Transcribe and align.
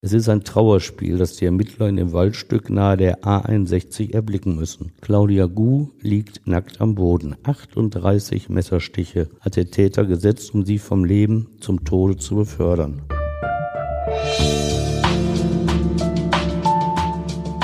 Es 0.00 0.12
ist 0.12 0.28
ein 0.28 0.44
Trauerspiel, 0.44 1.18
das 1.18 1.34
die 1.34 1.46
Ermittler 1.46 1.88
in 1.88 1.96
dem 1.96 2.12
Waldstück 2.12 2.70
nahe 2.70 2.96
der 2.96 3.22
A61 3.22 4.14
erblicken 4.14 4.54
müssen. 4.54 4.92
Claudia 5.00 5.46
Gu 5.46 5.88
liegt 6.00 6.46
nackt 6.46 6.80
am 6.80 6.94
Boden. 6.94 7.34
38 7.42 8.48
Messerstiche 8.48 9.28
hat 9.40 9.56
der 9.56 9.72
Täter 9.72 10.04
gesetzt, 10.04 10.54
um 10.54 10.64
sie 10.64 10.78
vom 10.78 11.04
Leben 11.04 11.48
zum 11.58 11.84
Tode 11.84 12.16
zu 12.16 12.36
befördern. 12.36 13.02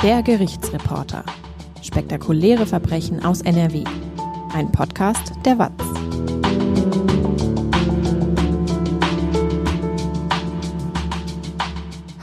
Der 0.03 0.21
Gerichtsreporter. 0.21 1.23
Spektakuläre 1.81 2.65
Verbrechen 2.65 3.23
aus 3.23 3.43
NRW. 3.43 3.85
Ein 4.53 4.73
Podcast 4.73 5.31
der 5.45 5.57
WAZ. 5.57 6.34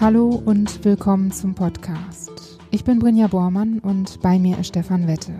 Hallo 0.03 0.43
und 0.45 0.85
willkommen 0.85 1.31
zum 1.31 1.55
Podcast. 1.55 2.59
Ich 2.73 2.83
bin 2.83 2.99
Brinja 2.99 3.29
Bormann 3.29 3.79
und 3.79 4.21
bei 4.21 4.37
mir 4.37 4.59
ist 4.59 4.67
Stefan 4.67 5.07
Wette. 5.07 5.33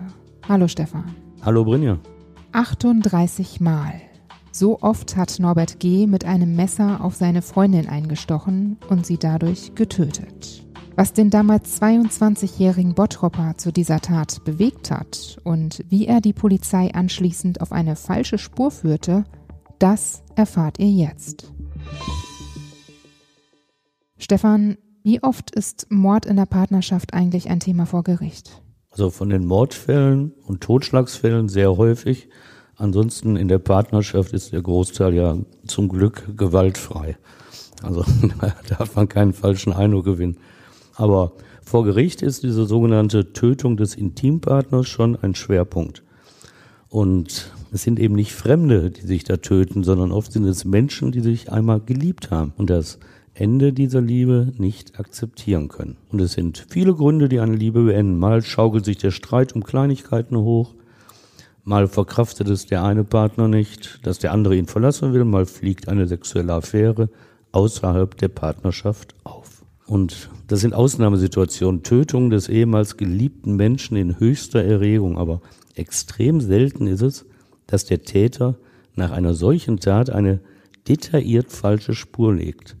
Hallo 0.47 0.69
Stefan. 0.69 1.13
Hallo 1.41 1.65
Brinja. 1.65 1.99
38 2.53 3.59
Mal. 3.59 3.99
So 4.53 4.79
oft 4.79 5.17
hat 5.17 5.37
Norbert 5.37 5.81
G. 5.81 6.07
mit 6.07 6.23
einem 6.23 6.55
Messer 6.55 7.03
auf 7.03 7.13
seine 7.15 7.41
Freundin 7.41 7.89
eingestochen 7.89 8.77
und 8.87 9.05
sie 9.05 9.17
dadurch 9.17 9.75
getötet. 9.75 10.65
Was 10.95 11.11
den 11.11 11.29
damals 11.29 11.81
22-jährigen 11.81 12.93
Bottropper 12.93 13.55
zu 13.57 13.73
dieser 13.73 13.99
Tat 13.99 14.45
bewegt 14.45 14.91
hat 14.91 15.39
und 15.43 15.83
wie 15.89 16.07
er 16.07 16.21
die 16.21 16.31
Polizei 16.31 16.93
anschließend 16.93 17.59
auf 17.59 17.73
eine 17.73 17.97
falsche 17.97 18.37
Spur 18.37 18.71
führte, 18.71 19.25
das 19.77 20.23
erfahrt 20.37 20.79
ihr 20.79 20.89
jetzt. 20.89 21.51
Stefan, 24.23 24.77
wie 25.03 25.21
oft 25.21 25.53
ist 25.53 25.87
Mord 25.89 26.25
in 26.25 26.37
der 26.37 26.45
Partnerschaft 26.45 27.13
eigentlich 27.13 27.49
ein 27.49 27.59
Thema 27.59 27.85
vor 27.85 28.03
Gericht? 28.03 28.61
Also 28.89 29.09
von 29.09 29.27
den 29.27 29.45
Mordfällen 29.45 30.31
und 30.45 30.61
Totschlagsfällen 30.61 31.49
sehr 31.49 31.75
häufig. 31.75 32.29
Ansonsten 32.77 33.35
in 33.35 33.49
der 33.49 33.59
Partnerschaft 33.59 34.31
ist 34.31 34.53
der 34.53 34.61
Großteil 34.61 35.13
ja 35.13 35.37
zum 35.67 35.89
Glück 35.89 36.37
gewaltfrei. 36.37 37.17
Also 37.81 38.05
da 38.39 38.55
darf 38.69 38.95
man 38.95 39.09
keinen 39.09 39.33
falschen 39.33 39.73
Eindruck 39.73 40.05
gewinnen. 40.05 40.37
Aber 40.95 41.33
vor 41.61 41.83
Gericht 41.83 42.21
ist 42.21 42.43
diese 42.43 42.65
sogenannte 42.65 43.33
Tötung 43.33 43.75
des 43.75 43.93
Intimpartners 43.93 44.87
schon 44.87 45.17
ein 45.17 45.35
Schwerpunkt. 45.35 46.01
Und 46.87 47.51
es 47.73 47.83
sind 47.83 47.99
eben 47.99 48.15
nicht 48.15 48.31
Fremde, 48.31 48.89
die 48.89 49.05
sich 49.05 49.25
da 49.25 49.35
töten, 49.35 49.83
sondern 49.83 50.13
oft 50.13 50.31
sind 50.31 50.45
es 50.45 50.63
Menschen, 50.63 51.11
die 51.11 51.19
sich 51.19 51.51
einmal 51.51 51.81
geliebt 51.81 52.31
haben. 52.31 52.53
Und 52.55 52.69
das 52.69 52.99
Ende 53.35 53.73
dieser 53.73 54.01
Liebe 54.01 54.53
nicht 54.57 54.99
akzeptieren 54.99 55.67
können. 55.67 55.97
Und 56.11 56.21
es 56.21 56.33
sind 56.33 56.65
viele 56.69 56.93
Gründe, 56.93 57.29
die 57.29 57.39
eine 57.39 57.55
Liebe 57.55 57.83
beenden. 57.83 58.19
Mal 58.19 58.43
schaukelt 58.43 58.85
sich 58.85 58.97
der 58.97 59.09
Streit 59.09 59.53
um 59.53 59.63
Kleinigkeiten 59.63 60.37
hoch, 60.37 60.75
mal 61.63 61.87
verkraftet 61.87 62.47
es 62.49 62.67
der 62.67 62.83
eine 62.83 63.03
Partner 63.03 63.47
nicht, 63.47 64.05
dass 64.05 64.19
der 64.19 64.33
andere 64.33 64.55
ihn 64.55 64.67
verlassen 64.67 65.13
will, 65.13 65.25
mal 65.25 65.47
fliegt 65.47 65.87
eine 65.87 66.05
sexuelle 66.07 66.53
Affäre 66.53 67.09
außerhalb 67.53 68.15
der 68.17 68.27
Partnerschaft 68.27 69.15
auf. 69.23 69.65
Und 69.87 70.29
das 70.47 70.61
sind 70.61 70.75
Ausnahmesituationen, 70.75 71.81
Tötung 71.81 72.29
des 72.29 72.49
ehemals 72.49 72.97
geliebten 72.97 73.55
Menschen 73.55 73.97
in 73.97 74.19
höchster 74.19 74.63
Erregung, 74.63 75.17
aber 75.17 75.41
extrem 75.75 76.39
selten 76.39 76.85
ist 76.85 77.01
es, 77.01 77.25
dass 77.65 77.85
der 77.85 78.03
Täter 78.03 78.59
nach 78.95 79.11
einer 79.11 79.33
solchen 79.33 79.79
Tat 79.79 80.11
eine 80.11 80.39
detailliert 80.87 81.51
falsche 81.51 81.95
Spur 81.95 82.33
legt 82.33 82.75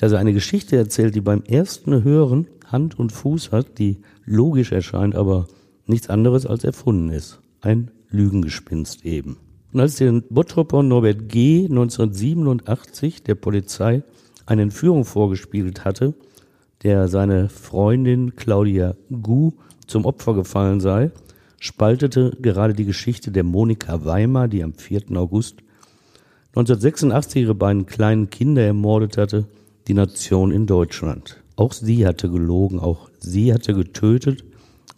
dass 0.00 0.12
er 0.12 0.18
eine 0.18 0.32
Geschichte 0.32 0.76
erzählt, 0.76 1.14
die 1.14 1.20
beim 1.20 1.42
ersten 1.42 2.02
Hören 2.02 2.46
Hand 2.64 2.98
und 2.98 3.12
Fuß 3.12 3.52
hat, 3.52 3.78
die 3.78 3.98
logisch 4.24 4.72
erscheint, 4.72 5.14
aber 5.14 5.46
nichts 5.84 6.08
anderes 6.08 6.46
als 6.46 6.64
erfunden 6.64 7.10
ist. 7.10 7.40
Ein 7.60 7.90
Lügengespinst 8.08 9.04
eben. 9.04 9.36
Und 9.74 9.80
als 9.80 9.96
der 9.96 10.22
Bottropper 10.30 10.82
Norbert 10.82 11.28
G. 11.28 11.66
1987 11.66 13.24
der 13.24 13.34
Polizei 13.34 14.02
eine 14.46 14.62
Entführung 14.62 15.04
vorgespielt 15.04 15.84
hatte, 15.84 16.14
der 16.82 17.08
seine 17.08 17.50
Freundin 17.50 18.36
Claudia 18.36 18.94
Gu 19.10 19.52
zum 19.86 20.06
Opfer 20.06 20.32
gefallen 20.32 20.80
sei, 20.80 21.10
spaltete 21.58 22.38
gerade 22.40 22.72
die 22.72 22.86
Geschichte 22.86 23.32
der 23.32 23.44
Monika 23.44 24.02
Weimar, 24.06 24.48
die 24.48 24.64
am 24.64 24.72
4. 24.72 25.14
August 25.16 25.56
1986 26.54 27.42
ihre 27.42 27.54
beiden 27.54 27.84
kleinen 27.84 28.30
Kinder 28.30 28.62
ermordet 28.62 29.18
hatte, 29.18 29.46
die 29.88 29.94
Nation 29.94 30.50
in 30.50 30.66
Deutschland. 30.66 31.42
Auch 31.56 31.72
sie 31.72 32.06
hatte 32.06 32.30
gelogen, 32.30 32.80
auch 32.80 33.10
sie 33.18 33.52
hatte 33.52 33.74
getötet, 33.74 34.44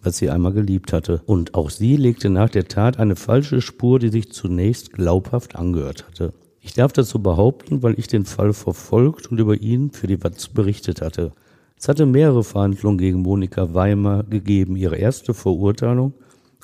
was 0.03 0.19
sie 0.19 0.31
einmal 0.31 0.53
geliebt 0.53 0.93
hatte. 0.93 1.22
Und 1.26 1.54
auch 1.54 1.70
sie 1.70 1.97
legte 1.97 2.31
nach 2.31 2.50
der 2.50 2.69
Tat 2.69 2.98
eine 2.98 3.16
falsche 3.16 3.60
Spur, 3.60 3.98
die 3.98 4.10
sich 4.10 4.32
zunächst 4.32 4.92
glaubhaft 4.92 5.56
angehört 5.56 6.06
hatte. 6.06 6.32
Ich 6.60 6.75
darf 6.75 6.92
das 6.92 7.09
so 7.09 7.19
behaupten, 7.19 7.82
weil 7.82 7.98
ich 7.98 8.06
den 8.06 8.25
Fall 8.25 8.53
verfolgt 8.53 9.26
und 9.31 9.38
über 9.38 9.56
ihn 9.56 9.91
für 9.91 10.06
die 10.06 10.22
Watz 10.22 10.48
berichtet 10.48 11.00
hatte. 11.00 11.32
Es 11.76 11.88
hatte 11.88 12.06
mehrere 12.06 12.44
Verhandlungen 12.44 12.98
gegen 12.98 13.22
Monika 13.22 13.75
Weimar 13.75 14.22
gegeben. 14.22 14.76
Ihre 14.76 14.97
erste 14.97 15.34
Verurteilung 15.34 16.15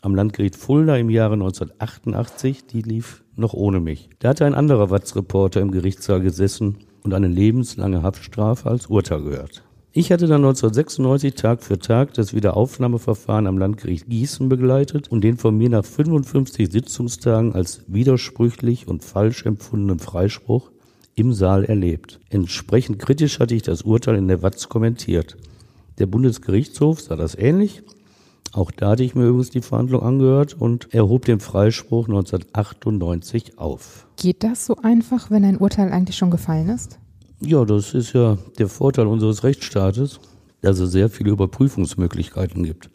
am 0.02 0.14
Landgericht 0.14 0.54
Fulda 0.54 0.96
im 0.96 1.10
Jahre 1.10 1.34
1988, 1.34 2.66
die 2.66 2.82
lief 2.82 3.24
noch 3.34 3.54
ohne 3.54 3.80
mich. 3.80 4.08
Da 4.20 4.28
hatte 4.28 4.44
ein 4.44 4.54
anderer 4.54 4.90
Watz-Reporter 4.90 5.60
im 5.60 5.72
Gerichtssaal 5.72 6.20
gesessen 6.20 6.76
und 7.03 7.14
eine 7.14 7.28
lebenslange 7.28 8.03
Haftstrafe 8.03 8.69
als 8.69 8.86
Urteil 8.86 9.22
gehört. 9.22 9.62
Ich 9.92 10.12
hatte 10.12 10.26
dann 10.26 10.44
1996 10.44 11.34
Tag 11.34 11.62
für 11.62 11.78
Tag 11.78 12.14
das 12.14 12.34
Wiederaufnahmeverfahren 12.34 13.47
am 13.47 13.59
Landgericht 13.59 14.06
Gießen 14.09 14.48
begleitet 14.48 15.10
und 15.10 15.22
den 15.25 15.38
von 15.38 15.56
mir 15.56 15.70
nach 15.70 15.84
55 15.84 16.70
Sitzungstagen 16.70 17.54
als 17.54 17.82
widersprüchlich 17.88 18.87
und 18.87 19.03
falsch 19.03 19.47
empfundenen 19.47 19.98
Freispruch 19.98 20.70
im 21.14 21.32
Saal 21.32 21.64
erlebt. 21.64 22.20
Entsprechend 22.31 22.98
kritisch 22.98 23.41
hatte 23.41 23.54
ich 23.54 23.62
das 23.62 23.82
Urteil 23.82 24.16
in 24.16 24.28
der 24.28 24.42
Watz 24.42 24.69
kommentiert. 24.69 25.37
Der 25.98 26.06
Bundesgerichtshof 26.06 27.00
sah 27.00 27.16
das 27.16 27.34
ähnlich 27.34 27.82
auch 28.53 28.70
da 28.70 28.91
hatte 28.91 29.04
ich 29.04 29.14
mir 29.14 29.26
übrigens 29.26 29.50
die 29.50 29.60
Verhandlung 29.60 30.03
angehört 30.03 30.56
und 30.59 30.92
erhob 30.94 31.25
den 31.25 31.41
Freispruch 31.41 32.09
1998 32.09 33.59
auf. 33.59 34.06
Geht 34.16 34.42
das 34.42 34.66
so 34.66 34.76
einfach, 34.82 35.31
wenn 35.31 35.44
ein 35.44 35.59
Urteil 35.59 35.92
eigentlich 35.92 36.16
schon 36.16 36.31
gefallen 36.31 36.69
ist? 36.69 36.98
Ja, 37.41 37.64
das 37.64 37.94
ist 37.94 38.14
ja 38.14 38.37
der 38.58 38.69
Vorteil 38.69 39.06
unseres 39.06 39.44
Rechtsstaates, 39.44 40.19
dass 40.60 40.78
es 40.78 40.91
sehr 40.91 41.08
viele 41.08 41.31
Überprüfungsmöglichkeiten 41.31 42.64
gibt. 42.64 42.91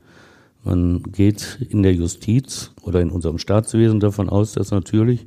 Man 0.64 1.04
geht 1.04 1.60
in 1.70 1.84
der 1.84 1.94
Justiz 1.94 2.72
oder 2.82 3.02
in 3.02 3.10
unserem 3.10 3.38
Staatswesen 3.38 4.00
davon 4.00 4.30
aus, 4.30 4.54
dass 4.54 4.72
natürlich 4.72 5.26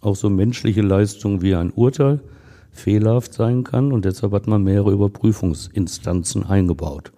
auch 0.00 0.16
so 0.16 0.30
menschliche 0.30 0.82
Leistungen 0.82 1.42
wie 1.42 1.54
ein 1.54 1.72
Urteil 1.72 2.20
fehlerhaft 2.72 3.34
sein 3.34 3.64
kann 3.64 3.92
und 3.92 4.04
deshalb 4.04 4.32
hat 4.32 4.46
man 4.46 4.62
mehrere 4.62 4.92
Überprüfungsinstanzen 4.92 6.44
eingebaut. 6.44 7.12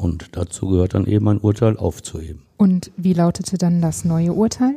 Und 0.00 0.28
dazu 0.32 0.66
gehört 0.68 0.94
dann 0.94 1.06
eben 1.06 1.28
ein 1.28 1.36
Urteil 1.36 1.76
aufzuheben. 1.76 2.40
Und 2.56 2.90
wie 2.96 3.12
lautete 3.12 3.58
dann 3.58 3.82
das 3.82 4.06
neue 4.06 4.32
Urteil? 4.32 4.76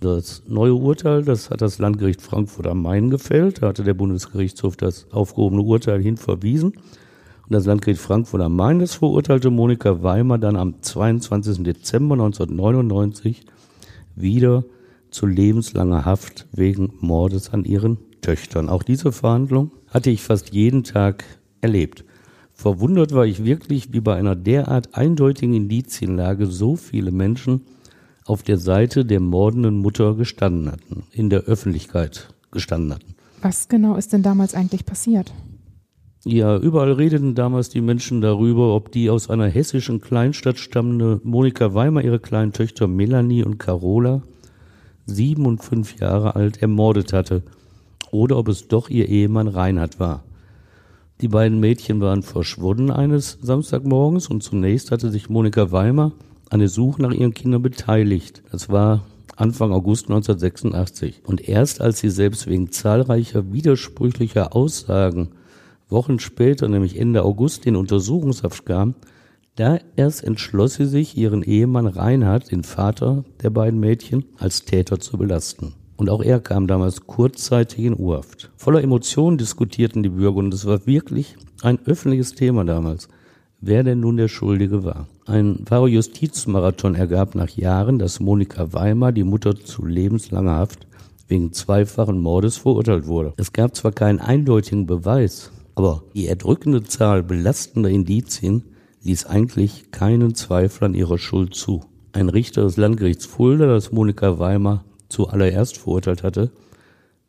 Das 0.00 0.42
neue 0.48 0.74
Urteil, 0.74 1.22
das 1.22 1.50
hat 1.50 1.60
das 1.60 1.78
Landgericht 1.78 2.20
Frankfurt 2.20 2.66
am 2.66 2.82
Main 2.82 3.08
gefällt. 3.08 3.62
Da 3.62 3.68
hatte 3.68 3.84
der 3.84 3.94
Bundesgerichtshof 3.94 4.76
das 4.76 5.06
aufgehobene 5.12 5.62
Urteil 5.62 6.02
hin 6.02 6.16
verwiesen. 6.16 6.72
Und 6.72 7.50
das 7.50 7.66
Landgericht 7.66 8.00
Frankfurt 8.00 8.40
am 8.40 8.56
Main, 8.56 8.80
das 8.80 8.94
verurteilte 8.94 9.50
Monika 9.50 10.02
Weimer 10.02 10.38
dann 10.38 10.56
am 10.56 10.82
22. 10.82 11.62
Dezember 11.62 12.14
1999 12.14 13.44
wieder 14.16 14.64
zu 15.10 15.26
lebenslanger 15.26 16.04
Haft 16.04 16.48
wegen 16.50 16.94
Mordes 16.98 17.52
an 17.52 17.64
ihren 17.64 17.98
Töchtern. 18.22 18.68
Auch 18.68 18.82
diese 18.82 19.12
Verhandlung 19.12 19.70
hatte 19.86 20.10
ich 20.10 20.20
fast 20.20 20.52
jeden 20.52 20.82
Tag 20.82 21.24
erlebt. 21.60 22.04
Verwundert 22.58 23.14
war 23.14 23.24
ich 23.24 23.44
wirklich, 23.44 23.92
wie 23.92 24.00
bei 24.00 24.16
einer 24.16 24.34
derart 24.34 24.96
eindeutigen 24.96 25.54
Indizienlage 25.54 26.46
so 26.46 26.74
viele 26.74 27.12
Menschen 27.12 27.60
auf 28.24 28.42
der 28.42 28.58
Seite 28.58 29.04
der 29.04 29.20
mordenden 29.20 29.76
Mutter 29.76 30.16
gestanden 30.16 30.72
hatten, 30.72 31.04
in 31.12 31.30
der 31.30 31.42
Öffentlichkeit 31.42 32.34
gestanden 32.50 32.94
hatten. 32.94 33.14
Was 33.42 33.68
genau 33.68 33.94
ist 33.94 34.12
denn 34.12 34.24
damals 34.24 34.54
eigentlich 34.54 34.84
passiert? 34.84 35.32
Ja, 36.24 36.58
überall 36.58 36.90
redeten 36.90 37.36
damals 37.36 37.68
die 37.68 37.80
Menschen 37.80 38.22
darüber, 38.22 38.74
ob 38.74 38.90
die 38.90 39.08
aus 39.08 39.30
einer 39.30 39.46
hessischen 39.46 40.00
Kleinstadt 40.00 40.58
stammende 40.58 41.20
Monika 41.22 41.74
Weimer 41.74 42.02
ihre 42.02 42.18
kleinen 42.18 42.52
Töchter 42.52 42.88
Melanie 42.88 43.44
und 43.44 43.58
Carola, 43.58 44.22
sieben 45.06 45.46
und 45.46 45.62
fünf 45.62 46.00
Jahre 46.00 46.34
alt, 46.34 46.60
ermordet 46.60 47.12
hatte, 47.12 47.44
oder 48.10 48.36
ob 48.36 48.48
es 48.48 48.66
doch 48.66 48.90
ihr 48.90 49.08
Ehemann 49.08 49.46
Reinhard 49.46 50.00
war. 50.00 50.24
Die 51.20 51.28
beiden 51.28 51.58
Mädchen 51.58 52.00
waren 52.00 52.22
verschwunden 52.22 52.92
eines 52.92 53.38
Samstagmorgens 53.42 54.28
und 54.28 54.42
zunächst 54.42 54.92
hatte 54.92 55.10
sich 55.10 55.28
Monika 55.28 55.72
Weimer 55.72 56.12
an 56.48 56.60
der 56.60 56.68
Suche 56.68 57.02
nach 57.02 57.12
ihren 57.12 57.34
Kindern 57.34 57.60
beteiligt. 57.62 58.42
Das 58.52 58.68
war 58.68 59.04
Anfang 59.34 59.72
August 59.72 60.04
1986. 60.04 61.22
Und 61.24 61.48
erst 61.48 61.80
als 61.80 61.98
sie 61.98 62.10
selbst 62.10 62.46
wegen 62.46 62.70
zahlreicher 62.70 63.52
widersprüchlicher 63.52 64.54
Aussagen 64.54 65.30
Wochen 65.88 66.20
später, 66.20 66.68
nämlich 66.68 66.98
Ende 66.98 67.24
August, 67.24 67.66
in 67.66 67.74
Untersuchungshaft 67.74 68.66
kam, 68.66 68.94
da 69.56 69.78
erst 69.96 70.22
entschloss 70.22 70.74
sie 70.74 70.86
sich, 70.86 71.16
ihren 71.16 71.42
Ehemann 71.42 71.86
Reinhard, 71.86 72.52
den 72.52 72.62
Vater 72.62 73.24
der 73.42 73.50
beiden 73.50 73.80
Mädchen, 73.80 74.24
als 74.38 74.64
Täter 74.64 75.00
zu 75.00 75.18
belasten. 75.18 75.74
Und 75.98 76.10
auch 76.10 76.22
er 76.22 76.38
kam 76.38 76.68
damals 76.68 77.08
kurzzeitig 77.08 77.84
in 77.84 77.98
Urhaft. 77.98 78.52
Voller 78.56 78.82
Emotionen 78.82 79.36
diskutierten 79.36 80.04
die 80.04 80.08
Bürger 80.08 80.38
und 80.38 80.54
es 80.54 80.64
war 80.64 80.86
wirklich 80.86 81.36
ein 81.60 81.80
öffentliches 81.86 82.34
Thema 82.34 82.64
damals, 82.64 83.08
wer 83.60 83.82
denn 83.82 83.98
nun 83.98 84.16
der 84.16 84.28
Schuldige 84.28 84.84
war. 84.84 85.08
Ein 85.26 85.64
wahrer 85.68 85.88
Justizmarathon 85.88 86.94
ergab 86.94 87.34
nach 87.34 87.50
Jahren, 87.50 87.98
dass 87.98 88.20
Monika 88.20 88.72
Weimar, 88.72 89.10
die 89.10 89.24
Mutter 89.24 89.56
zu 89.56 89.84
lebenslanger 89.84 90.54
Haft, 90.54 90.86
wegen 91.26 91.52
zweifachen 91.52 92.20
Mordes 92.20 92.56
verurteilt 92.56 93.08
wurde. 93.08 93.34
Es 93.36 93.52
gab 93.52 93.74
zwar 93.74 93.90
keinen 93.90 94.20
eindeutigen 94.20 94.86
Beweis, 94.86 95.50
aber 95.74 96.04
die 96.14 96.28
erdrückende 96.28 96.84
Zahl 96.84 97.24
belastender 97.24 97.90
Indizien 97.90 98.62
ließ 99.02 99.26
eigentlich 99.26 99.90
keinen 99.90 100.36
Zweifel 100.36 100.84
an 100.84 100.94
ihrer 100.94 101.18
Schuld 101.18 101.56
zu. 101.56 101.82
Ein 102.12 102.28
Richter 102.28 102.62
des 102.62 102.76
Landgerichts 102.76 103.26
Fulda, 103.26 103.66
das 103.66 103.90
Monika 103.90 104.38
Weimar 104.38 104.84
zuallererst 105.08 105.78
verurteilt 105.78 106.22
hatte, 106.22 106.50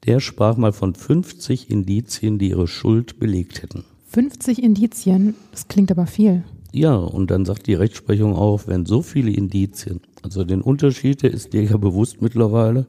der 0.06 0.20
sprach 0.20 0.58
mal 0.58 0.72
von 0.72 0.96
50 0.96 1.70
Indizien, 1.70 2.40
die 2.40 2.50
ihre 2.50 2.68
Schuld 2.68 3.20
belegt 3.20 3.62
hätten. 3.62 3.84
50 4.10 4.64
Indizien, 4.64 5.36
das 5.52 5.68
klingt 5.68 5.92
aber 5.92 6.08
viel. 6.08 6.44
Ja, 6.72 6.96
und 6.96 7.32
dann 7.32 7.46
sagt 7.46 7.68
die 7.68 7.74
Rechtsprechung 7.74 8.36
auch, 8.36 8.68
wenn 8.68 8.86
so 8.86 9.02
viele 9.02 9.32
Indizien, 9.32 10.02
also 10.24 10.44
den 10.44 10.62
Unterschied, 10.62 11.24
der 11.24 11.32
ist 11.32 11.54
dir 11.54 11.64
ja 11.64 11.78
bewusst 11.78 12.22
mittlerweile, 12.22 12.86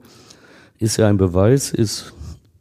ist 0.79 0.97
ja 0.97 1.09
ein 1.09 1.17
Beweis, 1.17 1.73
ist 1.73 2.13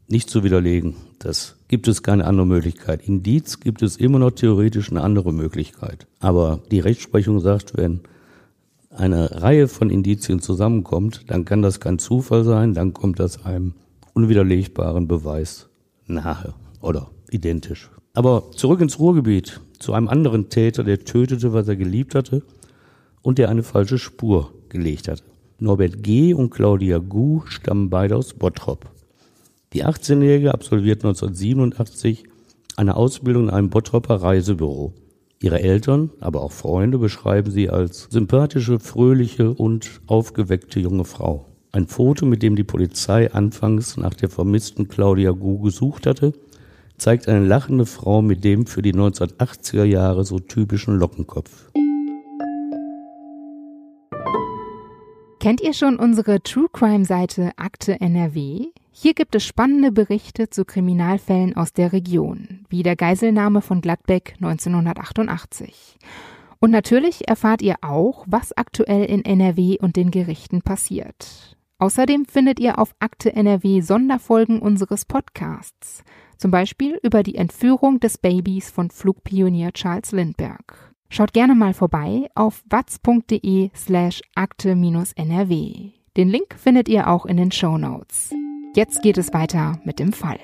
nicht 0.08 0.30
zu 0.30 0.44
widerlegen. 0.44 0.96
Das 1.20 1.56
gibt 1.68 1.88
es 1.88 2.04
keine 2.04 2.26
andere 2.26 2.48
Möglichkeit. 2.48 3.08
Indiz 3.08 3.60
gibt 3.60 3.82
es 3.82 3.98
immer 3.98 4.20
noch 4.20 4.32
theoretisch 4.32 4.90
eine 4.90 5.02
andere 5.02 5.34
Möglichkeit. 5.34 6.08
Aber 6.20 6.60
die 6.72 6.80
Rechtsprechung 6.80 7.40
sagt, 7.40 7.78
wenn 7.78 8.02
eine 9.00 9.42
Reihe 9.42 9.68
von 9.68 9.90
Indizien 9.90 10.42
zusammenkommt, 10.42 11.24
dann 11.28 11.46
kann 11.46 11.62
das 11.62 11.80
kein 11.80 12.00
Zufall 12.00 12.44
sein, 12.44 12.74
dann 12.74 12.94
kommt 12.94 13.20
das 13.20 13.46
einem 13.46 13.74
unwiderlegbaren 14.14 15.08
Beweis 15.08 15.70
nahe 16.06 16.54
oder 16.82 17.10
identisch. 17.32 17.90
Aber 18.14 18.52
zurück 18.52 18.82
ins 18.82 19.00
Ruhrgebiet, 19.00 19.62
zu 19.80 19.94
einem 19.94 20.10
anderen 20.10 20.50
Täter, 20.50 20.84
der 20.84 21.06
tötete, 21.06 21.54
was 21.54 21.68
er 21.68 21.76
geliebt 21.76 22.16
hatte 22.16 22.44
und 23.22 23.38
der 23.38 23.50
eine 23.50 23.64
falsche 23.64 23.98
Spur 23.98 24.52
gelegt 24.70 25.08
hatte. 25.08 25.24
Norbert 25.60 26.04
G. 26.04 26.34
und 26.34 26.50
Claudia 26.50 27.00
Gu 27.00 27.42
stammen 27.46 27.90
beide 27.90 28.16
aus 28.16 28.34
Bottrop. 28.34 28.90
Die 29.74 29.86
18-Jährige 29.86 30.54
absolviert 30.54 31.04
1987 31.04 32.24
eine 32.76 32.96
Ausbildung 32.96 33.44
in 33.44 33.50
einem 33.50 33.70
Bottropper 33.70 34.16
Reisebüro. 34.16 34.94
Ihre 35.42 35.62
Eltern, 35.62 36.10
aber 36.20 36.42
auch 36.42 36.52
Freunde 36.52 36.98
beschreiben 36.98 37.50
sie 37.50 37.70
als 37.70 38.08
sympathische, 38.10 38.80
fröhliche 38.80 39.54
und 39.54 40.02
aufgeweckte 40.06 40.82
junge 40.82 41.06
Frau. 41.06 41.46
Ein 41.72 41.88
Foto, 41.88 42.26
mit 42.26 42.44
dem 42.44 42.58
die 42.58 42.66
Polizei 42.66 43.32
anfangs 43.32 43.96
nach 43.96 44.14
der 44.14 44.30
vermissten 44.30 44.90
Claudia 44.90 45.32
Gu 45.32 45.60
gesucht 45.60 46.08
hatte, 46.08 46.34
zeigt 46.98 47.30
eine 47.30 47.46
lachende 47.46 47.86
Frau 47.86 48.22
mit 48.22 48.44
dem 48.44 48.66
für 48.66 48.82
die 48.82 48.94
1980er 48.94 49.86
Jahre 49.86 50.26
so 50.26 50.40
typischen 50.40 50.98
Lockenkopf. 50.98 51.72
Kennt 55.40 55.62
ihr 55.62 55.74
schon 55.74 55.98
unsere 55.98 56.42
True 56.42 56.68
Crime 56.74 57.06
Seite 57.06 57.52
Akte 57.56 58.02
NRW? 58.02 58.66
Hier 59.02 59.14
gibt 59.14 59.34
es 59.34 59.46
spannende 59.46 59.94
Berichte 59.94 60.50
zu 60.50 60.66
Kriminalfällen 60.66 61.56
aus 61.56 61.72
der 61.72 61.94
Region, 61.94 62.66
wie 62.68 62.84
der 62.84 62.98
Geiselnahme 62.98 63.62
von 63.62 63.80
Gladbeck 63.80 64.34
1988. 64.42 65.98
Und 66.60 66.72
natürlich 66.72 67.26
erfahrt 67.30 67.62
ihr 67.62 67.76
auch, 67.80 68.26
was 68.28 68.52
aktuell 68.58 69.06
in 69.06 69.24
NRW 69.24 69.78
und 69.80 69.96
den 69.96 70.12
Gerichten 70.12 70.64
passiert. 70.64 71.56
Außerdem 71.78 72.26
findet 72.26 72.60
ihr 72.60 72.78
auf 72.78 72.94
Akte 73.00 73.34
NRW 73.34 73.80
Sonderfolgen 73.80 74.60
unseres 74.60 75.06
Podcasts, 75.06 76.04
zum 76.36 76.52
Beispiel 76.52 77.00
über 77.02 77.24
die 77.24 77.36
Entführung 77.36 78.02
des 78.02 78.18
Babys 78.18 78.70
von 78.70 78.90
Flugpionier 78.90 79.72
Charles 79.72 80.12
Lindbergh. 80.12 80.76
Schaut 81.10 81.32
gerne 81.32 81.56
mal 81.56 81.74
vorbei 81.74 82.30
auf 82.36 82.66
watz.de 82.70 83.70
slash 83.74 84.20
akte-nrw. 84.36 85.94
Den 86.18 86.28
Link 86.28 86.56
findet 86.58 86.90
ihr 86.90 87.08
auch 87.08 87.26
in 87.26 87.38
den 87.38 87.54
Show 87.54 87.78
Notes. 87.78 88.34
Jetzt 88.76 89.02
geht 89.02 89.18
es 89.18 89.34
weiter 89.34 89.80
mit 89.84 89.98
dem 89.98 90.14
Fall. 90.14 90.40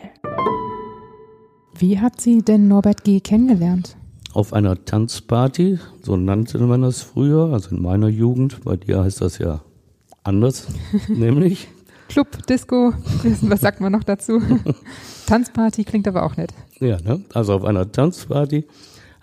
Wie 1.78 2.00
hat 2.00 2.20
sie 2.20 2.42
denn 2.42 2.68
Norbert 2.68 3.04
G. 3.04 3.20
kennengelernt? 3.20 3.98
Auf 4.34 4.52
einer 4.52 4.84
Tanzparty, 4.84 5.80
so 6.02 6.18
nannte 6.18 6.58
man 6.60 6.82
das 6.82 7.04
früher, 7.04 7.54
also 7.54 7.76
in 7.76 7.84
meiner 7.84 8.08
Jugend, 8.08 8.64
bei 8.64 8.78
dir 8.78 9.04
heißt 9.04 9.22
das 9.22 9.38
ja 9.38 9.62
anders, 10.24 10.68
nämlich. 11.08 11.68
Club, 12.10 12.46
Disco, 12.48 12.94
was 13.42 13.62
sagt 13.62 13.80
man 13.80 13.92
noch 13.92 14.04
dazu? 14.04 14.42
Tanzparty 15.28 15.84
klingt 15.84 16.08
aber 16.08 16.24
auch 16.24 16.36
nett. 16.36 16.54
Ja, 16.80 17.00
ne? 17.02 17.24
also 17.34 17.54
auf 17.54 17.64
einer 17.64 17.92
Tanzparty 17.92 18.66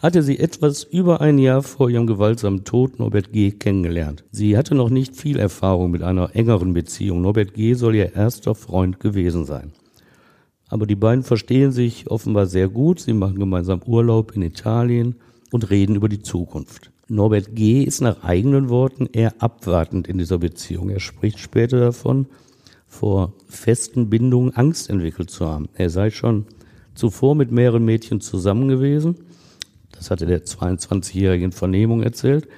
hatte 0.03 0.25
sie 0.25 0.41
etwas 0.41 0.83
über 0.83 1.21
ein 1.21 1.39
Jahr 1.39 1.63
vor 1.63 1.89
ihrem 1.89 2.09
gewaltsamen 2.09 2.65
Tod 2.65 2.99
Norbert 2.99 3.33
G. 3.33 3.53
kennengelernt. 3.53 4.25
Sie 4.33 4.57
hatte 4.59 4.75
noch 4.75 4.91
nicht 4.91 5.15
viel 5.15 5.39
Erfahrung 5.39 5.93
mit 5.93 6.03
einer 6.03 6.35
engeren 6.35 6.75
Beziehung. 6.75 7.23
Norbert 7.23 7.55
G. 7.55 7.75
soll 7.75 7.95
ihr 7.95 8.17
erster 8.17 8.57
Freund 8.57 8.99
gewesen 8.99 9.45
sein. 9.45 9.71
Aber 10.69 10.89
die 10.89 10.97
beiden 10.97 11.23
verstehen 11.23 11.71
sich 11.71 12.11
offenbar 12.11 12.47
sehr 12.47 12.69
gut. 12.69 12.99
Sie 12.99 13.13
machen 13.13 13.39
gemeinsam 13.39 13.81
Urlaub 13.87 14.35
in 14.35 14.43
Italien 14.43 15.15
und 15.53 15.71
reden 15.71 15.95
über 15.95 16.09
die 16.09 16.23
Zukunft. 16.23 16.91
Norbert 17.07 17.55
G. 17.55 17.85
ist 17.85 18.01
nach 18.01 18.25
eigenen 18.25 18.71
Worten 18.71 19.07
eher 19.13 19.41
abwartend 19.41 20.09
in 20.09 20.19
dieser 20.19 20.39
Beziehung. 20.39 20.91
Er 20.91 21.01
spricht 21.01 21.39
später 21.39 21.79
davon, 21.79 22.27
vor 22.89 23.35
festen 23.47 24.11
Bindungen 24.11 24.57
Angst 24.57 24.91
entwickelt 24.91 25.31
zu 25.31 25.47
haben. 25.47 25.69
Er 25.75 25.91
sei 25.91 26.11
schon 26.11 26.47
zuvor 26.97 27.37
mit 27.37 27.53
mehreren 27.53 27.85
Mädchen 27.85 28.21
zusammen 28.21 28.67
gewesen 28.67 29.17
das 30.03 30.11
hatte 30.11 30.27
der 30.27 30.45
22-Jährige 30.45 31.45
in 31.45 31.53
Vernehmung 31.53 32.03
erzählt, 32.03 32.49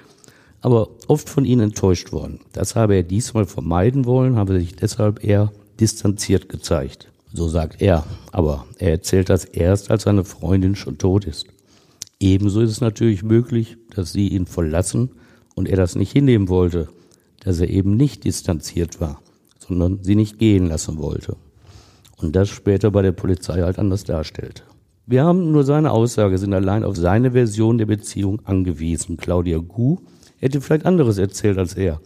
aber 0.61 0.89
oft 1.07 1.29
von 1.29 1.45
ihnen 1.45 1.61
enttäuscht 1.61 2.11
worden. 2.11 2.39
Das 2.53 2.75
habe 2.75 2.95
er 2.95 3.03
diesmal 3.03 3.45
vermeiden 3.45 4.05
wollen, 4.05 4.35
habe 4.35 4.57
sich 4.57 4.75
deshalb 4.75 5.23
eher 5.23 5.51
distanziert 5.79 6.49
gezeigt. 6.49 7.11
So 7.31 7.47
sagt 7.47 7.83
er, 7.83 8.03
aber 8.31 8.65
er 8.79 8.89
erzählt 8.89 9.29
das 9.29 9.45
erst, 9.45 9.91
als 9.91 10.03
seine 10.03 10.23
Freundin 10.23 10.75
schon 10.75 10.97
tot 10.97 11.25
ist. 11.25 11.45
Ebenso 12.19 12.61
ist 12.61 12.71
es 12.71 12.81
natürlich 12.81 13.21
möglich, 13.21 13.77
dass 13.93 14.11
sie 14.11 14.29
ihn 14.29 14.47
verlassen 14.47 15.11
und 15.53 15.69
er 15.69 15.77
das 15.77 15.93
nicht 15.93 16.13
hinnehmen 16.13 16.49
wollte, 16.49 16.89
dass 17.41 17.59
er 17.59 17.69
eben 17.69 17.95
nicht 17.95 18.23
distanziert 18.23 18.99
war, 18.99 19.21
sondern 19.59 19.99
sie 20.01 20.15
nicht 20.15 20.39
gehen 20.39 20.65
lassen 20.65 20.97
wollte. 20.97 21.35
Und 22.17 22.35
das 22.35 22.49
später 22.49 22.89
bei 22.89 23.03
der 23.03 23.11
Polizei 23.11 23.61
halt 23.61 23.77
anders 23.77 24.03
darstellte. 24.03 24.63
Wir 25.07 25.23
haben 25.23 25.51
nur 25.51 25.63
seine 25.63 25.91
Aussage, 25.91 26.39
sind 26.39 26.53
allein 26.53 26.83
auf 26.83 26.95
seine 26.95 27.31
Version 27.31 27.77
der 27.77 27.85
Beziehung 27.85 28.41
angewiesen. 28.43 29.17
Claudia 29.17 29.59
Gu 29.59 29.97
hätte 30.37 30.61
vielleicht 30.61 30.87
anderes 30.87 31.19
erzählt 31.19 31.59
als 31.59 31.75
er. 31.75 32.01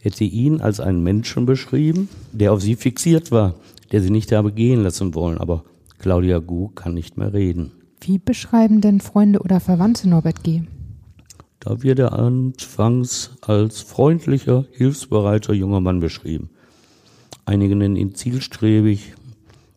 Hätte 0.00 0.24
ihn 0.24 0.60
als 0.60 0.80
einen 0.80 1.02
Menschen 1.02 1.46
beschrieben, 1.46 2.08
der 2.32 2.52
auf 2.52 2.60
sie 2.60 2.74
fixiert 2.74 3.30
war, 3.30 3.54
der 3.92 4.00
sie 4.00 4.10
nicht 4.10 4.32
habe 4.32 4.50
gehen 4.50 4.82
lassen 4.82 5.14
wollen. 5.14 5.38
Aber 5.38 5.62
Claudia 6.00 6.40
Gu 6.40 6.68
kann 6.68 6.92
nicht 6.92 7.16
mehr 7.16 7.32
reden. 7.32 7.70
Wie 8.00 8.18
beschreiben 8.18 8.80
denn 8.80 9.00
Freunde 9.00 9.40
oder 9.40 9.60
Verwandte 9.60 10.08
Norbert 10.08 10.42
G.? 10.42 10.62
Da 11.60 11.82
wird 11.82 12.00
er 12.00 12.14
anfangs 12.14 13.36
als 13.42 13.82
freundlicher, 13.82 14.64
hilfsbereiter 14.72 15.52
junger 15.52 15.80
Mann 15.80 16.00
beschrieben. 16.00 16.50
Einige 17.44 17.76
nennen 17.76 17.96
ihn 17.96 18.14
zielstrebig 18.14 19.14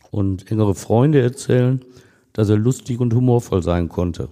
und 0.10 0.50
engere 0.50 0.74
Freunde 0.74 1.22
erzählen, 1.22 1.82
dass 2.34 2.50
er 2.50 2.58
lustig 2.58 3.00
und 3.00 3.14
humorvoll 3.14 3.64
sein 3.64 3.90
konnte. 3.90 4.30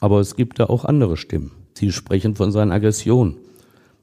Aber 0.00 0.20
es 0.20 0.36
gibt 0.36 0.58
da 0.58 0.66
auch 0.66 0.84
andere 0.84 1.16
Stimmen. 1.16 1.52
Sie 1.74 1.90
sprechen 1.92 2.36
von 2.36 2.52
seinen 2.52 2.72
Aggressionen. 2.72 3.36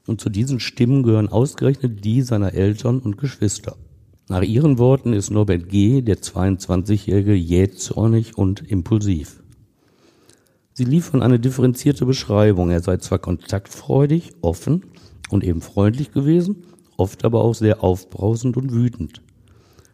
Und 0.08 0.20
zu 0.20 0.30
diesen 0.30 0.60
Stimmen 0.60 1.04
gehören 1.04 1.30
ausgerechnet 1.30 2.04
die 2.04 2.22
seiner 2.22 2.54
Eltern 2.54 3.00
und 3.00 3.18
Geschwister. 3.18 3.76
Nach 4.28 4.42
ihren 4.42 4.78
Worten 4.78 5.14
ist 5.14 5.30
Norbert 5.30 5.70
G., 5.70 6.02
der 6.02 6.18
22-Jährige, 6.18 7.34
jähzornig 7.34 8.38
und 8.38 8.62
impulsiv. 8.62 9.42
Sie 10.74 10.86
liefern 10.86 11.22
eine 11.22 11.40
differenzierte 11.40 12.06
Beschreibung. 12.06 12.72
Er 12.72 12.82
sei 12.82 12.98
zwar 12.98 13.20
kontaktfreudig, 13.20 14.32
offen 14.42 14.86
und 15.30 15.44
eben 15.44 15.62
freundlich 15.62 16.12
gewesen, 16.12 16.64
oft 16.98 17.26
aber 17.26 17.44
auch 17.44 17.56
sehr 17.56 17.84
aufbrausend 17.84 18.58
und 18.58 18.72
wütend. 18.72 19.22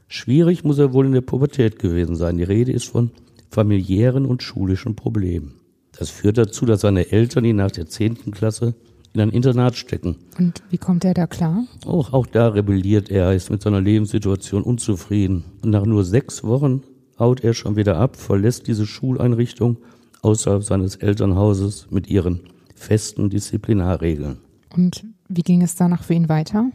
Schwierig 0.08 0.64
muss 0.64 0.80
er 0.80 0.94
wohl 0.94 1.06
in 1.06 1.12
der 1.12 1.22
Pubertät 1.22 1.80
gewesen 1.80 2.16
sein. 2.16 2.38
Die 2.38 2.44
Rede 2.44 2.72
ist 2.72 2.86
von 2.86 3.12
familiären 3.50 4.26
und 4.26 4.44
schulischen 4.44 4.96
Problemen. 4.96 5.56
Das 5.98 6.10
führt 6.10 6.38
dazu, 6.38 6.66
dass 6.66 6.82
seine 6.82 7.12
Eltern 7.12 7.46
ihn 7.46 7.56
nach 7.58 7.72
der 7.72 7.88
zehnten 7.88 8.32
Klasse 8.32 8.76
in 9.14 9.22
ein 9.22 9.30
Internat 9.32 9.76
stecken. 9.76 10.16
Und 10.38 10.62
wie 10.70 10.78
kommt 10.78 11.04
er 11.04 11.14
da 11.14 11.28
klar? 11.28 11.66
Auch, 11.86 12.14
auch 12.14 12.28
da 12.28 12.50
rebelliert 12.50 13.10
er, 13.10 13.34
ist 13.34 13.50
mit 13.50 13.62
seiner 13.62 13.82
Lebenssituation 13.82 14.64
unzufrieden. 14.64 15.44
Und 15.64 15.72
nach 15.72 15.86
nur 15.86 16.04
sechs 16.04 16.44
Wochen 16.44 16.84
haut 17.18 17.44
er 17.44 17.54
schon 17.54 17.76
wieder 17.76 17.98
ab, 17.98 18.16
verlässt 18.16 18.68
diese 18.68 18.86
Schuleinrichtung 18.86 19.78
außerhalb 20.22 20.64
seines 20.64 20.96
Elternhauses 20.98 21.88
mit 21.90 22.08
ihren 22.10 22.42
festen 22.76 23.30
Disziplinarregeln. 23.30 24.38
Und 24.76 25.04
wie 25.28 25.42
ging 25.42 25.64
es 25.64 25.76
danach 25.76 26.04
für 26.04 26.14
ihn 26.14 26.30
weiter? 26.30 26.70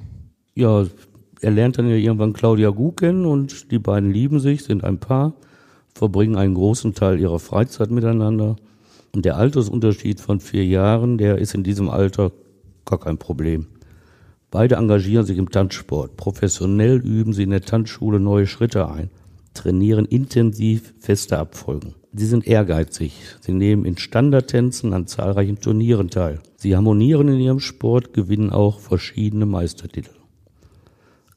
Ja, 0.55 0.85
er 1.43 1.51
lernt 1.51 1.77
dann 1.77 1.89
ja 1.89 1.97
irgendwann 1.97 2.33
Claudia 2.33 2.71
Gu 2.71 2.93
kennen 2.93 3.27
und 3.27 3.73
die 3.73 3.81
beiden 3.81 4.13
lieben 4.13 4.39
sich, 4.39 4.63
sind 4.63 4.85
ein 4.85 4.99
Paar, 4.99 5.35
verbringen 5.93 6.37
einen 6.37 6.55
großen 6.55 6.95
Teil 6.95 7.19
ihrer 7.19 7.41
Freizeit 7.41 7.91
miteinander. 7.91 8.57
Und 9.13 9.25
der 9.25 9.37
Altersunterschied 9.37 10.21
von 10.21 10.39
vier 10.39 10.65
Jahren, 10.65 11.19
der 11.19 11.39
ist 11.39 11.55
in 11.55 11.65
diesem 11.65 11.91
Alter 11.91 12.31
gar 12.85 13.01
kein 13.01 13.19
Problem. 13.19 13.67
Beide 14.53 14.77
engagieren 14.77 15.27
sich 15.27 15.37
im 15.37 15.51
Tanzsport. 15.51 16.17
Professionell 16.17 16.99
üben 16.99 17.33
sie 17.33 17.43
in 17.43 17.51
der 17.51 17.63
Tanzschule 17.63 18.21
neue 18.21 18.47
Schritte 18.47 18.89
ein, 18.89 19.11
trainieren 19.53 20.05
intensiv 20.05 20.95
feste 21.01 21.39
Abfolgen. 21.39 21.95
Sie 22.15 22.27
sind 22.27 22.47
ehrgeizig. 22.47 23.15
Sie 23.41 23.53
nehmen 23.53 23.85
in 23.85 23.97
Standardtänzen 23.97 24.93
an 24.93 25.09
zahlreichen 25.09 25.59
Turnieren 25.59 26.09
teil. 26.09 26.41
Sie 26.57 26.77
harmonieren 26.77 27.29
in 27.29 27.41
ihrem 27.41 27.61
Sport, 27.61 28.13
gewinnen 28.13 28.51
auch 28.51 28.79
verschiedene 28.79 29.47
Meistertitel. 29.47 30.22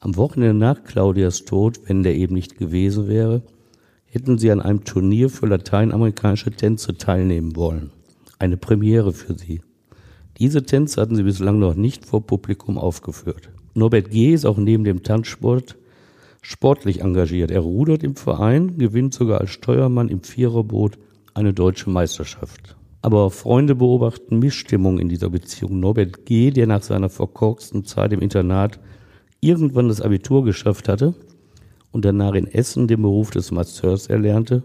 Am 0.06 0.18
Wochenende 0.18 0.54
nach 0.54 0.84
Claudias 0.84 1.46
Tod, 1.46 1.80
wenn 1.88 2.04
der 2.04 2.14
eben 2.14 2.36
nicht 2.36 2.60
gewesen 2.60 3.08
wäre, 3.08 3.42
hätten 4.06 4.38
sie 4.38 4.52
an 4.52 4.62
einem 4.62 4.84
Turnier 4.84 5.32
für 5.32 5.48
lateinamerikanische 5.48 6.52
Tänze 6.52 6.96
teilnehmen 6.96 7.56
wollen. 7.56 7.90
Eine 8.38 8.56
Premiere 8.56 9.14
für 9.14 9.34
sie. 9.34 9.62
Diese 10.38 10.62
Tänze 10.62 11.02
hatten 11.02 11.16
sie 11.16 11.24
bislang 11.24 11.58
noch 11.58 11.74
nicht 11.74 12.06
vor 12.06 12.24
Publikum 12.24 12.78
aufgeführt. 12.78 13.50
Norbert 13.74 14.12
G. 14.12 14.32
ist 14.32 14.46
auch 14.46 14.60
neben 14.60 14.84
dem 14.84 15.02
Tanzsport 15.02 15.76
sportlich 16.44 17.02
engagiert. 17.02 17.50
Er 17.50 17.62
rudert 17.62 18.04
im 18.04 18.16
Verein, 18.16 18.78
gewinnt 18.78 19.16
sogar 19.16 19.42
als 19.42 19.50
Steuermann 19.50 20.10
im 20.10 20.22
Viererboot 20.22 21.00
eine 21.34 21.52
deutsche 21.52 21.90
Meisterschaft. 21.90 22.78
Aber 23.02 23.32
Freunde 23.32 23.74
beobachten 23.74 24.38
Missstimmung 24.38 25.00
in 25.00 25.10
dieser 25.10 25.32
Beziehung. 25.32 25.80
Norbert 25.80 26.28
G., 26.28 26.52
der 26.52 26.68
nach 26.68 26.84
seiner 26.84 27.10
verkorksten 27.10 27.86
Zeit 27.86 28.14
im 28.14 28.20
Internat 28.20 28.80
irgendwann 29.46 29.88
das 29.88 30.02
Abitur 30.02 30.44
geschafft 30.44 30.90
hatte 30.90 31.14
und 31.92 32.04
danach 32.04 32.34
in 32.34 32.48
Essen 32.48 32.88
den 32.88 33.02
Beruf 33.02 33.30
des 33.30 33.52
Masseurs 33.52 34.08
erlernte, 34.08 34.64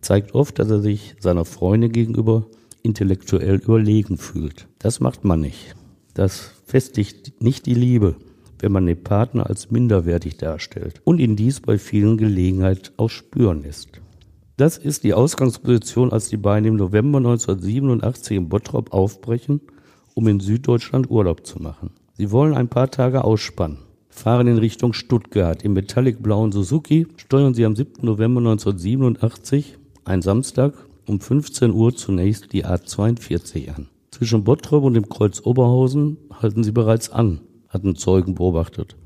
zeigt 0.00 0.34
oft, 0.34 0.58
dass 0.58 0.70
er 0.70 0.80
sich 0.80 1.14
seiner 1.20 1.44
Freundin 1.44 1.92
gegenüber 1.92 2.46
intellektuell 2.82 3.56
überlegen 3.56 4.16
fühlt. 4.18 4.66
Das 4.78 5.00
macht 5.00 5.24
man 5.24 5.40
nicht. 5.40 5.76
Das 6.14 6.52
festigt 6.66 7.40
nicht 7.42 7.66
die 7.66 7.74
Liebe, 7.74 8.16
wenn 8.58 8.72
man 8.72 8.86
den 8.86 9.02
Partner 9.02 9.48
als 9.48 9.70
minderwertig 9.70 10.36
darstellt 10.38 11.00
und 11.04 11.18
ihn 11.18 11.36
dies 11.36 11.60
bei 11.60 11.78
vielen 11.78 12.16
Gelegenheiten 12.16 12.92
auch 12.96 13.10
spüren 13.10 13.62
lässt. 13.62 14.00
Das 14.56 14.76
ist 14.78 15.04
die 15.04 15.14
Ausgangsposition, 15.14 16.12
als 16.12 16.28
die 16.28 16.36
beiden 16.36 16.68
im 16.68 16.76
November 16.76 17.18
1987 17.18 18.36
in 18.36 18.48
Bottrop 18.48 18.92
aufbrechen, 18.92 19.60
um 20.14 20.28
in 20.28 20.40
Süddeutschland 20.40 21.10
Urlaub 21.10 21.46
zu 21.46 21.60
machen. 21.60 21.90
Sie 22.14 22.30
wollen 22.30 22.54
ein 22.54 22.68
paar 22.68 22.90
Tage 22.90 23.24
ausspannen, 23.24 23.78
fahren 24.12 24.46
in 24.46 24.58
Richtung 24.58 24.92
Stuttgart. 24.92 25.64
Im 25.64 25.72
metallic-blauen 25.72 26.52
Suzuki 26.52 27.06
steuern 27.16 27.54
sie 27.54 27.64
am 27.64 27.74
7. 27.74 28.04
November 28.04 28.40
1987, 28.40 29.78
ein 30.04 30.22
Samstag, 30.22 30.74
um 31.06 31.18
15 31.18 31.72
Uhr 31.72 31.96
zunächst 31.96 32.52
die 32.52 32.64
A42 32.64 33.74
an. 33.74 33.88
Zwischen 34.10 34.44
Bottrop 34.44 34.84
und 34.84 34.94
dem 34.94 35.08
Kreuz 35.08 35.40
Oberhausen 35.44 36.18
halten 36.40 36.62
sie 36.62 36.72
bereits 36.72 37.10
an, 37.10 37.40
hatten 37.68 37.96
Zeugen 37.96 38.34
beobachtet. 38.34 38.96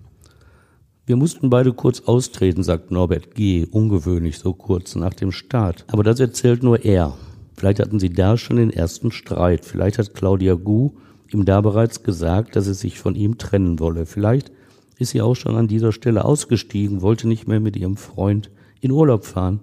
Wir 1.07 1.17
mussten 1.17 1.51
beide 1.51 1.73
kurz 1.73 2.01
austreten, 2.01 2.65
sagt 2.65 2.91
Norbert 2.91 3.37
G., 3.37 3.65
ungewöhnlich 3.71 4.39
so 4.39 4.53
kurz 4.53 4.97
nach 4.97 5.15
dem 5.15 5.31
Start. 5.31 5.85
Aber 5.87 6.03
das 6.03 6.19
erzählt 6.19 6.65
nur 6.65 6.85
er. 6.85 7.17
Vielleicht 7.57 7.79
hatten 7.79 8.01
sie 8.01 8.11
da 8.11 8.37
schon 8.37 8.57
den 8.57 8.71
ersten 8.71 9.13
Streit. 9.13 9.65
Vielleicht 9.65 9.99
hat 9.99 10.15
Claudia 10.15 10.55
Gu 10.55 10.91
ihm 11.33 11.45
da 11.45 11.61
bereits 11.61 12.03
gesagt, 12.03 12.57
dass 12.57 12.67
sie 12.67 12.75
sich 12.75 12.99
von 12.99 13.15
ihm 13.15 13.39
trennen 13.39 13.79
wolle. 13.79 14.05
Vielleicht 14.07 14.51
ist 14.99 15.11
sie 15.11 15.23
auch 15.23 15.35
schon 15.35 15.57
an 15.57 15.69
dieser 15.69 15.93
Stelle 15.93 16.25
ausgestiegen, 16.25 17.03
wollte 17.03 17.29
nicht 17.29 17.47
mehr 17.47 17.61
mit 17.61 17.77
ihrem 17.77 17.97
Freund 17.97 18.51
in 18.81 18.91
Urlaub 18.91 19.25
fahren. 19.25 19.61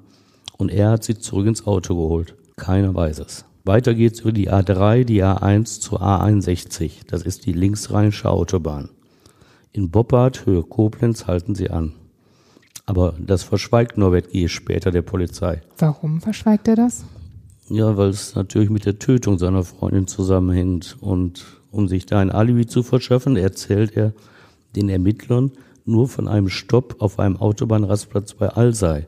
Und 0.58 0.70
er 0.70 0.92
hat 0.92 1.04
sie 1.04 1.18
zurück 1.18 1.48
ins 1.48 1.66
Auto 1.66 1.96
geholt. 1.96 2.36
Keiner 2.56 2.94
weiß 2.94 3.20
es. 3.20 3.46
Weiter 3.66 3.94
geht's 3.94 4.20
über 4.20 4.32
die 4.32 4.52
A3, 4.52 5.04
die 5.06 5.24
A1 5.24 5.80
zur 5.80 6.02
A61. 6.02 7.08
Das 7.08 7.24
ist 7.24 7.46
die 7.46 7.54
linksrheinische 7.54 8.30
Autobahn. 8.30 8.90
In 9.72 9.90
Boppard, 9.90 10.46
Höhe 10.46 10.64
Koblenz, 10.64 11.28
halten 11.28 11.56
sie 11.56 11.70
an. 11.70 11.94
Aber 12.86 13.16
das 13.18 13.44
verschweigt 13.44 13.98
Norbert 13.98 14.30
G. 14.32 14.48
später 14.50 14.92
der 14.92 15.02
Polizei. 15.02 15.62
Warum 15.78 16.20
verschweigt 16.22 16.68
er 16.68 16.76
das? 16.76 17.06
Ja, 17.70 17.96
weil 17.96 18.10
es 18.10 18.36
natürlich 18.36 18.70
mit 18.70 18.86
der 18.86 19.00
Tötung 19.00 19.38
seiner 19.38 19.64
Freundin 19.64 20.08
zusammenhängt. 20.08 20.98
Und 21.00 21.46
um 21.72 21.88
sich 21.88 22.06
da 22.06 22.20
ein 22.20 22.30
Alibi 22.30 22.68
zu 22.68 22.84
verschaffen, 22.84 23.38
erzählt 23.38 23.96
er 23.96 24.14
den 24.76 24.90
Ermittlern 24.90 25.52
nur 25.86 26.08
von 26.08 26.28
einem 26.28 26.50
Stopp 26.50 26.98
auf 27.00 27.20
einem 27.20 27.38
Autobahnrastplatz 27.38 28.34
bei 28.34 28.50
Alsei. 28.50 29.08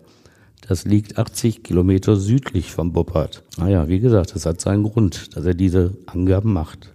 Das 0.67 0.85
liegt 0.85 1.17
80 1.17 1.63
Kilometer 1.63 2.15
südlich 2.15 2.71
von 2.71 2.91
Boppard. 2.91 3.43
Naja, 3.57 3.87
wie 3.87 3.99
gesagt, 3.99 4.33
das 4.33 4.45
hat 4.45 4.59
seinen 4.59 4.83
Grund, 4.83 5.35
dass 5.35 5.45
er 5.45 5.53
diese 5.53 5.95
Angaben 6.07 6.53
macht. 6.53 6.91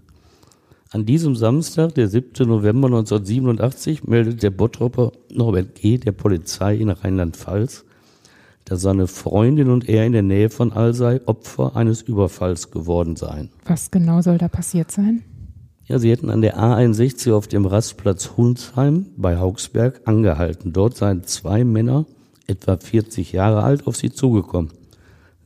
An 0.93 1.07
diesem 1.07 1.37
Samstag, 1.37 1.95
der 1.95 2.09
7. 2.09 2.49
November 2.49 2.89
1987, 2.89 4.09
meldet 4.09 4.43
der 4.43 4.51
Bottropper 4.51 5.13
Norbert 5.33 5.77
G. 5.77 5.99
der 5.99 6.11
Polizei 6.11 6.75
in 6.75 6.91
Rheinland-Pfalz, 6.91 7.85
dass 8.65 8.81
seine 8.83 9.07
Freundin 9.07 9.71
und 9.71 9.89
er 9.89 10.05
in 10.05 10.13
der 10.13 10.23
Nähe 10.23 10.51
von 10.51 10.73
Alsei 10.73 11.21
Opfer 11.27 11.77
eines 11.77 12.03
Überfalls 12.03 12.73
geworden 12.73 13.15
seien. 13.15 13.51
Was 13.67 13.93
genau 13.93 14.21
soll 14.21 14.39
da 14.39 14.49
passiert 14.49 14.91
sein? 14.91 15.23
Ja, 15.91 15.99
sie 15.99 16.13
hätten 16.13 16.31
an 16.31 16.41
der 16.41 16.57
A61 16.57 17.35
auf 17.35 17.49
dem 17.49 17.67
Rastplatz 17.67 18.37
Hunsheim 18.37 19.07
bei 19.17 19.37
Augsberg 19.37 20.03
angehalten. 20.05 20.73
Dort 20.73 20.97
seien 20.97 21.25
zwei 21.25 21.65
Männer 21.65 22.07
etwa 22.47 22.77
40 22.77 23.33
Jahre 23.33 23.65
alt, 23.65 23.89
auf 23.89 23.97
sie 23.97 24.13
zugekommen. 24.13 24.71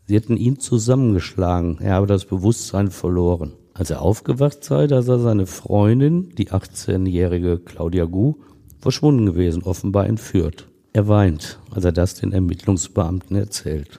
Sie 0.05 0.15
hätten 0.15 0.37
ihn 0.37 0.59
zusammengeschlagen, 0.59 1.79
er 1.81 1.95
habe 1.95 2.07
das 2.07 2.27
Bewusstsein 2.27 2.91
verloren. 2.91 3.53
Als 3.73 3.89
er 3.89 4.03
aufgewacht 4.03 4.63
sei, 4.65 4.87
da 4.87 5.01
sei 5.01 5.17
seine 5.17 5.47
Freundin, 5.47 6.35
die 6.37 6.51
18-jährige 6.51 7.61
Claudia 7.61 8.05
Gu, 8.05 8.35
verschwunden 8.81 9.25
gewesen, 9.25 9.63
offenbar 9.63 10.07
entführt. 10.07 10.69
Er 10.93 11.09
weint, 11.09 11.59
als 11.71 11.87
er 11.87 11.93
das 11.93 12.17
den 12.17 12.33
Ermittlungsbeamten 12.33 13.35
erzählt. 13.35 13.99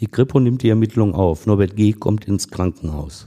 Die 0.00 0.06
Kripo 0.06 0.40
nimmt 0.40 0.62
die 0.62 0.70
Ermittlung 0.70 1.14
auf. 1.14 1.44
Norbert 1.44 1.76
G. 1.76 1.92
kommt 1.92 2.24
ins 2.24 2.48
Krankenhaus. 2.48 3.26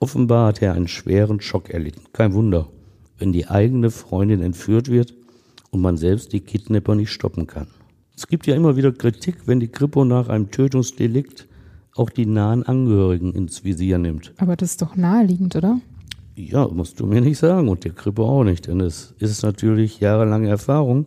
Offenbar 0.00 0.48
hat 0.48 0.62
er 0.62 0.74
einen 0.74 0.88
schweren 0.88 1.40
Schock 1.40 1.70
erlitten. 1.70 2.02
Kein 2.12 2.34
Wunder, 2.34 2.68
wenn 3.18 3.32
die 3.32 3.46
eigene 3.48 3.90
Freundin 3.90 4.42
entführt 4.42 4.88
wird 4.88 5.14
und 5.70 5.80
man 5.80 5.96
selbst 5.96 6.32
die 6.32 6.40
Kidnapper 6.40 6.94
nicht 6.94 7.10
stoppen 7.10 7.46
kann. 7.46 7.68
Es 8.16 8.26
gibt 8.26 8.46
ja 8.46 8.54
immer 8.54 8.76
wieder 8.76 8.92
Kritik, 8.92 9.46
wenn 9.46 9.60
die 9.60 9.68
Kripo 9.68 10.04
nach 10.04 10.28
einem 10.28 10.50
Tötungsdelikt 10.50 11.48
auch 11.94 12.10
die 12.10 12.26
nahen 12.26 12.62
Angehörigen 12.62 13.32
ins 13.32 13.64
Visier 13.64 13.98
nimmt. 13.98 14.32
Aber 14.38 14.56
das 14.56 14.70
ist 14.70 14.82
doch 14.82 14.96
naheliegend, 14.96 15.56
oder? 15.56 15.80
Ja, 16.34 16.66
musst 16.68 16.98
du 17.00 17.06
mir 17.06 17.20
nicht 17.20 17.38
sagen 17.38 17.68
und 17.68 17.84
der 17.84 17.92
Kripo 17.92 18.24
auch 18.24 18.44
nicht, 18.44 18.66
denn 18.66 18.80
es 18.80 19.14
ist 19.18 19.42
natürlich 19.42 20.00
jahrelange 20.00 20.48
Erfahrung, 20.48 21.06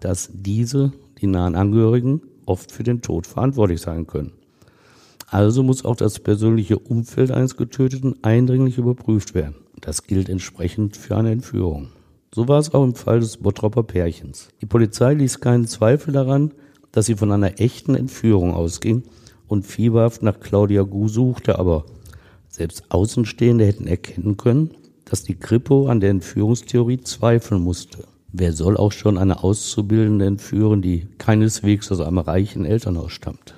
dass 0.00 0.30
diese, 0.32 0.92
die 1.20 1.26
nahen 1.26 1.54
Angehörigen, 1.54 2.22
oft 2.46 2.72
für 2.72 2.82
den 2.82 3.02
Tod 3.02 3.26
verantwortlich 3.26 3.80
sein 3.80 4.06
können. 4.06 4.32
Also 5.34 5.64
muss 5.64 5.84
auch 5.84 5.96
das 5.96 6.20
persönliche 6.20 6.78
Umfeld 6.78 7.32
eines 7.32 7.56
Getöteten 7.56 8.14
eindringlich 8.22 8.78
überprüft 8.78 9.34
werden. 9.34 9.56
Das 9.80 10.04
gilt 10.04 10.28
entsprechend 10.28 10.96
für 10.96 11.16
eine 11.16 11.32
Entführung. 11.32 11.88
So 12.32 12.46
war 12.46 12.60
es 12.60 12.72
auch 12.72 12.84
im 12.84 12.94
Fall 12.94 13.18
des 13.18 13.38
Bottropper 13.38 13.82
Pärchens. 13.82 14.50
Die 14.60 14.66
Polizei 14.66 15.12
ließ 15.14 15.40
keinen 15.40 15.66
Zweifel 15.66 16.12
daran, 16.12 16.52
dass 16.92 17.06
sie 17.06 17.16
von 17.16 17.32
einer 17.32 17.58
echten 17.58 17.96
Entführung 17.96 18.54
ausging 18.54 19.02
und 19.48 19.66
fieberhaft 19.66 20.22
nach 20.22 20.38
Claudia 20.38 20.82
Gu 20.82 21.08
suchte, 21.08 21.58
aber 21.58 21.84
selbst 22.48 22.84
Außenstehende 22.92 23.66
hätten 23.66 23.88
erkennen 23.88 24.36
können, 24.36 24.70
dass 25.04 25.24
die 25.24 25.34
Kripo 25.34 25.88
an 25.88 25.98
der 25.98 26.10
Entführungstheorie 26.10 27.00
zweifeln 27.00 27.60
musste. 27.60 28.04
Wer 28.30 28.52
soll 28.52 28.76
auch 28.76 28.92
schon 28.92 29.18
eine 29.18 29.42
Auszubildende 29.42 30.26
entführen, 30.26 30.80
die 30.80 31.08
keineswegs 31.18 31.90
aus 31.90 31.98
einem 31.98 32.18
reichen 32.18 32.64
Elternhaus 32.64 33.10
stammt? 33.10 33.56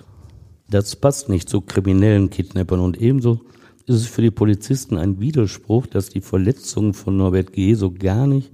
Das 0.68 0.96
passt 0.96 1.28
nicht 1.28 1.49
zu 1.49 1.61
kriminellen 1.61 2.30
Kidnappern 2.30 2.80
und 2.80 3.00
ebenso 3.00 3.40
ist 3.87 3.96
es 3.96 4.06
für 4.06 4.23
die 4.23 4.32
Polizisten 4.32 4.99
ein 4.99 5.20
Widerspruch, 5.20 5.87
dass 5.87 6.08
die 6.08 6.20
Verletzungen 6.20 6.92
von 6.92 7.16
Norbert 7.16 7.52
G. 7.52 7.75
so 7.75 7.92
gar 7.92 8.26
nicht 8.26 8.50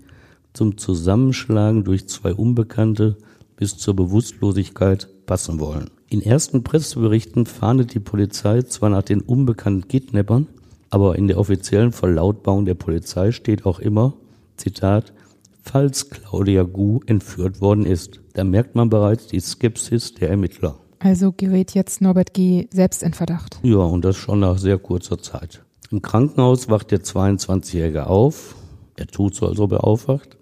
zum 0.53 0.77
Zusammenschlagen 0.77 1.85
durch 1.85 2.09
zwei 2.09 2.35
Unbekannte 2.35 3.17
bis 3.57 3.79
zur 3.79 3.97
Bewusstlosigkeit 3.97 5.09
passen 5.25 5.59
wollen. 5.59 5.91
In 6.11 6.21
ersten 6.21 6.63
Presseberichten 6.63 7.47
fahndet 7.47 7.95
die 7.95 8.01
Polizei 8.01 8.61
zwar 8.61 8.91
nach 8.91 9.03
den 9.03 9.23
unbekannten 9.23 9.89
Kidnappern, 9.89 10.49
aber 10.91 11.17
in 11.17 11.27
der 11.27 11.39
offiziellen 11.39 11.93
Verlautbarung 11.93 12.67
der 12.67 12.75
Polizei 12.75 13.33
steht 13.33 13.65
auch 13.65 13.79
immer, 13.79 14.13
Zitat, 14.57 15.15
falls 15.63 16.11
Claudia 16.11 16.65
Gu 16.65 17.01
entführt 17.07 17.63
worden 17.63 17.87
ist. 17.87 18.21
Da 18.35 18.45
merkt 18.45 18.75
man 18.75 18.91
bereits 18.91 19.29
die 19.29 19.41
Skepsis 19.41 20.13
der 20.15 20.29
Ermittler. 20.29 20.82
Also 21.03 21.33
gerät 21.33 21.75
jetzt 21.75 22.01
Norbert 22.01 22.33
G. 22.33 22.69
selbst 22.73 23.03
in 23.03 23.13
Verdacht. 23.13 23.59
Ja, 23.65 23.79
und 23.79 24.05
das 24.05 24.17
schon 24.17 24.39
nach 24.39 24.57
sehr 24.57 24.79
kurzer 24.79 25.19
Zeit. 25.19 25.65
Im 25.91 26.01
Krankenhaus 26.01 26.69
wacht 26.69 26.93
der 26.93 27.01
22-Jährige 27.01 28.07
auf. 28.07 28.55
Er 28.95 29.09
tut 29.09 29.35
so, 29.35 29.49
als 29.49 29.59
ob 29.59 29.73
er 29.73 29.83
aufwacht 29.83 30.37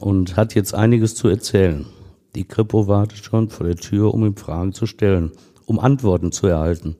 und 0.00 0.36
hat 0.36 0.56
jetzt 0.56 0.74
einiges 0.74 1.14
zu 1.14 1.28
erzählen. 1.28 1.86
Die 2.34 2.42
Kripo 2.42 2.88
wartet 2.88 3.24
schon 3.24 3.48
vor 3.48 3.64
der 3.64 3.76
Tür, 3.76 4.12
um 4.12 4.26
ihm 4.26 4.36
Fragen 4.36 4.72
zu 4.72 4.86
stellen, 4.86 5.30
um 5.66 5.78
Antworten 5.78 6.32
zu 6.32 6.48
erhalten. 6.48 6.96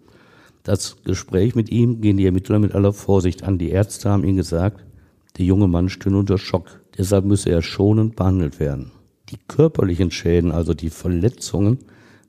Das 0.63 0.97
Gespräch 1.03 1.57
mit 1.57 1.71
ihm 1.71 2.01
gehen 2.01 2.17
die 2.17 2.27
Ermittler 2.27 2.61
mit 2.61 2.77
aller 2.77 2.93
Vorsicht 2.93 3.43
an. 3.43 3.59
Die 3.59 3.71
Ärzte 3.71 4.11
haben 4.11 4.23
ihm 4.23 4.37
gesagt, 4.37 4.85
der 5.39 5.45
junge 5.45 5.67
Mann 5.67 5.89
stünde 5.89 6.21
unter 6.21 6.39
Schock. 6.39 6.81
Deshalb 6.97 7.25
müsse 7.25 7.51
er 7.51 7.63
schonend 7.63 8.15
behandelt 8.15 8.61
werden. 8.61 8.93
Die 9.31 9.39
körperlichen 9.49 10.13
Schäden, 10.13 10.53
also 10.53 10.73
die 10.73 10.91
Verletzungen, 10.91 11.79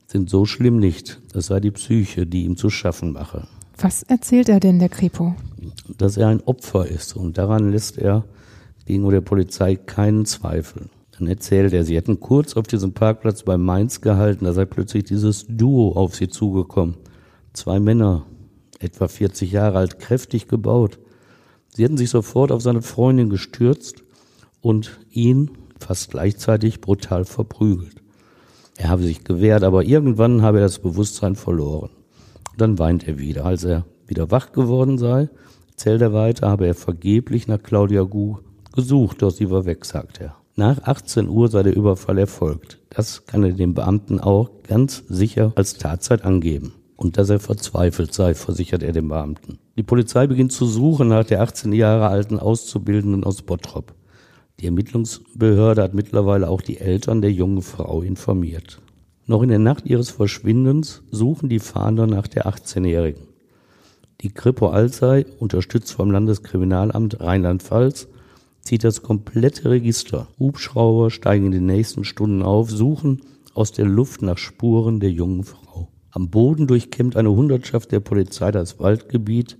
sind 0.08 0.30
so 0.30 0.46
schlimm 0.46 0.78
nicht. 0.78 1.20
Es 1.34 1.46
sei 1.46 1.60
die 1.60 1.70
Psyche, 1.70 2.26
die 2.26 2.44
ihm 2.44 2.56
zu 2.56 2.70
schaffen 2.70 3.12
mache. 3.12 3.46
Was 3.76 4.02
erzählt 4.02 4.48
er 4.48 4.58
denn 4.58 4.78
der 4.78 4.88
Kripo? 4.88 5.36
Dass 5.96 6.16
er 6.16 6.28
ein 6.28 6.42
Opfer 6.42 6.86
ist 6.86 7.14
und 7.14 7.38
daran 7.38 7.70
lässt 7.70 7.98
er 7.98 8.24
gegenüber 8.86 9.12
der 9.12 9.20
Polizei 9.20 9.76
keinen 9.76 10.24
Zweifel. 10.24 10.88
Dann 11.16 11.28
erzählt 11.28 11.72
er, 11.72 11.84
sie 11.84 11.96
hätten 11.96 12.20
kurz 12.20 12.56
auf 12.56 12.66
diesem 12.66 12.92
Parkplatz 12.92 13.42
bei 13.42 13.58
Mainz 13.58 14.00
gehalten, 14.00 14.46
da 14.46 14.52
sei 14.52 14.64
plötzlich 14.64 15.04
dieses 15.04 15.46
Duo 15.46 15.92
auf 15.92 16.16
sie 16.16 16.28
zugekommen. 16.28 16.96
Zwei 17.52 17.78
Männer, 17.78 18.24
etwa 18.78 19.08
40 19.08 19.52
Jahre 19.52 19.78
alt, 19.78 19.98
kräftig 19.98 20.48
gebaut. 20.48 20.98
Sie 21.74 21.84
hätten 21.84 21.98
sich 21.98 22.10
sofort 22.10 22.50
auf 22.50 22.62
seine 22.62 22.82
Freundin 22.82 23.28
gestürzt 23.28 24.04
und 24.60 25.00
ihn 25.10 25.50
fast 25.78 26.10
gleichzeitig 26.10 26.80
brutal 26.80 27.24
verprügelt. 27.24 28.02
Er 28.78 28.90
habe 28.90 29.02
sich 29.02 29.24
gewehrt, 29.24 29.64
aber 29.64 29.82
irgendwann 29.82 30.42
habe 30.42 30.58
er 30.58 30.64
das 30.64 30.78
Bewusstsein 30.78 31.34
verloren. 31.34 31.90
Dann 32.56 32.78
weint 32.78 33.08
er 33.08 33.18
wieder. 33.18 33.44
Als 33.44 33.64
er 33.64 33.84
wieder 34.06 34.30
wach 34.30 34.52
geworden 34.52 34.98
sei, 34.98 35.28
zählt 35.74 36.00
er 36.00 36.12
weiter, 36.12 36.48
habe 36.48 36.66
er 36.66 36.74
vergeblich 36.74 37.48
nach 37.48 37.62
Claudia 37.62 38.02
Gu 38.02 38.38
gesucht, 38.72 39.22
doch 39.22 39.30
sie 39.30 39.50
war 39.50 39.66
weg, 39.66 39.84
sagt 39.84 40.20
er. 40.20 40.36
Nach 40.54 40.80
18 40.84 41.28
Uhr 41.28 41.48
sei 41.48 41.64
der 41.64 41.76
Überfall 41.76 42.18
erfolgt. 42.18 42.78
Das 42.90 43.26
kann 43.26 43.42
er 43.42 43.52
dem 43.52 43.74
Beamten 43.74 44.20
auch 44.20 44.50
ganz 44.66 45.02
sicher 45.08 45.52
als 45.56 45.74
Tatzeit 45.74 46.24
angeben. 46.24 46.72
Und 46.96 47.16
dass 47.16 47.30
er 47.30 47.40
verzweifelt 47.40 48.14
sei, 48.14 48.34
versichert 48.34 48.82
er 48.84 48.92
dem 48.92 49.08
Beamten. 49.08 49.58
Die 49.76 49.82
Polizei 49.82 50.26
beginnt 50.28 50.52
zu 50.52 50.66
suchen 50.66 51.08
nach 51.08 51.24
der 51.24 51.42
18 51.42 51.72
Jahre 51.72 52.08
alten 52.08 52.38
Auszubildenden 52.38 53.24
aus 53.24 53.42
Bottrop. 53.42 53.94
Die 54.60 54.66
Ermittlungsbehörde 54.66 55.82
hat 55.82 55.94
mittlerweile 55.94 56.48
auch 56.48 56.62
die 56.62 56.78
Eltern 56.78 57.20
der 57.20 57.30
jungen 57.30 57.62
Frau 57.62 58.02
informiert. 58.02 58.80
Noch 59.26 59.42
in 59.42 59.50
der 59.50 59.60
Nacht 59.60 59.86
ihres 59.86 60.10
Verschwindens 60.10 61.02
suchen 61.12 61.48
die 61.48 61.60
Fahnder 61.60 62.08
nach 62.08 62.26
der 62.26 62.46
18-Jährigen. 62.46 63.28
Die 64.20 64.30
Kripo 64.30 64.70
Alzey, 64.70 65.26
unterstützt 65.38 65.92
vom 65.92 66.10
Landeskriminalamt 66.10 67.20
Rheinland-Pfalz, 67.20 68.08
zieht 68.62 68.82
das 68.82 69.02
komplette 69.02 69.70
Register. 69.70 70.26
Hubschrauber 70.40 71.12
steigen 71.12 71.46
in 71.46 71.52
den 71.52 71.66
nächsten 71.66 72.02
Stunden 72.02 72.42
auf, 72.42 72.68
suchen 72.68 73.22
aus 73.54 73.70
der 73.70 73.86
Luft 73.86 74.22
nach 74.22 74.38
Spuren 74.38 74.98
der 74.98 75.12
jungen 75.12 75.44
Frau. 75.44 75.88
Am 76.10 76.30
Boden 76.30 76.66
durchkämmt 76.66 77.16
eine 77.16 77.30
Hundertschaft 77.30 77.92
der 77.92 78.00
Polizei 78.00 78.50
das 78.50 78.80
Waldgebiet, 78.80 79.56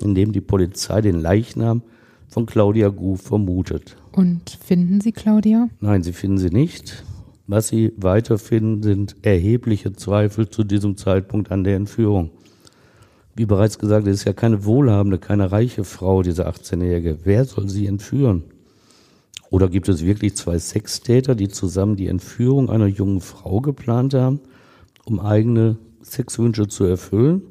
in 0.00 0.14
dem 0.14 0.32
die 0.32 0.40
Polizei 0.40 1.02
den 1.02 1.20
Leichnam 1.20 1.82
von 2.28 2.46
Claudia 2.46 2.88
Gu 2.88 3.16
vermutet. 3.16 3.96
Und 4.12 4.50
finden 4.50 5.00
Sie 5.00 5.12
Claudia? 5.12 5.68
Nein, 5.80 6.02
sie 6.02 6.12
finden 6.12 6.38
sie 6.38 6.50
nicht. 6.50 7.04
Was 7.46 7.68
sie 7.68 7.92
weiterfinden, 7.96 8.82
sind 8.82 9.16
erhebliche 9.22 9.94
Zweifel 9.94 10.50
zu 10.50 10.64
diesem 10.64 10.96
Zeitpunkt 10.96 11.50
an 11.50 11.64
der 11.64 11.76
Entführung. 11.76 12.30
Wie 13.34 13.46
bereits 13.46 13.78
gesagt, 13.78 14.06
es 14.06 14.18
ist 14.18 14.24
ja 14.24 14.32
keine 14.32 14.64
wohlhabende, 14.64 15.18
keine 15.18 15.50
reiche 15.50 15.84
Frau, 15.84 16.22
diese 16.22 16.48
18-Jährige. 16.48 17.18
Wer 17.24 17.44
soll 17.44 17.68
sie 17.68 17.86
entführen? 17.86 18.42
Oder 19.50 19.68
gibt 19.68 19.88
es 19.88 20.04
wirklich 20.04 20.36
zwei 20.36 20.58
Sextäter, 20.58 21.34
die 21.34 21.48
zusammen 21.48 21.96
die 21.96 22.08
Entführung 22.08 22.68
einer 22.68 22.86
jungen 22.86 23.20
Frau 23.20 23.60
geplant 23.60 24.12
haben, 24.12 24.40
um 25.04 25.20
eigene 25.20 25.78
Sexwünsche 26.02 26.68
zu 26.68 26.84
erfüllen? 26.84 27.42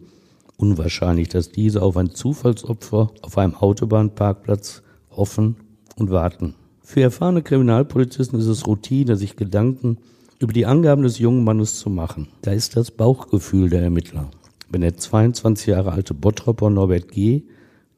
Unwahrscheinlich, 0.58 1.30
dass 1.30 1.52
diese 1.52 1.84
auf 1.84 1.98
ein 1.98 2.12
Zufallsopfer 2.12 3.12
auf 3.22 3.38
einem 3.38 3.56
Autobahnparkplatz 3.56 4.82
hoffen 5.12 5.56
und 5.96 6.10
warten. 6.10 6.56
Für 6.82 7.02
erfahrene 7.02 7.44
Kriminalpolizisten 7.44 8.40
ist 8.40 8.48
es 8.48 8.66
Routine, 8.66 9.18
sich 9.18 9.36
Gedanken 9.36 9.98
über 10.40 10.54
die 10.54 10.66
Angaben 10.66 11.04
des 11.04 11.20
jungen 11.20 11.44
Mannes 11.44 11.78
zu 11.78 11.90
machen. 11.90 12.30
Da 12.42 12.52
ist 12.52 12.76
das 12.76 12.92
Bauchgefühl 12.92 13.70
der 13.70 13.82
Ermittler. 13.82 14.30
Wenn 14.70 14.82
der 14.82 14.98
22 14.98 15.68
Jahre 15.68 15.92
alte 15.92 16.14
Bottropper 16.14 16.70
Norbert 16.70 17.10
G. 17.10 17.44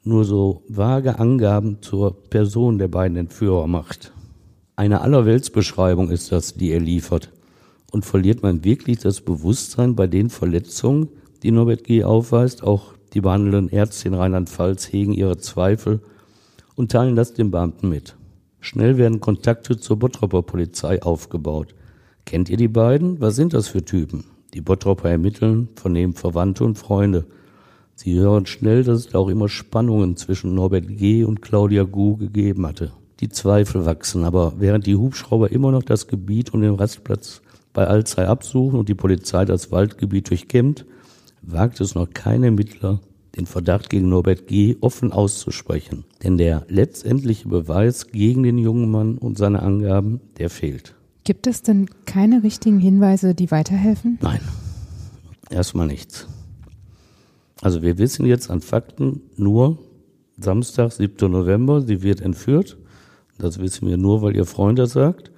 nur 0.04 0.26
so 0.26 0.64
vage 0.68 1.20
Angaben 1.20 1.82
zur 1.82 2.24
Person 2.30 2.78
der 2.78 2.88
beiden 2.88 3.18
Entführer 3.18 3.68
macht. 3.68 4.14
Eine 4.76 5.02
Allerweltsbeschreibung 5.02 6.10
ist 6.10 6.32
das, 6.32 6.54
die 6.54 6.72
er 6.72 6.80
liefert. 6.80 7.32
Und 7.92 8.06
verliert 8.06 8.44
man 8.44 8.64
wirklich 8.64 9.00
das 9.00 9.22
Bewusstsein 9.22 9.96
bei 9.96 10.08
den 10.08 10.30
Verletzungen, 10.30 11.10
die 11.44 11.52
Norbert 11.52 11.84
G. 11.84 12.04
aufweist. 12.04 12.64
Auch 12.64 12.94
die 13.14 13.22
behandelnden 13.22 13.70
Ärzte 13.70 14.08
in 14.08 14.14
Rheinland-Pfalz 14.14 14.92
hegen 14.92 15.14
ihre 15.14 15.38
Zweifel 15.38 16.02
und 16.76 16.92
teilen 16.92 17.16
das 17.16 17.34
den 17.34 17.52
Beamten 17.52 17.90
mit. 17.90 18.16
Schnell 18.62 18.98
werden 18.98 19.20
Kontakte 19.20 19.78
zur 19.78 19.98
Bottropper 19.98 20.42
Polizei 20.42 21.02
aufgebaut. 21.02 21.76
Kennt 22.26 22.50
ihr 22.50 22.58
die 22.58 22.68
beiden? 22.68 23.20
Was 23.22 23.36
sind 23.36 23.54
das 23.54 23.70
für 23.70 23.84
Typen? 23.84 24.26
Die 24.54 24.62
Bottropper 24.62 25.10
ermitteln, 25.10 25.70
vernehmen 25.76 26.14
Verwandte 26.14 26.64
und 26.64 26.78
Freunde. 26.78 27.26
Sie 27.96 28.16
hören 28.16 28.46
schnell, 28.46 28.84
dass 28.84 29.08
es 29.08 29.16
auch 29.16 29.28
immer 29.28 29.50
Spannungen 29.50 30.16
zwischen 30.16 30.56
Norbert 30.56 30.88
G. 30.88 31.24
und 31.24 31.42
Claudia 31.42 31.84
Gu 31.84 32.18
gegeben 32.18 32.66
hatte. 32.66 32.92
Die 33.20 33.30
Zweifel 33.30 33.86
wachsen, 33.86 34.24
aber 34.24 34.54
während 34.58 34.86
die 34.86 34.96
Hubschrauber 34.96 35.52
immer 35.52 35.72
noch 35.72 35.84
das 35.84 36.08
Gebiet 36.08 36.54
um 36.54 36.62
den 36.62 36.76
Rastplatz 36.76 37.42
bei 37.74 37.86
Alzey 37.86 38.26
absuchen 38.26 38.80
und 38.80 38.90
die 38.90 38.96
Polizei 38.96 39.44
das 39.44 39.72
Waldgebiet 39.72 40.30
durchkämmt, 40.30 40.86
wagt 41.52 41.82
es 41.82 41.96
noch 41.96 42.10
kein 42.12 42.44
Ermittler, 42.44 43.00
den 43.36 43.46
Verdacht 43.46 43.90
gegen 43.90 44.10
Norbert 44.10 44.48
G. 44.48 44.78
offen 44.82 45.12
auszusprechen. 45.12 46.06
Denn 46.24 46.38
der 46.38 46.66
letztendliche 46.68 47.48
Beweis 47.48 48.08
gegen 48.08 48.44
den 48.44 48.58
jungen 48.58 48.90
Mann 48.90 49.18
und 49.18 49.38
seine 49.38 49.62
Angaben, 49.62 50.20
der 50.38 50.50
fehlt. 50.50 50.96
Gibt 51.24 51.48
es 51.48 51.62
denn 51.62 51.88
keine 52.06 52.44
richtigen 52.44 52.80
Hinweise, 52.80 53.36
die 53.36 53.52
weiterhelfen? 53.52 54.18
Nein, 54.22 54.42
erstmal 55.50 55.88
nichts. 55.88 56.28
Also 57.62 57.82
wir 57.82 57.98
wissen 57.98 58.26
jetzt 58.26 58.50
an 58.50 58.62
Fakten 58.62 59.22
nur 59.36 59.78
Samstag, 60.40 60.92
7. 60.92 61.30
November, 61.30 61.82
sie 61.82 62.02
wird 62.02 62.22
entführt. 62.22 62.78
Das 63.38 63.60
wissen 63.60 63.88
wir 63.88 63.98
nur, 63.98 64.22
weil 64.22 64.36
ihr 64.36 64.46
Freund 64.46 64.80
das 64.80 64.94
sagt. 64.94 65.32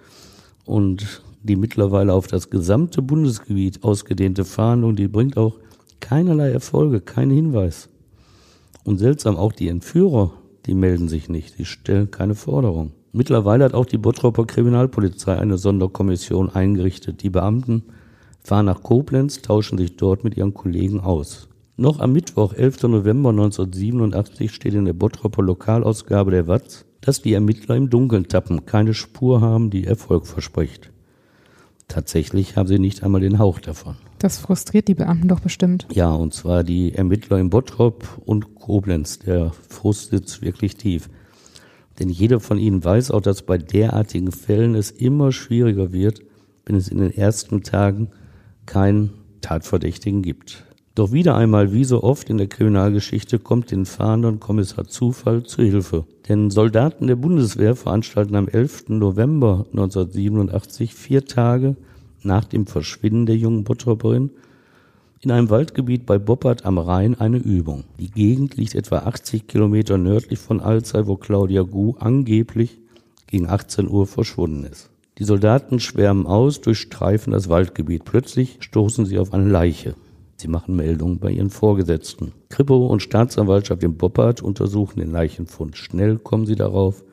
Und 0.65 1.23
die 1.43 1.55
mittlerweile 1.55 2.13
auf 2.13 2.27
das 2.27 2.49
gesamte 2.49 3.01
Bundesgebiet 3.01 3.83
ausgedehnte 3.83 4.45
Fahndung, 4.45 4.95
die 4.95 5.07
bringt 5.07 5.37
auch 5.37 5.57
Keinerlei 6.01 6.51
Erfolge, 6.51 6.99
kein 6.99 7.29
Hinweis. 7.29 7.87
Und 8.83 8.97
seltsam 8.97 9.37
auch 9.37 9.53
die 9.53 9.69
Entführer, 9.69 10.33
die 10.65 10.73
melden 10.73 11.07
sich 11.07 11.29
nicht, 11.29 11.57
die 11.57 11.65
stellen 11.65 12.11
keine 12.11 12.35
Forderung. 12.35 12.91
Mittlerweile 13.13 13.63
hat 13.63 13.73
auch 13.73 13.85
die 13.85 13.97
Bottroper 13.97 14.45
Kriminalpolizei 14.45 15.37
eine 15.37 15.57
Sonderkommission 15.57 16.49
eingerichtet. 16.49 17.23
Die 17.23 17.29
Beamten 17.29 17.83
fahren 18.43 18.65
nach 18.65 18.83
Koblenz, 18.83 19.41
tauschen 19.41 19.77
sich 19.77 19.97
dort 19.97 20.23
mit 20.23 20.37
ihren 20.37 20.53
Kollegen 20.53 20.99
aus. 20.99 21.47
Noch 21.77 21.99
am 21.99 22.13
Mittwoch, 22.13 22.53
11. 22.53 22.83
November 22.83 23.29
1987, 23.29 24.51
steht 24.51 24.73
in 24.73 24.85
der 24.85 24.93
Bottroper 24.93 25.41
Lokalausgabe 25.41 26.31
der 26.31 26.47
Watz, 26.47 26.85
dass 27.01 27.21
die 27.21 27.33
Ermittler 27.33 27.75
im 27.75 27.89
Dunkeln 27.89 28.27
tappen, 28.27 28.65
keine 28.65 28.93
Spur 28.93 29.41
haben, 29.41 29.71
die 29.71 29.85
Erfolg 29.85 30.27
verspricht. 30.27 30.91
Tatsächlich 31.87 32.55
haben 32.55 32.67
sie 32.67 32.79
nicht 32.79 33.03
einmal 33.03 33.21
den 33.21 33.39
Hauch 33.39 33.59
davon. 33.59 33.95
Das 34.21 34.37
frustriert 34.37 34.87
die 34.87 34.93
Beamten 34.93 35.29
doch 35.29 35.39
bestimmt. 35.39 35.87
Ja, 35.91 36.11
und 36.11 36.31
zwar 36.31 36.63
die 36.63 36.93
Ermittler 36.93 37.39
in 37.39 37.49
Bottrop 37.49 38.07
und 38.23 38.53
Koblenz. 38.53 39.17
Der 39.17 39.51
Frust 39.67 40.11
sitzt 40.11 40.43
wirklich 40.43 40.75
tief. 40.77 41.09
Denn 41.97 42.07
jeder 42.07 42.39
von 42.39 42.59
ihnen 42.59 42.83
weiß 42.83 43.09
auch, 43.09 43.21
dass 43.21 43.41
bei 43.41 43.57
derartigen 43.57 44.31
Fällen 44.31 44.75
es 44.75 44.91
immer 44.91 45.31
schwieriger 45.31 45.91
wird, 45.91 46.21
wenn 46.67 46.75
es 46.75 46.87
in 46.87 46.99
den 46.99 47.11
ersten 47.11 47.63
Tagen 47.63 48.09
keinen 48.67 49.09
Tatverdächtigen 49.41 50.21
gibt. 50.21 50.65
Doch 50.93 51.11
wieder 51.11 51.35
einmal, 51.35 51.73
wie 51.73 51.83
so 51.83 52.03
oft 52.03 52.29
in 52.29 52.37
der 52.37 52.47
Kriminalgeschichte, 52.47 53.39
kommt 53.39 53.71
den 53.71 53.87
Fahndern 53.87 54.39
Kommissar 54.39 54.85
Zufall 54.85 55.41
zu 55.43 55.63
Hilfe. 55.63 56.05
Denn 56.29 56.51
Soldaten 56.51 57.07
der 57.07 57.15
Bundeswehr 57.15 57.75
veranstalten 57.75 58.35
am 58.35 58.47
11. 58.47 58.89
November 58.89 59.65
1987, 59.71 60.93
vier 60.93 61.25
Tage 61.25 61.75
nach 62.23 62.45
dem 62.45 62.67
Verschwinden 62.67 63.25
der 63.25 63.37
jungen 63.37 63.63
Bottropperin, 63.63 64.31
in 65.23 65.29
einem 65.29 65.51
Waldgebiet 65.51 66.07
bei 66.07 66.17
Boppard 66.17 66.65
am 66.65 66.79
Rhein 66.79 67.19
eine 67.19 67.37
Übung. 67.37 67.83
Die 67.99 68.09
Gegend 68.09 68.57
liegt 68.57 68.73
etwa 68.73 68.99
80 68.99 69.45
Kilometer 69.47 69.97
nördlich 69.99 70.39
von 70.39 70.59
Alzey, 70.59 71.05
wo 71.05 71.15
Claudia 71.15 71.61
Gu 71.61 71.93
angeblich 71.99 72.79
gegen 73.27 73.47
18 73.47 73.87
Uhr 73.87 74.07
verschwunden 74.07 74.63
ist. 74.63 74.89
Die 75.19 75.23
Soldaten 75.23 75.79
schwärmen 75.79 76.25
aus, 76.25 76.61
durchstreifen 76.61 77.33
das 77.33 77.49
Waldgebiet. 77.49 78.03
Plötzlich 78.05 78.57
stoßen 78.61 79.05
sie 79.05 79.19
auf 79.19 79.33
eine 79.33 79.47
Leiche. 79.47 79.93
Sie 80.37 80.47
machen 80.47 80.75
Meldungen 80.75 81.19
bei 81.19 81.29
ihren 81.29 81.51
Vorgesetzten. 81.51 82.31
Kripo 82.49 82.87
und 82.87 83.03
Staatsanwaltschaft 83.03 83.83
in 83.83 83.97
Boppard 83.97 84.41
untersuchen 84.41 84.99
den 84.99 85.11
Leichenfund. 85.11 85.77
Schnell 85.77 86.17
kommen 86.17 86.47
sie 86.47 86.55
darauf, 86.55 87.03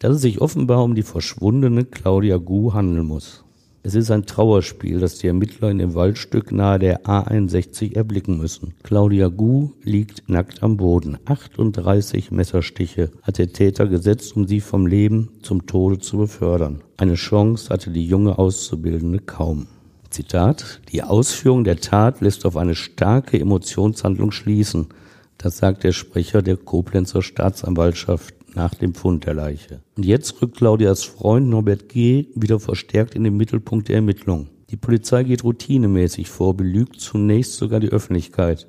dass 0.00 0.16
es 0.16 0.22
sich 0.22 0.40
offenbar 0.40 0.82
um 0.82 0.96
die 0.96 1.04
verschwundene 1.04 1.84
Claudia 1.84 2.38
Gu 2.38 2.72
handeln 2.72 3.06
muss. 3.06 3.44
Es 3.84 3.96
ist 3.96 4.12
ein 4.12 4.26
Trauerspiel, 4.26 5.00
das 5.00 5.18
die 5.18 5.26
Ermittler 5.26 5.68
in 5.68 5.78
dem 5.78 5.94
Waldstück 5.94 6.52
nahe 6.52 6.78
der 6.78 7.02
A61 7.02 7.96
erblicken 7.96 8.38
müssen. 8.38 8.74
Claudia 8.84 9.26
Gu 9.26 9.70
liegt 9.82 10.28
nackt 10.28 10.62
am 10.62 10.76
Boden. 10.76 11.18
38 11.24 12.30
Messerstiche 12.30 13.10
hat 13.22 13.38
der 13.38 13.52
Täter 13.52 13.88
gesetzt, 13.88 14.36
um 14.36 14.46
sie 14.46 14.60
vom 14.60 14.86
Leben 14.86 15.30
zum 15.42 15.66
Tode 15.66 15.98
zu 15.98 16.18
befördern. 16.18 16.82
Eine 16.96 17.14
Chance 17.14 17.70
hatte 17.70 17.90
die 17.90 18.06
junge 18.06 18.38
Auszubildende 18.38 19.18
kaum. 19.18 19.66
Zitat, 20.10 20.80
die 20.92 21.02
Ausführung 21.02 21.64
der 21.64 21.78
Tat 21.78 22.20
lässt 22.20 22.46
auf 22.46 22.56
eine 22.56 22.76
starke 22.76 23.40
Emotionshandlung 23.40 24.30
schließen. 24.30 24.90
Das 25.38 25.56
sagt 25.56 25.82
der 25.82 25.92
Sprecher 25.92 26.40
der 26.42 26.56
Koblenzer 26.56 27.20
Staatsanwaltschaft 27.20 28.34
nach 28.54 28.74
dem 28.74 28.94
Fund 28.94 29.26
der 29.26 29.34
Leiche. 29.34 29.80
Und 29.96 30.04
jetzt 30.04 30.40
rückt 30.40 30.56
Claudias 30.56 31.04
Freund 31.04 31.48
Norbert 31.48 31.88
G. 31.88 32.26
wieder 32.34 32.60
verstärkt 32.60 33.14
in 33.14 33.24
den 33.24 33.36
Mittelpunkt 33.36 33.88
der 33.88 33.96
Ermittlung. 33.96 34.48
Die 34.70 34.76
Polizei 34.76 35.22
geht 35.24 35.44
routinemäßig 35.44 36.30
vor, 36.30 36.56
belügt 36.56 37.00
zunächst 37.00 37.54
sogar 37.54 37.80
die 37.80 37.90
Öffentlichkeit. 37.90 38.66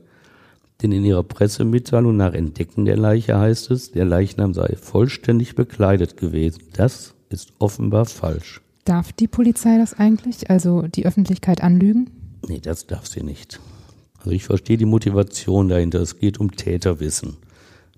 Denn 0.82 0.92
in 0.92 1.06
ihrer 1.06 1.24
Pressemitteilung 1.24 2.18
nach 2.18 2.34
Entdecken 2.34 2.86
der 2.86 2.98
Leiche 2.98 3.40
heißt 3.40 3.72
es, 3.72 3.92
der 3.92 4.06
Leichnam 4.06 4.54
sei 4.54 4.76
vollständig 4.76 5.56
bekleidet 5.56 6.18
gewesen. 6.18 6.64
Das 6.74 7.14
ist 7.30 7.54
offenbar 7.60 8.06
falsch. 8.06 8.62
Darf 8.84 9.14
die 9.14 9.28
Polizei 9.28 9.78
das 9.78 9.94
eigentlich, 9.94 10.50
also 10.50 10.82
die 10.82 11.06
Öffentlichkeit 11.06 11.64
anlügen? 11.64 12.10
Nee, 12.48 12.60
das 12.60 12.86
darf 12.86 13.08
sie 13.08 13.24
nicht. 13.24 13.62
Also 14.18 14.32
ich 14.32 14.44
verstehe 14.44 14.78
die 14.78 14.86
Motivation 14.86 15.70
dahinter. 15.70 16.02
Es 16.02 16.20
geht 16.20 16.40
um 16.40 16.52
Täterwissen. 16.52 17.38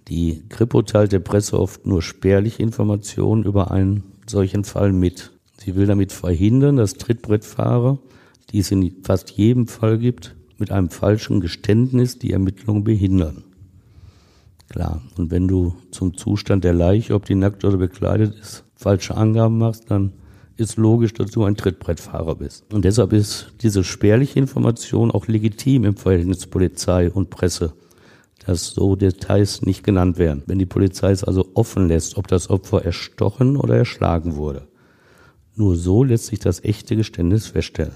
Die 0.08 0.44
Kripo 0.50 0.84
teilt 0.84 1.12
der 1.12 1.20
Presse 1.20 1.60
oft 1.60 1.88
nur 1.88 2.02
spärlich 2.02 2.60
Informationen 2.60 3.44
über 3.44 3.72
einen 3.72 4.04
solchen 4.28 4.64
Fall 4.64 4.92
mit. 4.92 5.32
Sie 5.58 5.76
will 5.76 5.88
damit 5.88 6.12
verhindern, 6.12 6.76
dass 6.76 6.96
Trittbrettfahrer, 6.96 7.98
die 8.52 8.60
es 8.60 8.72
in 8.72 9.04
fast 9.04 9.32
jedem 9.32 9.68
Fall 9.68 9.98
gibt, 9.98 10.36
mit 10.58 10.72
einem 10.72 10.90
falschen 10.90 11.42
Geständnis 11.42 12.20
die 12.20 12.34
Ermittlungen 12.34 12.84
behindern. 12.84 13.44
Klar, 14.70 15.02
und 15.18 15.32
wenn 15.32 15.48
du 15.48 15.76
zum 15.92 16.18
Zustand 16.18 16.64
der 16.64 16.74
Leiche, 16.74 17.14
ob 17.14 17.26
die 17.26 17.36
nackt 17.36 17.66
oder 17.66 17.78
bekleidet 17.78 18.36
ist, 18.40 18.64
falsche 18.76 19.16
Angaben 19.16 19.58
machst, 19.58 19.90
dann 19.90 20.14
ist 20.58 20.78
logisch, 20.78 21.14
dass 21.14 21.32
du 21.32 21.44
ein 21.44 21.58
Trittbrettfahrer 21.58 22.36
bist. 22.36 22.72
Und 22.74 22.86
deshalb 22.86 23.12
ist 23.14 23.54
diese 23.62 23.84
spärliche 23.84 24.40
Information 24.40 25.12
auch 25.12 25.28
legitim 25.28 25.84
im 25.84 25.96
Verhältnis 25.96 26.48
Polizei 26.48 27.12
und 27.12 27.30
Presse 27.30 27.74
dass 28.46 28.72
so 28.72 28.96
Details 28.96 29.62
nicht 29.62 29.84
genannt 29.84 30.18
werden. 30.18 30.44
Wenn 30.46 30.60
die 30.60 30.66
Polizei 30.66 31.12
es 31.12 31.24
also 31.24 31.50
offen 31.54 31.88
lässt, 31.88 32.18
ob 32.18 32.28
das 32.28 32.50
Opfer 32.50 32.84
erstochen 32.84 33.58
oder 33.58 33.76
erschlagen 33.76 34.36
wurde. 34.36 34.68
Nur 35.56 35.76
so 35.76 36.04
lässt 36.04 36.28
sich 36.28 36.40
das 36.40 36.64
echte 36.64 36.96
Geständnis 36.96 37.48
feststellen. 37.48 37.96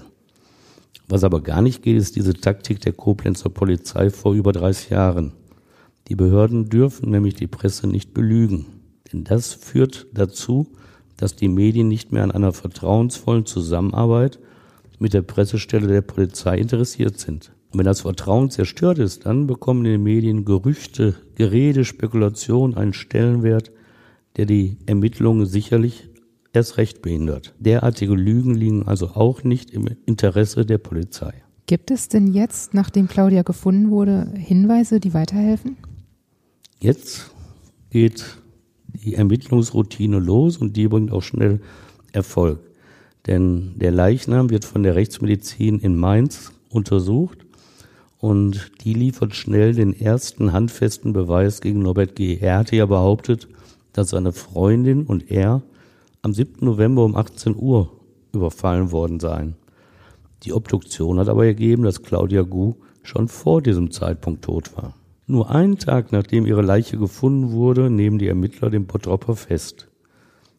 Was 1.08 1.24
aber 1.24 1.42
gar 1.42 1.60
nicht 1.60 1.82
geht, 1.82 1.96
ist 1.96 2.16
diese 2.16 2.34
Taktik 2.34 2.80
der 2.80 2.92
Koblenzer 2.92 3.50
Polizei 3.50 4.10
vor 4.10 4.32
über 4.34 4.52
30 4.52 4.90
Jahren. 4.90 5.32
Die 6.08 6.14
Behörden 6.14 6.68
dürfen 6.68 7.10
nämlich 7.10 7.34
die 7.34 7.46
Presse 7.46 7.86
nicht 7.86 8.14
belügen. 8.14 8.66
Denn 9.12 9.24
das 9.24 9.52
führt 9.52 10.06
dazu, 10.12 10.68
dass 11.16 11.36
die 11.36 11.48
Medien 11.48 11.88
nicht 11.88 12.12
mehr 12.12 12.22
an 12.22 12.30
einer 12.30 12.52
vertrauensvollen 12.52 13.44
Zusammenarbeit 13.44 14.38
mit 14.98 15.12
der 15.12 15.22
Pressestelle 15.22 15.86
der 15.86 16.02
Polizei 16.02 16.58
interessiert 16.58 17.18
sind. 17.18 17.52
Und 17.72 17.78
wenn 17.78 17.86
das 17.86 18.00
Vertrauen 18.00 18.50
zerstört 18.50 18.98
ist, 18.98 19.26
dann 19.26 19.46
bekommen 19.46 19.84
in 19.84 19.92
den 19.92 20.02
Medien 20.02 20.44
Gerüchte, 20.44 21.14
Gerede, 21.36 21.84
Spekulation 21.84 22.74
einen 22.74 22.92
Stellenwert, 22.92 23.70
der 24.36 24.46
die 24.46 24.78
Ermittlungen 24.86 25.46
sicherlich 25.46 26.08
erst 26.52 26.78
recht 26.78 27.00
behindert. 27.00 27.54
Derartige 27.60 28.14
Lügen 28.14 28.54
liegen 28.54 28.88
also 28.88 29.08
auch 29.10 29.44
nicht 29.44 29.70
im 29.70 29.88
Interesse 30.06 30.66
der 30.66 30.78
Polizei. 30.78 31.32
Gibt 31.66 31.92
es 31.92 32.08
denn 32.08 32.32
jetzt, 32.32 32.74
nachdem 32.74 33.06
Claudia 33.06 33.42
gefunden 33.42 33.90
wurde, 33.90 34.32
Hinweise, 34.36 34.98
die 34.98 35.14
weiterhelfen? 35.14 35.76
Jetzt 36.80 37.30
geht 37.90 38.24
die 39.04 39.14
Ermittlungsroutine 39.14 40.18
los 40.18 40.56
und 40.56 40.76
die 40.76 40.88
bringt 40.88 41.12
auch 41.12 41.22
schnell 41.22 41.60
Erfolg. 42.12 42.58
Denn 43.28 43.78
der 43.78 43.92
Leichnam 43.92 44.50
wird 44.50 44.64
von 44.64 44.82
der 44.82 44.96
Rechtsmedizin 44.96 45.78
in 45.78 45.96
Mainz 45.96 46.52
untersucht 46.70 47.46
und 48.20 48.72
die 48.84 48.92
liefert 48.92 49.34
schnell 49.34 49.74
den 49.74 49.98
ersten 49.98 50.52
handfesten 50.52 51.14
Beweis 51.14 51.62
gegen 51.62 51.80
Norbert 51.80 52.16
G. 52.16 52.36
Er 52.38 52.58
hatte 52.58 52.76
ja 52.76 52.84
behauptet, 52.84 53.48
dass 53.94 54.10
seine 54.10 54.32
Freundin 54.32 55.04
und 55.04 55.30
er 55.30 55.62
am 56.20 56.34
7. 56.34 56.64
November 56.64 57.04
um 57.04 57.16
18 57.16 57.56
Uhr 57.56 57.90
überfallen 58.32 58.92
worden 58.92 59.20
seien. 59.20 59.56
Die 60.42 60.52
Obduktion 60.52 61.18
hat 61.18 61.28
aber 61.28 61.46
ergeben, 61.46 61.82
dass 61.82 62.02
Claudia 62.02 62.42
Gu 62.42 62.74
schon 63.02 63.28
vor 63.28 63.62
diesem 63.62 63.90
Zeitpunkt 63.90 64.44
tot 64.44 64.76
war. 64.76 64.94
Nur 65.26 65.50
einen 65.50 65.78
Tag 65.78 66.12
nachdem 66.12 66.46
ihre 66.46 66.62
Leiche 66.62 66.98
gefunden 66.98 67.52
wurde, 67.52 67.88
nehmen 67.88 68.18
die 68.18 68.28
Ermittler 68.28 68.68
den 68.68 68.86
Bottropper 68.86 69.34
fest. 69.34 69.88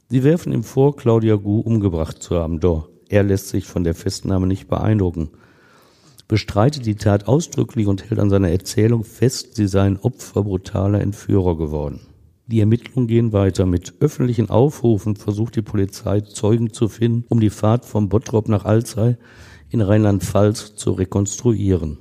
Sie 0.10 0.24
werfen 0.24 0.52
ihm 0.52 0.64
vor, 0.64 0.96
Claudia 0.96 1.36
Gu 1.36 1.60
umgebracht 1.60 2.24
zu 2.24 2.36
haben, 2.36 2.60
doch 2.60 2.90
er 3.08 3.24
lässt 3.24 3.50
sich 3.50 3.66
von 3.66 3.84
der 3.84 3.94
Festnahme 3.94 4.48
nicht 4.48 4.68
beeindrucken 4.68 5.30
bestreitet 6.32 6.86
die 6.86 6.96
Tat 6.96 7.28
ausdrücklich 7.28 7.88
und 7.88 8.10
hält 8.10 8.18
an 8.18 8.30
seiner 8.30 8.52
Erzählung 8.52 9.04
fest, 9.04 9.58
sie 9.58 9.68
seien 9.68 9.98
Opfer 9.98 10.46
brutaler 10.46 11.02
Entführer 11.02 11.58
geworden. 11.58 12.00
Die 12.48 12.62
Ermittlungen 12.62 13.10
gehen 13.10 13.34
weiter. 13.34 13.66
Mit 13.66 13.96
öffentlichen 14.00 14.50
Aufrufen 14.50 15.18
versucht 15.18 15.58
die 15.58 15.62
Polizei, 15.62 16.22
Zeugen 16.22 16.72
zu 16.72 16.88
finden, 16.88 17.26
um 17.28 17.42
die 17.42 17.50
Fahrt 17.50 17.84
vom 17.84 18.08
Bottrop 18.08 18.48
nach 18.48 18.64
Alzey 18.64 19.18
in 19.72 19.82
Rheinland-Pfalz 19.82 20.76
zu 20.76 20.92
rekonstruieren. 20.92 21.98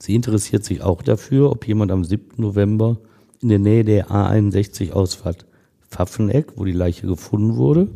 Sie 0.00 0.16
interessiert 0.16 0.64
sich 0.64 0.82
auch 0.82 1.02
dafür, 1.02 1.52
ob 1.52 1.68
jemand 1.68 1.92
am 1.92 2.02
7. 2.02 2.42
November 2.42 2.98
in 3.40 3.50
der 3.50 3.60
Nähe 3.60 3.84
der 3.84 4.10
A61 4.10 4.90
Ausfahrt 4.90 5.46
Pfaffeneck, 5.88 6.54
wo 6.56 6.64
die 6.64 6.72
Leiche 6.72 7.06
gefunden 7.06 7.54
wurde, 7.54 7.92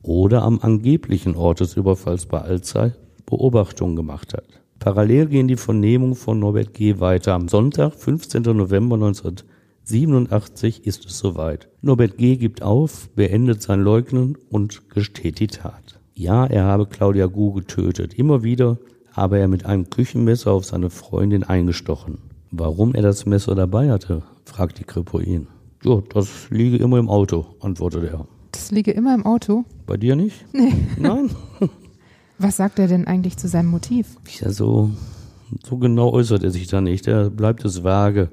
oder 0.00 0.44
am 0.44 0.60
angeblichen 0.60 1.36
Ort 1.36 1.60
des 1.60 1.76
Überfalls 1.76 2.24
bei 2.24 2.40
Alzey 2.40 2.92
Beobachtungen 3.26 3.96
gemacht 3.96 4.32
hat. 4.32 4.61
Parallel 4.82 5.26
gehen 5.26 5.46
die 5.46 5.56
Vernehmungen 5.56 6.16
von 6.16 6.40
Norbert 6.40 6.74
G. 6.74 6.98
weiter. 6.98 7.34
Am 7.34 7.46
Sonntag, 7.46 7.94
15. 7.94 8.42
November 8.42 8.96
1987, 8.96 10.84
ist 10.84 11.06
es 11.06 11.18
soweit. 11.18 11.68
Norbert 11.82 12.18
G. 12.18 12.34
gibt 12.34 12.62
auf, 12.62 13.08
beendet 13.10 13.62
sein 13.62 13.80
Leugnen 13.80 14.36
und 14.50 14.90
gesteht 14.90 15.38
die 15.38 15.46
Tat. 15.46 16.00
Ja, 16.16 16.46
er 16.46 16.64
habe 16.64 16.86
Claudia 16.86 17.26
Gu 17.26 17.52
getötet. 17.52 18.14
Immer 18.14 18.42
wieder 18.42 18.78
habe 19.12 19.38
er 19.38 19.46
mit 19.46 19.66
einem 19.66 19.88
Küchenmesser 19.88 20.50
auf 20.50 20.64
seine 20.64 20.90
Freundin 20.90 21.44
eingestochen. 21.44 22.18
Warum 22.50 22.92
er 22.96 23.02
das 23.02 23.24
Messer 23.24 23.54
dabei 23.54 23.88
hatte, 23.88 24.24
fragt 24.46 24.80
die 24.80 24.84
Kripo 24.84 25.20
ihn. 25.20 25.46
Ja, 25.84 26.02
das 26.12 26.50
liege 26.50 26.78
immer 26.78 26.98
im 26.98 27.08
Auto, 27.08 27.46
antwortet 27.60 28.10
er. 28.12 28.26
Das 28.50 28.72
liege 28.72 28.90
immer 28.90 29.14
im 29.14 29.26
Auto? 29.26 29.64
Bei 29.86 29.96
dir 29.96 30.16
nicht? 30.16 30.44
Nee. 30.52 30.72
Nein? 30.98 31.30
Was 32.42 32.56
sagt 32.56 32.80
er 32.80 32.88
denn 32.88 33.06
eigentlich 33.06 33.36
zu 33.36 33.46
seinem 33.46 33.68
Motiv? 33.68 34.16
Ja, 34.40 34.50
so, 34.50 34.90
so 35.64 35.76
genau 35.76 36.10
äußert 36.10 36.42
er 36.42 36.50
sich 36.50 36.66
da 36.66 36.80
nicht. 36.80 37.06
Er 37.06 37.30
bleibt 37.30 37.64
es 37.64 37.84
vage. 37.84 38.30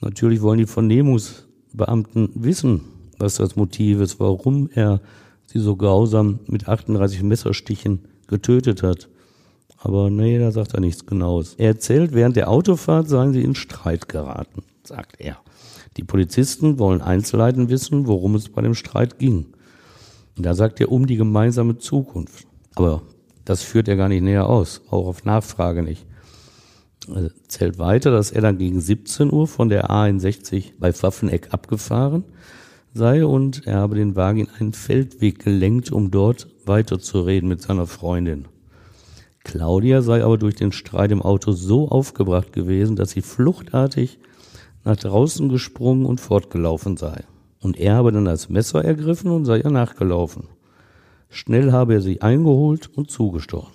Natürlich 0.00 0.42
wollen 0.42 0.58
die 0.58 0.66
Vernehmungsbeamten 0.66 2.30
wissen, 2.34 2.80
was 3.16 3.36
das 3.36 3.54
Motiv 3.54 4.00
ist, 4.00 4.18
warum 4.18 4.68
er 4.74 5.00
sie 5.46 5.60
so 5.60 5.76
grausam 5.76 6.40
mit 6.48 6.66
38 6.66 7.22
Messerstichen 7.22 8.00
getötet 8.26 8.82
hat. 8.82 9.08
Aber 9.76 10.10
nee, 10.10 10.40
da 10.40 10.50
sagt 10.50 10.74
er 10.74 10.80
nichts 10.80 11.06
Genaues. 11.06 11.54
Er 11.58 11.68
erzählt, 11.68 12.14
während 12.14 12.34
der 12.34 12.50
Autofahrt 12.50 13.08
seien 13.08 13.32
sie 13.32 13.44
in 13.44 13.54
Streit 13.54 14.08
geraten, 14.08 14.64
sagt 14.82 15.20
er. 15.20 15.36
Die 15.96 16.02
Polizisten 16.02 16.80
wollen 16.80 17.02
Einzelheiten 17.02 17.68
wissen, 17.68 18.08
worum 18.08 18.34
es 18.34 18.48
bei 18.48 18.62
dem 18.62 18.74
Streit 18.74 19.20
ging. 19.20 19.46
Und 20.36 20.44
da 20.44 20.54
sagt 20.54 20.80
er 20.80 20.90
um 20.90 21.06
die 21.06 21.16
gemeinsame 21.16 21.78
Zukunft. 21.78 22.48
Aber 22.74 23.02
das 23.48 23.62
führt 23.62 23.88
er 23.88 23.96
gar 23.96 24.08
nicht 24.08 24.22
näher 24.22 24.46
aus, 24.46 24.82
auch 24.90 25.06
auf 25.06 25.24
Nachfrage 25.24 25.82
nicht. 25.82 26.04
Er 27.08 27.30
zählt 27.48 27.78
weiter, 27.78 28.10
dass 28.10 28.30
er 28.30 28.42
dann 28.42 28.58
gegen 28.58 28.78
17 28.78 29.32
Uhr 29.32 29.48
von 29.48 29.70
der 29.70 29.88
A61 29.88 30.72
bei 30.78 30.92
Pfaffeneck 30.92 31.48
abgefahren 31.54 32.24
sei 32.92 33.24
und 33.24 33.66
er 33.66 33.76
habe 33.76 33.94
den 33.94 34.16
Wagen 34.16 34.40
in 34.40 34.48
einen 34.58 34.72
Feldweg 34.74 35.38
gelenkt, 35.38 35.90
um 35.90 36.10
dort 36.10 36.48
weiterzureden 36.66 37.48
mit 37.48 37.62
seiner 37.62 37.86
Freundin. 37.86 38.48
Claudia 39.44 40.02
sei 40.02 40.22
aber 40.22 40.36
durch 40.36 40.56
den 40.56 40.72
Streit 40.72 41.10
im 41.10 41.22
Auto 41.22 41.52
so 41.52 41.88
aufgebracht 41.88 42.52
gewesen, 42.52 42.96
dass 42.96 43.12
sie 43.12 43.22
fluchtartig 43.22 44.18
nach 44.84 44.96
draußen 44.96 45.48
gesprungen 45.48 46.04
und 46.04 46.20
fortgelaufen 46.20 46.98
sei. 46.98 47.24
Und 47.60 47.78
er 47.78 47.94
habe 47.94 48.12
dann 48.12 48.26
das 48.26 48.50
Messer 48.50 48.84
ergriffen 48.84 49.30
und 49.30 49.46
sei 49.46 49.60
ihr 49.60 49.70
nachgelaufen. 49.70 50.48
Schnell 51.30 51.72
habe 51.72 51.94
er 51.94 52.00
sie 52.00 52.22
eingeholt 52.22 52.90
und 52.94 53.10
zugestochen. 53.10 53.72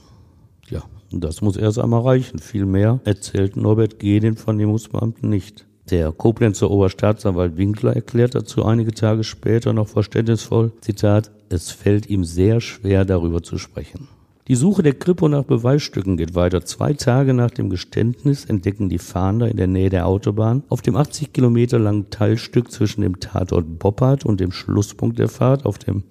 Ja, 0.69 0.83
das 1.11 1.41
muss 1.41 1.57
erst 1.57 1.79
einmal 1.79 2.01
reichen. 2.01 2.39
Viel 2.39 2.65
mehr 2.65 2.99
erzählt 3.03 3.55
Norbert 3.55 3.99
G. 3.99 4.19
den 4.19 4.35
Vernehmungsbeamten 4.35 5.29
nicht. 5.29 5.65
Der 5.89 6.11
Koblenzer 6.11 6.71
Oberstaatsanwalt 6.71 7.57
Winkler 7.57 7.93
erklärt 7.93 8.35
dazu 8.35 8.63
einige 8.63 8.93
Tage 8.93 9.23
später 9.23 9.73
noch 9.73 9.89
verständnisvoll, 9.89 10.71
Zitat, 10.79 11.31
es 11.49 11.71
fällt 11.71 12.09
ihm 12.09 12.23
sehr 12.23 12.61
schwer 12.61 13.03
darüber 13.03 13.43
zu 13.43 13.57
sprechen. 13.57 14.07
Die 14.47 14.55
Suche 14.55 14.81
der 14.81 14.93
Kripo 14.93 15.27
nach 15.27 15.43
Beweisstücken 15.43 16.17
geht 16.17 16.35
weiter. 16.35 16.65
Zwei 16.65 16.93
Tage 16.93 17.33
nach 17.33 17.51
dem 17.51 17.69
Geständnis 17.69 18.43
entdecken 18.45 18.89
die 18.89 18.97
Fahnder 18.97 19.49
in 19.49 19.55
der 19.57 19.67
Nähe 19.67 19.89
der 19.89 20.05
Autobahn 20.05 20.63
auf 20.67 20.81
dem 20.81 20.95
80 20.95 21.31
Kilometer 21.31 21.79
langen 21.79 22.09
Teilstück 22.09 22.71
zwischen 22.71 23.01
dem 23.01 23.19
Tatort 23.19 23.79
Boppard 23.79 24.25
und 24.25 24.39
dem 24.39 24.51
Schlusspunkt 24.51 25.19
der 25.19 25.29
Fahrt 25.29 25.65
auf 25.65 25.77
dem 25.77 26.03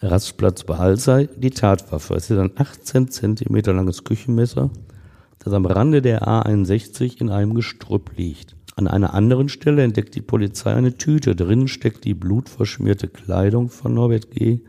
Rastplatz 0.00 0.64
Behalsei 0.64 1.28
die 1.36 1.50
Tatwaffe. 1.50 2.14
Es 2.14 2.30
ist 2.30 2.38
ein 2.38 2.52
18 2.56 3.08
Zentimeter 3.08 3.72
langes 3.72 4.04
Küchenmesser, 4.04 4.70
das 5.40 5.52
am 5.52 5.66
Rande 5.66 6.02
der 6.02 6.26
A61 6.28 7.20
in 7.20 7.30
einem 7.30 7.54
Gestrüpp 7.54 8.16
liegt. 8.16 8.54
An 8.76 8.86
einer 8.86 9.12
anderen 9.12 9.48
Stelle 9.48 9.82
entdeckt 9.82 10.14
die 10.14 10.22
Polizei 10.22 10.72
eine 10.72 10.96
Tüte. 10.96 11.34
Drinnen 11.34 11.66
steckt 11.66 12.04
die 12.04 12.14
blutverschmierte 12.14 13.08
Kleidung 13.08 13.70
von 13.70 13.94
Norbert 13.94 14.30
G., 14.30 14.60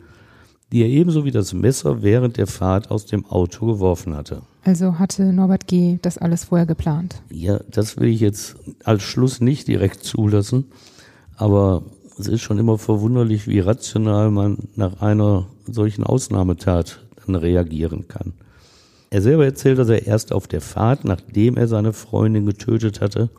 die 0.72 0.82
er 0.82 0.88
ebenso 0.88 1.26
wie 1.26 1.32
das 1.32 1.54
Messer 1.54 2.02
während 2.02 2.38
der 2.38 2.48
Fahrt 2.48 2.90
aus 2.90 3.06
dem 3.06 3.26
Auto 3.26 3.68
geworfen 3.68 4.16
hatte. 4.16 4.42
Also 4.64 4.98
hatte 4.98 5.32
Norbert 5.32 5.68
G. 5.68 6.00
das 6.02 6.18
alles 6.18 6.46
vorher 6.46 6.66
geplant? 6.66 7.22
Ja, 7.32 7.60
das 7.70 7.98
will 7.98 8.10
ich 8.10 8.20
jetzt 8.20 8.56
als 8.84 9.04
Schluss 9.04 9.42
nicht 9.42 9.68
direkt 9.68 10.04
zulassen, 10.04 10.66
aber 11.38 11.84
es 12.20 12.28
ist 12.28 12.42
schon 12.42 12.60
immer 12.60 12.78
verwunderlich, 12.78 13.48
wie 13.48 13.60
rational 13.60 14.30
man 14.30 14.58
nach 14.76 15.02
einer 15.02 15.48
solchen 15.66 16.04
Ausnahmetat 16.04 17.00
dann 17.26 17.36
reagieren 17.36 18.10
kann. 18.10 18.34
Er 19.10 19.22
selber 19.22 19.46
erzählt, 19.46 19.80
dass 19.80 19.90
er 19.90 20.06
erst 20.06 20.34
auf 20.34 20.46
der 20.48 20.62
Fahrt, 20.62 21.06
nachdem 21.06 21.56
er 21.56 21.68
seine 21.68 21.94
Freundin 21.94 22.46
getötet 22.46 23.00
hatte, 23.00 23.30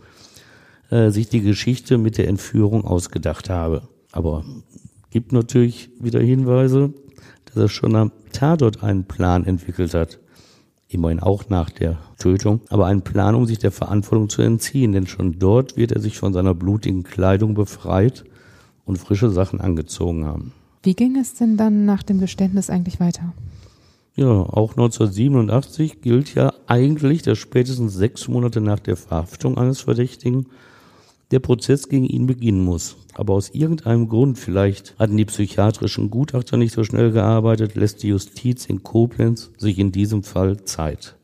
äh, 0.88 1.10
sich 1.10 1.28
die 1.28 1.42
Geschichte 1.42 1.98
mit 1.98 2.16
der 2.16 2.28
Entführung 2.28 2.84
ausgedacht 2.84 3.50
habe. 3.50 3.82
Aber 4.12 4.44
gibt 5.10 5.32
natürlich 5.32 5.90
wieder 6.00 6.20
Hinweise, 6.20 6.94
dass 7.44 7.56
er 7.56 7.68
schon 7.68 7.94
am 7.94 8.12
Tatort 8.32 8.82
einen 8.82 9.04
Plan 9.04 9.44
entwickelt 9.44 9.92
hat. 9.92 10.18
Immerhin 10.88 11.20
auch 11.20 11.48
nach 11.50 11.70
der 11.70 11.98
Tötung, 12.18 12.62
aber 12.68 12.86
einen 12.86 13.02
Plan, 13.02 13.36
um 13.36 13.46
sich 13.46 13.58
der 13.58 13.70
Verantwortung 13.70 14.28
zu 14.28 14.42
entziehen, 14.42 14.92
denn 14.92 15.06
schon 15.06 15.38
dort 15.38 15.76
wird 15.76 15.92
er 15.92 16.00
sich 16.00 16.18
von 16.18 16.32
seiner 16.32 16.54
blutigen 16.54 17.04
Kleidung 17.04 17.54
befreit 17.54 18.24
und 18.90 18.98
frische 18.98 19.31
Sachen 19.31 19.61
angezogen 19.61 20.26
haben. 20.26 20.53
Wie 20.83 20.94
ging 20.94 21.16
es 21.16 21.35
denn 21.35 21.57
dann 21.57 21.85
nach 21.87 22.03
dem 22.03 22.20
Geständnis 22.20 22.68
eigentlich 22.68 23.00
weiter? 23.00 23.33
Ja, 24.16 24.26
auch 24.26 24.72
1987 24.72 26.03
gilt 26.03 26.35
ja 26.35 26.53
eigentlich, 26.66 27.22
dass 27.22 27.38
spätestens 27.38 27.94
sechs 27.94 28.29
Monate 28.29 28.61
nach 28.61 28.81
der 28.81 28.96
Verhaftung 28.96 29.57
eines 29.57 29.81
Verdächtigen 29.81 30.46
der 31.31 31.38
Prozess 31.38 31.88
gegen 31.88 32.07
ihn 32.07 32.26
beginnen 32.26 32.64
muss. 32.64 32.96
Aber 33.14 33.35
aus 33.35 33.50
irgendeinem 33.50 34.09
Grund, 34.09 34.38
vielleicht 34.38 34.98
hatten 34.98 35.16
die 35.16 35.24
psychiatrischen 35.24 36.11
Gutachter 36.11 36.57
nicht 36.57 36.74
so 36.74 36.83
schnell 36.83 37.12
gearbeitet, 37.12 37.76
lässt 37.76 38.03
die 38.03 38.09
Justiz 38.09 38.66
in 38.66 38.83
Koblenz 38.83 39.50
sich 39.57 39.79
in 39.79 39.92
diesem 39.92 40.24
Fall 40.24 40.64
Zeit. 40.64 41.16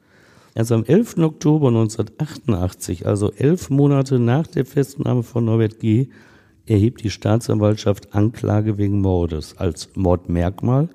Erst 0.54 0.72
am 0.72 0.84
11. 0.84 1.18
Oktober 1.18 1.68
1988, 1.68 3.06
also 3.06 3.32
elf 3.32 3.68
Monate 3.68 4.18
nach 4.20 4.46
der 4.46 4.64
Festnahme 4.64 5.22
von 5.24 5.44
Norbert 5.44 5.80
G., 5.80 6.08
erhebt 6.66 7.04
die 7.04 7.10
Staatsanwaltschaft 7.10 8.14
Anklage 8.14 8.78
wegen 8.78 9.00
Mordes. 9.00 9.56
Als 9.56 9.90
Mordmerkmal 9.94 10.88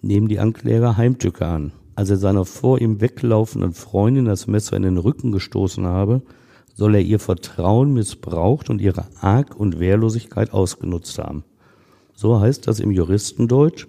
nehmen 0.00 0.28
die 0.28 0.38
Ankläger 0.38 0.96
Heimtücke 0.96 1.46
an. 1.46 1.72
Als 1.94 2.10
er 2.10 2.16
seiner 2.16 2.44
vor 2.44 2.80
ihm 2.80 3.00
weglaufenden 3.00 3.72
Freundin 3.72 4.24
das 4.24 4.46
Messer 4.46 4.76
in 4.76 4.84
den 4.84 4.98
Rücken 4.98 5.32
gestoßen 5.32 5.84
habe, 5.84 6.22
soll 6.74 6.94
er 6.94 7.00
ihr 7.00 7.18
Vertrauen 7.18 7.92
missbraucht 7.92 8.70
und 8.70 8.80
ihre 8.80 9.06
Arg 9.20 9.58
und 9.58 9.80
Wehrlosigkeit 9.80 10.52
ausgenutzt 10.52 11.18
haben. 11.18 11.42
So 12.14 12.40
heißt 12.40 12.68
das 12.68 12.78
im 12.78 12.92
Juristendeutsch, 12.92 13.88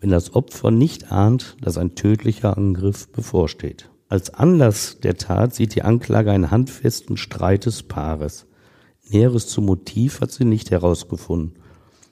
wenn 0.00 0.10
das 0.10 0.34
Opfer 0.34 0.70
nicht 0.70 1.10
ahnt, 1.10 1.56
dass 1.62 1.78
ein 1.78 1.94
tödlicher 1.94 2.56
Angriff 2.56 3.08
bevorsteht. 3.08 3.88
Als 4.10 4.32
Anlass 4.32 4.98
der 5.02 5.16
Tat 5.16 5.54
sieht 5.54 5.74
die 5.74 5.82
Anklage 5.82 6.30
einen 6.30 6.50
handfesten 6.50 7.16
Streit 7.16 7.66
des 7.66 7.82
Paares. 7.82 8.46
Näheres 9.10 9.46
zum 9.46 9.66
Motiv 9.66 10.20
hat 10.20 10.30
sie 10.30 10.44
nicht 10.44 10.70
herausgefunden. 10.70 11.54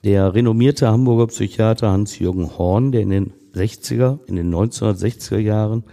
Der 0.03 0.33
renommierte 0.33 0.87
Hamburger 0.87 1.27
Psychiater 1.27 1.91
Hans-Jürgen 1.91 2.57
Horn, 2.57 2.91
der 2.91 3.01
in 3.01 3.09
den 3.09 3.33
60er, 3.53 4.19
in 4.27 4.35
den 4.35 4.53
1960er 4.53 5.39
Jahren 5.39 5.83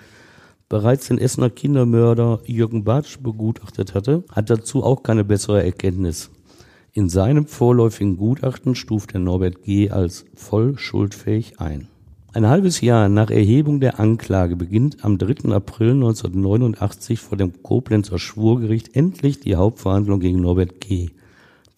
bereits 0.68 1.08
den 1.08 1.18
Essener 1.18 1.50
Kindermörder 1.50 2.40
Jürgen 2.46 2.84
Bartsch 2.84 3.18
begutachtet 3.18 3.94
hatte, 3.94 4.24
hat 4.30 4.50
dazu 4.50 4.82
auch 4.82 5.02
keine 5.02 5.24
bessere 5.24 5.62
Erkenntnis. 5.62 6.30
In 6.92 7.08
seinem 7.08 7.46
vorläufigen 7.46 8.16
Gutachten 8.16 8.74
stuft 8.74 9.14
er 9.14 9.20
Norbert 9.20 9.62
G. 9.62 9.90
als 9.90 10.26
voll 10.34 10.78
schuldfähig 10.78 11.60
ein. 11.60 11.88
Ein 12.34 12.48
halbes 12.48 12.80
Jahr 12.80 13.08
nach 13.08 13.30
Erhebung 13.30 13.78
der 13.78 14.00
Anklage 14.00 14.56
beginnt 14.56 15.04
am 15.04 15.18
3. 15.18 15.52
April 15.54 15.92
1989 15.92 17.20
vor 17.20 17.38
dem 17.38 17.62
Koblenzer 17.62 18.18
Schwurgericht 18.18 18.96
endlich 18.96 19.38
die 19.38 19.54
Hauptverhandlung 19.54 20.18
gegen 20.18 20.40
Norbert 20.40 20.80
G., 20.80 21.10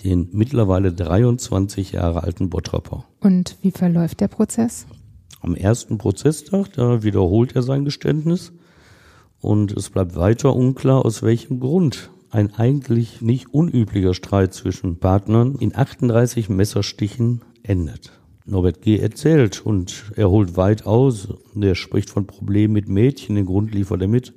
den 0.03 0.31
mittlerweile 0.33 0.95
23 0.95 1.92
Jahre 1.92 2.23
alten 2.23 2.49
Bottropper. 2.49 3.05
Und 3.21 3.59
wie 3.61 3.71
verläuft 3.71 4.21
der 4.21 4.29
Prozess? 4.29 4.87
Am 5.42 5.55
ersten 5.55 5.99
Prozesstag, 5.99 6.73
da 6.73 7.03
wiederholt 7.03 7.55
er 7.55 7.62
sein 7.62 7.85
Geständnis 7.85 8.55
und 9.42 9.77
es 9.77 9.90
bleibt 9.90 10.16
weiter 10.16 10.57
unklar, 10.57 11.05
aus 11.05 11.23
welchem 11.23 11.61
Grund 11.61 12.09
ein 12.31 12.55
eigentlich 12.55 13.21
nicht 13.21 13.53
unüblicher 13.53 14.14
Streit 14.14 14.55
zwischen 14.55 15.01
Partnern 15.01 15.57
in 15.57 15.77
38 15.77 16.49
Messerstichen 16.49 17.42
endet. 17.62 18.15
Norbert 18.48 18.80
G. 18.80 18.98
erzählt 18.98 19.66
und 19.66 20.12
er 20.14 20.30
holt 20.30 20.56
weit 20.56 20.87
aus. 20.87 21.28
Er 21.61 21.74
spricht 21.74 22.11
von 22.11 22.28
Problemen 22.28 22.74
mit 22.74 22.88
Mädchen, 22.88 23.35
den 23.35 23.46
Grund 23.46 23.74
liefert 23.74 24.00
er 24.00 24.09
mit. 24.09 24.35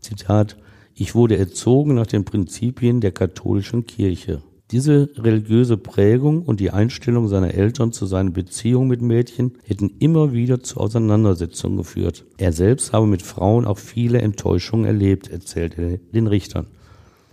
Zitat, 0.00 0.56
ich 0.94 1.14
wurde 1.14 1.36
erzogen 1.36 1.94
nach 1.94 2.06
den 2.06 2.24
Prinzipien 2.24 3.02
der 3.02 3.12
katholischen 3.12 3.86
Kirche. 3.86 4.42
Diese 4.70 5.10
religiöse 5.16 5.76
Prägung 5.76 6.42
und 6.42 6.60
die 6.60 6.70
Einstellung 6.70 7.28
seiner 7.28 7.52
Eltern 7.52 7.92
zu 7.92 8.06
seinen 8.06 8.32
Beziehungen 8.32 8.88
mit 8.88 9.02
Mädchen 9.02 9.58
hätten 9.64 9.90
immer 9.98 10.32
wieder 10.32 10.62
zu 10.62 10.78
Auseinandersetzungen 10.78 11.76
geführt. 11.76 12.24
Er 12.38 12.52
selbst 12.52 12.92
habe 12.92 13.06
mit 13.06 13.22
Frauen 13.22 13.66
auch 13.66 13.78
viele 13.78 14.22
Enttäuschungen 14.22 14.86
erlebt, 14.86 15.28
erzählt 15.28 15.76
er 15.76 15.98
den 15.98 16.28
Richtern. 16.28 16.68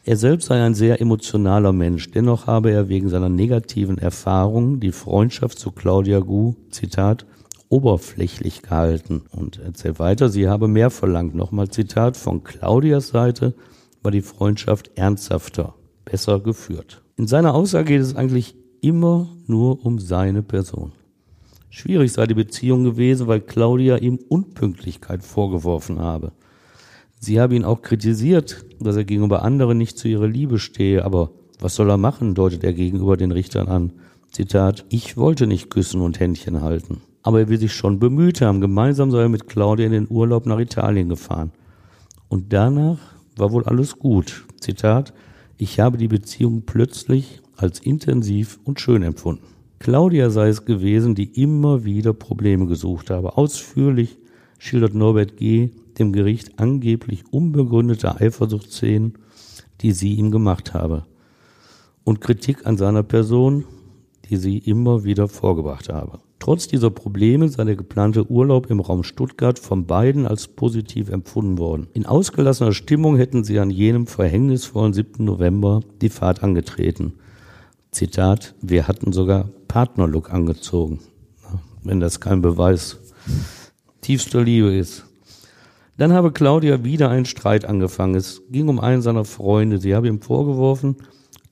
Er 0.08 0.16
selbst 0.16 0.46
sei 0.46 0.64
ein 0.64 0.74
sehr 0.74 1.02
emotionaler 1.02 1.74
Mensch, 1.74 2.12
dennoch 2.12 2.48
habe 2.48 2.72
er 2.72 2.88
wegen 2.88 3.10
seiner 3.10 3.28
negativen 3.28 3.98
Erfahrungen 3.98 4.80
die 4.80 4.94
Freundschaft 4.94 5.60
zu 5.60 5.72
Claudia 5.72 6.20
Gu, 6.20 6.54
Zitat, 6.70 7.26
oberflächlich 7.68 8.62
gehalten 8.62 9.24
und 9.32 9.60
erzählt 9.60 10.00
weiter, 10.00 10.30
sie 10.30 10.48
habe 10.48 10.70
mehr 10.70 10.92
verlangt. 10.92 11.36
Nochmal 11.36 11.68
Zitat, 11.68 12.16
von 12.16 12.46
Claudias 12.46 13.10
Seite 13.10 13.54
war 14.02 14.12
die 14.12 14.22
Freundschaft 14.22 14.92
ernsthafter, 14.96 15.76
besser 16.06 16.40
geführt. 16.40 17.04
In 17.18 17.28
seiner 17.28 17.54
Aussage 17.54 17.90
geht 17.90 18.02
es 18.02 18.16
eigentlich 18.16 18.56
immer 18.80 19.28
nur 19.46 19.86
um 19.86 20.00
seine 20.00 20.42
Person. 20.42 20.94
Schwierig 21.70 22.14
sei 22.14 22.28
die 22.28 22.34
Beziehung 22.34 22.86
gewesen, 22.86 23.28
weil 23.28 23.42
Claudia 23.42 23.98
ihm 23.98 24.20
Unpünktlichkeit 24.30 25.22
vorgeworfen 25.22 26.00
habe. 26.00 26.32
Sie 27.20 27.40
habe 27.40 27.56
ihn 27.56 27.66
auch 27.66 27.82
kritisiert, 27.82 28.66
dass 28.80 28.96
er 28.96 29.04
gegenüber 29.04 29.44
anderen 29.44 29.78
nicht 29.78 29.98
zu 29.98 30.08
ihrer 30.08 30.28
Liebe 30.28 30.60
stehe, 30.60 31.04
aber 31.04 31.32
was 31.60 31.76
soll 31.76 31.90
er 31.90 31.98
machen, 31.98 32.36
deutet 32.36 32.64
er 32.64 32.74
gegenüber 32.74 33.18
den 33.18 33.32
Richtern 33.32 33.68
an. 33.68 33.94
Zitat, 34.32 34.86
ich 34.90 35.18
wollte 35.18 35.48
nicht 35.48 35.70
küssen 35.70 36.02
und 36.02 36.20
Händchen 36.20 36.62
halten. 36.62 37.02
Aber 37.24 37.40
er 37.40 37.50
will 37.50 37.58
sich 37.58 37.74
schon 37.74 38.00
bemüht 38.00 38.42
haben. 38.42 38.62
Gemeinsam 38.62 39.10
sei 39.12 39.24
er 39.24 39.30
mit 39.30 39.48
Claudia 39.48 39.88
in 39.88 39.92
den 39.92 40.08
Urlaub 40.10 40.46
nach 40.46 40.60
Italien 40.60 41.10
gefahren. 41.10 41.52
Und 42.30 42.54
danach 42.54 43.00
war 43.36 43.52
wohl 43.52 43.66
alles 43.66 43.98
gut. 43.98 44.46
Zitat, 44.60 45.14
ich 45.58 45.80
habe 45.80 45.98
die 45.98 46.08
Beziehung 46.08 46.64
plötzlich 46.66 47.42
als 47.56 47.80
intensiv 47.80 48.60
und 48.64 48.80
schön 48.80 49.02
empfunden. 49.02 49.44
Claudia 49.80 50.30
sei 50.30 50.50
es 50.50 50.66
gewesen, 50.66 51.16
die 51.16 51.42
immer 51.42 51.84
wieder 51.84 52.14
Probleme 52.14 52.68
gesucht 52.68 53.10
habe. 53.10 53.38
Ausführlich 53.38 54.18
schildert 54.60 54.94
Norbert 54.94 55.38
G 55.38 55.72
dem 56.00 56.14
Gericht 56.14 56.60
angeblich 56.60 57.24
unbegründete 57.32 58.20
Eifersuchtsszenen, 58.20 59.18
die 59.82 59.92
sie 59.92 60.14
ihm 60.16 60.32
gemacht 60.32 60.74
habe, 60.74 61.06
und 62.04 62.22
Kritik 62.22 62.66
an 62.66 62.78
seiner 62.78 63.04
Person, 63.04 63.66
die 64.30 64.38
sie 64.38 64.58
immer 64.58 65.04
wieder 65.04 65.28
vorgebracht 65.28 65.90
habe. 65.90 66.20
Trotz 66.40 66.68
dieser 66.68 66.92
Probleme 66.92 67.50
sei 67.50 67.64
der 67.64 67.76
geplante 67.76 68.30
Urlaub 68.30 68.70
im 68.70 68.80
Raum 68.80 69.04
Stuttgart 69.04 69.58
von 69.58 69.86
beiden 69.86 70.28
als 70.28 70.48
positiv 70.48 71.10
empfunden 71.10 71.58
worden. 71.58 71.88
In 71.94 72.06
ausgelassener 72.06 72.74
Stimmung 72.74 73.18
hätten 73.18 73.44
sie 73.44 73.60
an 73.60 73.70
jenem 73.70 74.08
verhängnisvollen 74.08 74.94
7. 74.94 75.26
November 75.26 75.82
die 76.02 76.10
Fahrt 76.10 76.44
angetreten. 76.44 77.14
Zitat, 77.92 78.54
wir 78.62 78.88
hatten 78.88 79.12
sogar 79.12 79.50
Partnerlook 79.68 80.32
angezogen. 80.32 81.00
Wenn 81.84 82.00
das 82.00 82.20
kein 82.20 82.42
Beweis 82.42 83.00
tiefster 84.02 84.44
Liebe 84.44 84.74
ist. 84.76 85.07
Dann 85.98 86.14
habe 86.14 86.32
Claudia 86.32 86.84
wieder 86.84 87.10
einen 87.10 87.26
Streit 87.26 87.66
angefangen. 87.66 88.16
Es 88.16 88.44
ging 88.50 88.70
um 88.70 88.80
einen 88.80 89.02
seiner 89.02 89.26
Freunde. 89.26 89.80
Sie 89.80 89.96
habe 89.96 90.08
ihm 90.08 90.22
vorgeworfen, 90.22 90.98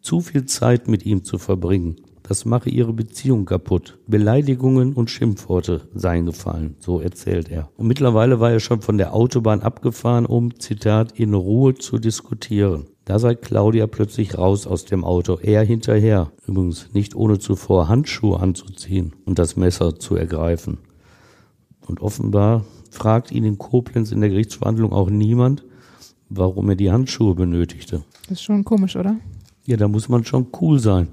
zu 0.01 0.21
viel 0.21 0.45
Zeit 0.45 0.87
mit 0.87 1.05
ihm 1.05 1.23
zu 1.23 1.39
verbringen. 1.39 1.95
Das 2.27 2.45
mache 2.45 2.69
ihre 2.69 2.93
Beziehung 2.93 3.45
kaputt. 3.45 3.99
Beleidigungen 4.07 4.93
und 4.93 5.11
Schimpfworte 5.11 5.89
seien 5.93 6.25
gefallen, 6.25 6.75
so 6.79 6.99
erzählt 6.99 7.51
er. 7.51 7.69
Und 7.77 7.85
mittlerweile 7.87 8.39
war 8.39 8.51
er 8.51 8.59
schon 8.59 8.81
von 8.81 8.97
der 8.97 9.13
Autobahn 9.13 9.61
abgefahren, 9.61 10.25
um, 10.25 10.59
Zitat, 10.59 11.11
in 11.19 11.35
Ruhe 11.35 11.75
zu 11.75 11.99
diskutieren. 11.99 12.85
Da 13.03 13.19
sei 13.19 13.35
Claudia 13.35 13.85
plötzlich 13.85 14.37
raus 14.37 14.65
aus 14.65 14.85
dem 14.85 15.03
Auto, 15.03 15.37
er 15.39 15.63
hinterher. 15.63 16.31
Übrigens 16.47 16.89
nicht 16.93 17.15
ohne 17.15 17.37
zuvor 17.37 17.89
Handschuhe 17.89 18.39
anzuziehen 18.39 19.13
und 19.25 19.37
das 19.37 19.55
Messer 19.55 19.99
zu 19.99 20.15
ergreifen. 20.15 20.79
Und 21.85 22.01
offenbar 22.01 22.65
fragt 22.95 23.31
ihn 23.31 23.43
in 23.43 23.57
Koblenz 23.57 24.11
in 24.11 24.21
der 24.21 24.29
Gerichtsverhandlung 24.29 24.93
auch 24.93 25.09
niemand, 25.09 25.63
warum 26.29 26.69
er 26.69 26.75
die 26.75 26.91
Handschuhe 26.91 27.35
benötigte. 27.35 28.03
Das 28.23 28.39
ist 28.39 28.43
schon 28.43 28.63
komisch, 28.63 28.95
oder? 28.95 29.17
Ja, 29.65 29.77
da 29.77 29.87
muss 29.87 30.09
man 30.09 30.25
schon 30.25 30.47
cool 30.61 30.79
sein. 30.79 31.07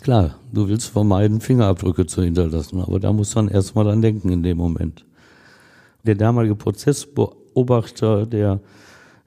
Klar, 0.00 0.36
du 0.52 0.68
willst 0.68 0.88
vermeiden, 0.88 1.40
Fingerabdrücke 1.40 2.06
zu 2.06 2.22
hinterlassen, 2.22 2.80
aber 2.80 3.00
da 3.00 3.12
muss 3.12 3.34
man 3.34 3.48
erstmal 3.48 3.84
dran 3.84 4.02
denken 4.02 4.30
in 4.30 4.42
dem 4.42 4.58
Moment. 4.58 5.04
Der 6.04 6.14
damalige 6.14 6.54
Prozessbeobachter 6.54 8.26
der 8.26 8.60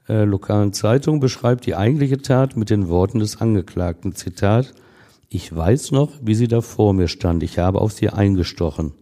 äh, 0.07 0.23
lokalen 0.23 0.71
Zeitung 0.71 1.19
beschreibt 1.19 1.65
die 1.65 1.75
eigentliche 1.75 2.21
Tat 2.21 2.55
mit 2.55 2.69
den 2.69 2.87
Worten 2.87 3.19
des 3.19 3.41
Angeklagten. 3.41 4.15
Zitat, 4.15 4.73
ich 5.29 5.53
weiß 5.53 5.91
noch, 5.91 6.11
wie 6.21 6.35
sie 6.35 6.47
da 6.47 6.61
vor 6.61 6.93
mir 6.93 7.07
stand. 7.07 7.43
Ich 7.43 7.59
habe 7.59 7.81
auf 7.81 7.91
sie 7.91 8.09
eingestochen. 8.09 8.93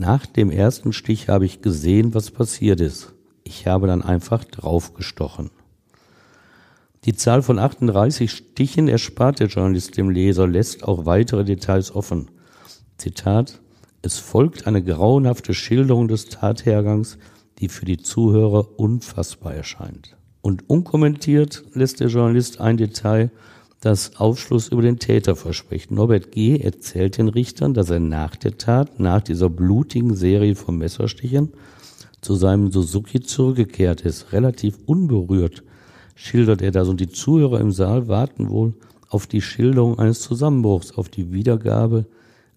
Nach 0.00 0.26
dem 0.26 0.52
ersten 0.52 0.92
Stich 0.92 1.28
habe 1.28 1.44
ich 1.44 1.60
gesehen, 1.60 2.14
was 2.14 2.30
passiert 2.30 2.80
ist. 2.80 3.14
Ich 3.42 3.66
habe 3.66 3.88
dann 3.88 4.00
einfach 4.00 4.44
draufgestochen. 4.44 5.50
Die 7.04 7.14
Zahl 7.14 7.42
von 7.42 7.58
38 7.58 8.30
Stichen 8.30 8.86
erspart 8.86 9.40
der 9.40 9.48
Journalist 9.48 9.96
dem 9.96 10.10
Leser, 10.10 10.46
lässt 10.46 10.84
auch 10.84 11.04
weitere 11.04 11.44
Details 11.44 11.92
offen. 11.92 12.30
Zitat, 12.96 13.60
es 14.00 14.18
folgt 14.18 14.68
eine 14.68 14.84
grauenhafte 14.84 15.52
Schilderung 15.52 16.06
des 16.06 16.26
Tathergangs, 16.26 17.18
die 17.58 17.68
für 17.68 17.84
die 17.84 17.98
Zuhörer 17.98 18.78
unfassbar 18.78 19.52
erscheint. 19.52 20.16
Und 20.42 20.70
unkommentiert 20.70 21.64
lässt 21.74 21.98
der 21.98 22.06
Journalist 22.06 22.60
ein 22.60 22.76
Detail, 22.76 23.32
das 23.80 24.16
Aufschluss 24.16 24.68
über 24.68 24.82
den 24.82 24.98
Täter 24.98 25.36
verspricht. 25.36 25.90
Norbert 25.90 26.32
G. 26.32 26.58
erzählt 26.58 27.18
den 27.18 27.28
Richtern, 27.28 27.74
dass 27.74 27.90
er 27.90 28.00
nach 28.00 28.34
der 28.34 28.58
Tat, 28.58 28.98
nach 28.98 29.22
dieser 29.22 29.48
blutigen 29.48 30.16
Serie 30.16 30.56
von 30.56 30.78
Messerstichen, 30.78 31.52
zu 32.20 32.34
seinem 32.34 32.72
Suzuki 32.72 33.20
zurückgekehrt 33.20 34.00
ist. 34.00 34.32
Relativ 34.32 34.78
unberührt 34.86 35.62
schildert 36.16 36.62
er 36.62 36.72
das 36.72 36.88
und 36.88 37.00
die 37.00 37.08
Zuhörer 37.08 37.60
im 37.60 37.70
Saal 37.70 38.08
warten 38.08 38.48
wohl 38.50 38.74
auf 39.08 39.28
die 39.28 39.40
Schilderung 39.40 39.98
eines 40.00 40.20
Zusammenbruchs, 40.20 40.92
auf 40.98 41.08
die 41.08 41.32
Wiedergabe 41.32 42.06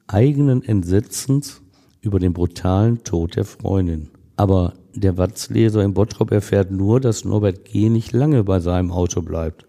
eigenen 0.08 0.64
Entsetzens 0.64 1.62
über 2.02 2.20
den 2.20 2.34
brutalen 2.34 3.04
Tod 3.04 3.36
der 3.36 3.46
Freundin. 3.46 4.10
Aber 4.36 4.74
der 4.96 5.18
Watzleser 5.18 5.84
im 5.84 5.94
Bottrop 5.94 6.32
erfährt 6.32 6.72
nur, 6.72 7.00
dass 7.00 7.24
Norbert 7.24 7.66
G. 7.66 7.90
nicht 7.90 8.12
lange 8.12 8.44
bei 8.44 8.60
seinem 8.60 8.92
Auto 8.92 9.22
bleibt 9.22 9.68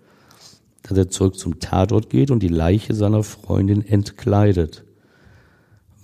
dass 0.83 0.99
er 0.99 1.09
zurück 1.09 1.39
zum 1.39 1.61
Tatort 1.61 2.11
geht 2.11 2.31
und 2.31 2.43
die 2.43 2.49
Leiche 2.49 2.95
seiner 2.95 3.23
Freundin 3.23 3.87
entkleidet. 3.87 4.85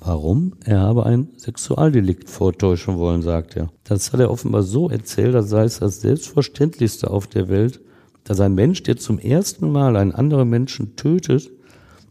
Warum? 0.00 0.54
Er 0.64 0.80
habe 0.80 1.06
ein 1.06 1.28
Sexualdelikt 1.36 2.30
vortäuschen 2.30 2.98
wollen, 2.98 3.22
sagt 3.22 3.56
er. 3.56 3.70
Das 3.84 4.12
hat 4.12 4.20
er 4.20 4.30
offenbar 4.30 4.62
so 4.62 4.88
erzählt, 4.88 5.34
als 5.34 5.48
sei 5.48 5.64
es 5.64 5.80
das 5.80 6.00
Selbstverständlichste 6.00 7.10
auf 7.10 7.26
der 7.26 7.48
Welt, 7.48 7.80
dass 8.22 8.40
ein 8.40 8.54
Mensch, 8.54 8.82
der 8.84 8.96
zum 8.96 9.18
ersten 9.18 9.72
Mal 9.72 9.96
einen 9.96 10.12
anderen 10.12 10.48
Menschen 10.48 10.94
tötet, 10.96 11.50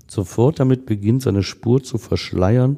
sofort 0.08 0.60
damit 0.60 0.86
beginnt, 0.86 1.22
seine 1.22 1.44
Spur 1.44 1.82
zu 1.84 1.98
verschleiern, 1.98 2.78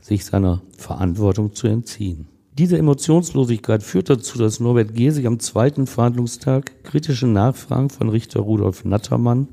sich 0.00 0.24
seiner 0.24 0.62
Verantwortung 0.76 1.54
zu 1.54 1.68
entziehen. 1.68 2.26
Diese 2.58 2.76
Emotionslosigkeit 2.76 3.82
führt 3.82 4.10
dazu, 4.10 4.36
dass 4.36 4.60
Norbert 4.60 4.94
G. 4.94 5.08
sich 5.08 5.26
am 5.26 5.38
zweiten 5.38 5.86
Verhandlungstag 5.86 6.84
kritische 6.84 7.26
Nachfragen 7.26 7.88
von 7.88 8.10
Richter 8.10 8.40
Rudolf 8.40 8.84
Nattermann 8.84 9.48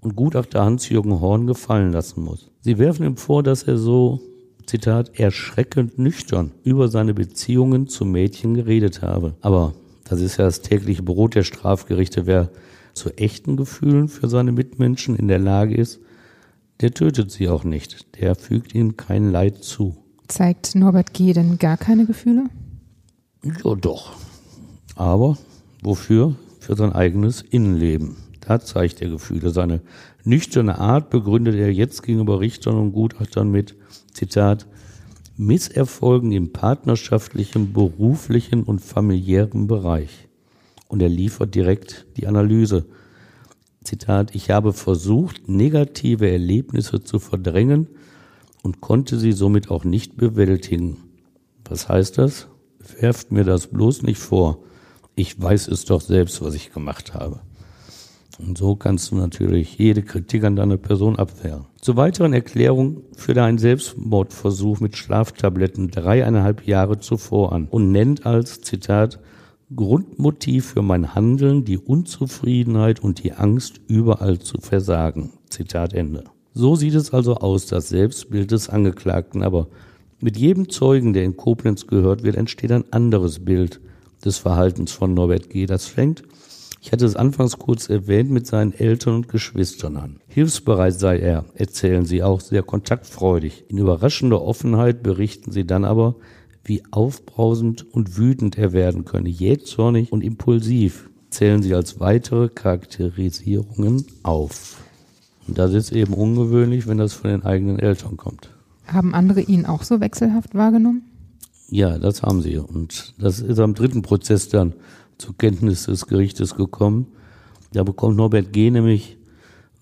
und 0.00 0.16
Gutachter 0.16 0.64
Hans-Jürgen 0.64 1.20
Horn 1.20 1.46
gefallen 1.46 1.92
lassen 1.92 2.24
muss. 2.24 2.50
Sie 2.60 2.78
werfen 2.78 3.06
ihm 3.06 3.16
vor, 3.16 3.44
dass 3.44 3.62
er 3.62 3.78
so, 3.78 4.20
Zitat, 4.66 5.20
erschreckend 5.20 5.98
nüchtern 5.98 6.50
über 6.64 6.88
seine 6.88 7.14
Beziehungen 7.14 7.86
zu 7.86 8.04
Mädchen 8.04 8.54
geredet 8.54 9.02
habe. 9.02 9.36
Aber 9.40 9.74
das 10.04 10.20
ist 10.20 10.38
ja 10.38 10.44
das 10.44 10.62
tägliche 10.62 11.04
Brot 11.04 11.36
der 11.36 11.44
Strafgerichte. 11.44 12.26
Wer 12.26 12.50
zu 12.92 13.10
echten 13.16 13.56
Gefühlen 13.56 14.08
für 14.08 14.28
seine 14.28 14.50
Mitmenschen 14.50 15.14
in 15.14 15.28
der 15.28 15.38
Lage 15.38 15.76
ist, 15.76 16.00
der 16.80 16.92
tötet 16.92 17.30
sie 17.30 17.48
auch 17.48 17.62
nicht. 17.62 18.20
Der 18.20 18.34
fügt 18.34 18.74
ihnen 18.74 18.96
kein 18.96 19.30
Leid 19.30 19.62
zu. 19.62 20.01
Zeigt 20.32 20.74
Norbert 20.74 21.12
G. 21.12 21.34
denn 21.34 21.58
gar 21.58 21.76
keine 21.76 22.06
Gefühle? 22.06 22.46
Ja, 23.44 23.74
doch. 23.74 24.14
Aber 24.96 25.36
wofür? 25.82 26.36
Für 26.58 26.74
sein 26.74 26.94
eigenes 26.94 27.42
Innenleben. 27.42 28.16
Da 28.40 28.58
zeigt 28.58 29.02
er 29.02 29.10
Gefühle. 29.10 29.50
Seine 29.50 29.82
nüchterne 30.24 30.78
Art 30.78 31.10
begründet 31.10 31.56
er 31.56 31.70
jetzt 31.70 32.02
gegenüber 32.02 32.40
Richtern 32.40 32.76
und 32.76 32.92
Gutachtern 32.92 33.50
mit, 33.50 33.74
Zitat, 34.14 34.66
Misserfolgen 35.36 36.32
im 36.32 36.50
partnerschaftlichen, 36.50 37.74
beruflichen 37.74 38.62
und 38.62 38.78
familiären 38.80 39.66
Bereich. 39.66 40.28
Und 40.88 41.02
er 41.02 41.10
liefert 41.10 41.54
direkt 41.54 42.06
die 42.16 42.26
Analyse. 42.26 42.86
Zitat, 43.84 44.34
ich 44.34 44.48
habe 44.48 44.72
versucht, 44.72 45.46
negative 45.50 46.30
Erlebnisse 46.30 47.02
zu 47.02 47.18
verdrängen 47.18 47.88
und 48.62 48.80
konnte 48.80 49.18
sie 49.18 49.32
somit 49.32 49.70
auch 49.70 49.84
nicht 49.84 50.16
bewältigen. 50.16 50.96
Was 51.68 51.88
heißt 51.88 52.18
das? 52.18 52.48
Werft 53.00 53.32
mir 53.32 53.44
das 53.44 53.68
bloß 53.68 54.02
nicht 54.02 54.18
vor. 54.18 54.58
Ich 55.14 55.40
weiß 55.40 55.68
es 55.68 55.84
doch 55.84 56.00
selbst, 56.00 56.42
was 56.42 56.54
ich 56.54 56.72
gemacht 56.72 57.14
habe. 57.14 57.40
Und 58.38 58.58
so 58.58 58.76
kannst 58.76 59.10
du 59.10 59.16
natürlich 59.16 59.78
jede 59.78 60.02
Kritik 60.02 60.44
an 60.44 60.56
deiner 60.56 60.78
Person 60.78 61.16
abwehren. 61.16 61.66
Zur 61.80 61.96
weiteren 61.96 62.32
Erklärung 62.32 63.02
führt 63.14 63.36
er 63.36 63.44
einen 63.44 63.58
Selbstmordversuch 63.58 64.80
mit 64.80 64.96
Schlaftabletten 64.96 65.90
dreieinhalb 65.90 66.66
Jahre 66.66 66.98
zuvor 66.98 67.52
an 67.52 67.68
und 67.68 67.92
nennt 67.92 68.26
als 68.26 68.60
Zitat 68.62 69.20
Grundmotiv 69.74 70.66
für 70.66 70.82
mein 70.82 71.14
Handeln 71.14 71.64
die 71.64 71.78
Unzufriedenheit 71.78 73.00
und 73.00 73.22
die 73.22 73.32
Angst, 73.32 73.80
überall 73.86 74.38
zu 74.38 74.58
versagen. 74.60 75.32
Zitat 75.48 75.94
Ende. 75.94 76.24
So 76.54 76.76
sieht 76.76 76.94
es 76.94 77.12
also 77.12 77.36
aus, 77.36 77.66
das 77.66 77.88
Selbstbild 77.88 78.50
des 78.50 78.68
Angeklagten. 78.68 79.42
Aber 79.42 79.68
mit 80.20 80.36
jedem 80.36 80.68
Zeugen, 80.68 81.12
der 81.12 81.24
in 81.24 81.36
Koblenz 81.36 81.86
gehört 81.86 82.22
wird, 82.22 82.36
entsteht 82.36 82.72
ein 82.72 82.92
anderes 82.92 83.44
Bild 83.44 83.80
des 84.24 84.38
Verhaltens 84.38 84.92
von 84.92 85.14
Norbert 85.14 85.50
G. 85.50 85.66
Das 85.66 85.86
fängt, 85.86 86.22
ich 86.84 86.90
hatte 86.90 87.06
es 87.06 87.14
anfangs 87.14 87.58
kurz 87.58 87.88
erwähnt, 87.88 88.30
mit 88.30 88.46
seinen 88.46 88.72
Eltern 88.72 89.14
und 89.14 89.28
Geschwistern 89.28 89.96
an. 89.96 90.20
Hilfsbereit 90.26 90.98
sei 90.98 91.18
er, 91.18 91.44
erzählen 91.54 92.04
sie 92.04 92.24
auch, 92.24 92.40
sehr 92.40 92.64
kontaktfreudig. 92.64 93.64
In 93.68 93.78
überraschender 93.78 94.42
Offenheit 94.42 95.02
berichten 95.02 95.52
sie 95.52 95.64
dann 95.64 95.84
aber, 95.84 96.16
wie 96.64 96.82
aufbrausend 96.90 97.86
und 97.92 98.18
wütend 98.18 98.58
er 98.58 98.72
werden 98.72 99.04
könne, 99.04 99.28
jähzornig 99.28 100.10
und 100.10 100.22
impulsiv, 100.22 101.08
zählen 101.30 101.62
sie 101.62 101.74
als 101.74 102.00
weitere 102.00 102.48
Charakterisierungen 102.48 104.04
auf. 104.24 104.76
Und 105.46 105.58
das 105.58 105.72
ist 105.72 105.92
eben 105.92 106.14
ungewöhnlich, 106.14 106.86
wenn 106.86 106.98
das 106.98 107.12
von 107.12 107.30
den 107.30 107.44
eigenen 107.44 107.78
Eltern 107.78 108.16
kommt. 108.16 108.50
Haben 108.86 109.14
andere 109.14 109.40
ihn 109.40 109.66
auch 109.66 109.82
so 109.82 110.00
wechselhaft 110.00 110.54
wahrgenommen? 110.54 111.02
Ja, 111.68 111.98
das 111.98 112.22
haben 112.22 112.42
sie. 112.42 112.58
Und 112.58 113.14
das 113.18 113.40
ist 113.40 113.58
am 113.58 113.74
dritten 113.74 114.02
Prozess 114.02 114.48
dann 114.48 114.74
zur 115.18 115.36
Kenntnis 115.36 115.86
des 115.86 116.06
Gerichtes 116.06 116.54
gekommen. 116.54 117.06
Da 117.72 117.82
bekommt 117.82 118.16
Norbert 118.16 118.52
G. 118.52 118.70
nämlich 118.70 119.16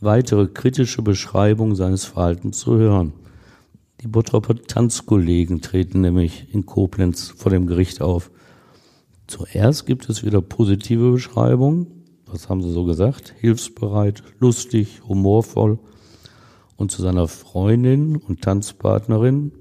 weitere 0.00 0.46
kritische 0.46 1.02
Beschreibungen 1.02 1.74
seines 1.74 2.04
Verhaltens 2.04 2.58
zu 2.58 2.76
hören. 2.76 3.12
Die 4.02 4.08
Bottroper 4.08 4.54
Tanzkollegen 4.54 5.60
treten 5.60 6.00
nämlich 6.00 6.46
in 6.54 6.64
Koblenz 6.64 7.34
vor 7.36 7.50
dem 7.50 7.66
Gericht 7.66 8.00
auf. 8.00 8.30
Zuerst 9.26 9.84
gibt 9.84 10.08
es 10.08 10.24
wieder 10.24 10.40
positive 10.40 11.12
Beschreibungen, 11.12 11.99
was 12.32 12.48
haben 12.48 12.62
sie 12.62 12.72
so 12.72 12.84
gesagt? 12.84 13.34
Hilfsbereit, 13.40 14.22
lustig, 14.38 15.02
humorvoll. 15.06 15.78
Und 16.76 16.90
zu 16.90 17.02
seiner 17.02 17.28
Freundin 17.28 18.16
und 18.16 18.42
Tanzpartnerin, 18.42 19.52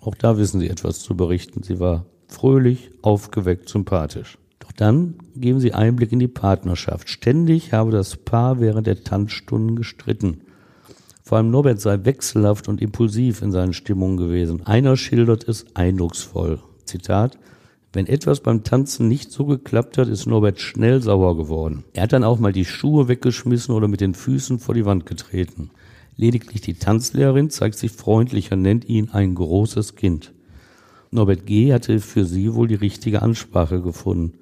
auch 0.00 0.14
da 0.14 0.38
wissen 0.38 0.60
sie 0.60 0.68
etwas 0.70 1.00
zu 1.00 1.16
berichten. 1.16 1.62
Sie 1.62 1.80
war 1.80 2.06
fröhlich, 2.28 2.90
aufgeweckt, 3.02 3.68
sympathisch. 3.68 4.38
Doch 4.60 4.72
dann 4.72 5.14
geben 5.34 5.60
sie 5.60 5.74
Einblick 5.74 6.12
in 6.12 6.18
die 6.18 6.28
Partnerschaft. 6.28 7.08
Ständig 7.08 7.72
habe 7.72 7.90
das 7.90 8.16
Paar 8.16 8.60
während 8.60 8.86
der 8.86 9.02
Tanzstunden 9.02 9.76
gestritten. 9.76 10.42
Vor 11.22 11.38
allem 11.38 11.50
Norbert 11.50 11.80
sei 11.80 12.04
wechselhaft 12.04 12.68
und 12.68 12.80
impulsiv 12.80 13.42
in 13.42 13.52
seinen 13.52 13.72
Stimmungen 13.72 14.16
gewesen. 14.16 14.64
Einer 14.66 14.96
schildert 14.96 15.46
es 15.46 15.66
eindrucksvoll. 15.74 16.60
Zitat, 16.84 17.38
wenn 17.92 18.06
etwas 18.06 18.40
beim 18.40 18.64
Tanzen 18.64 19.08
nicht 19.08 19.32
so 19.32 19.46
geklappt 19.46 19.96
hat, 19.96 20.08
ist 20.08 20.26
Norbert 20.26 20.60
schnell 20.60 21.02
sauer 21.02 21.36
geworden. 21.36 21.84
Er 21.94 22.02
hat 22.02 22.12
dann 22.12 22.24
auch 22.24 22.38
mal 22.38 22.52
die 22.52 22.66
Schuhe 22.66 23.08
weggeschmissen 23.08 23.74
oder 23.74 23.88
mit 23.88 24.00
den 24.00 24.14
Füßen 24.14 24.58
vor 24.58 24.74
die 24.74 24.84
Wand 24.84 25.06
getreten. 25.06 25.70
Lediglich 26.16 26.60
die 26.60 26.74
Tanzlehrerin 26.74 27.48
zeigt 27.48 27.78
sich 27.78 27.92
freundlich 27.92 28.52
und 28.52 28.60
nennt 28.60 28.88
ihn 28.88 29.10
ein 29.10 29.34
großes 29.34 29.94
Kind. 29.94 30.34
Norbert 31.10 31.46
G. 31.46 31.72
hatte 31.72 32.00
für 32.00 32.26
sie 32.26 32.54
wohl 32.54 32.68
die 32.68 32.74
richtige 32.74 33.22
Ansprache 33.22 33.80
gefunden. 33.80 34.34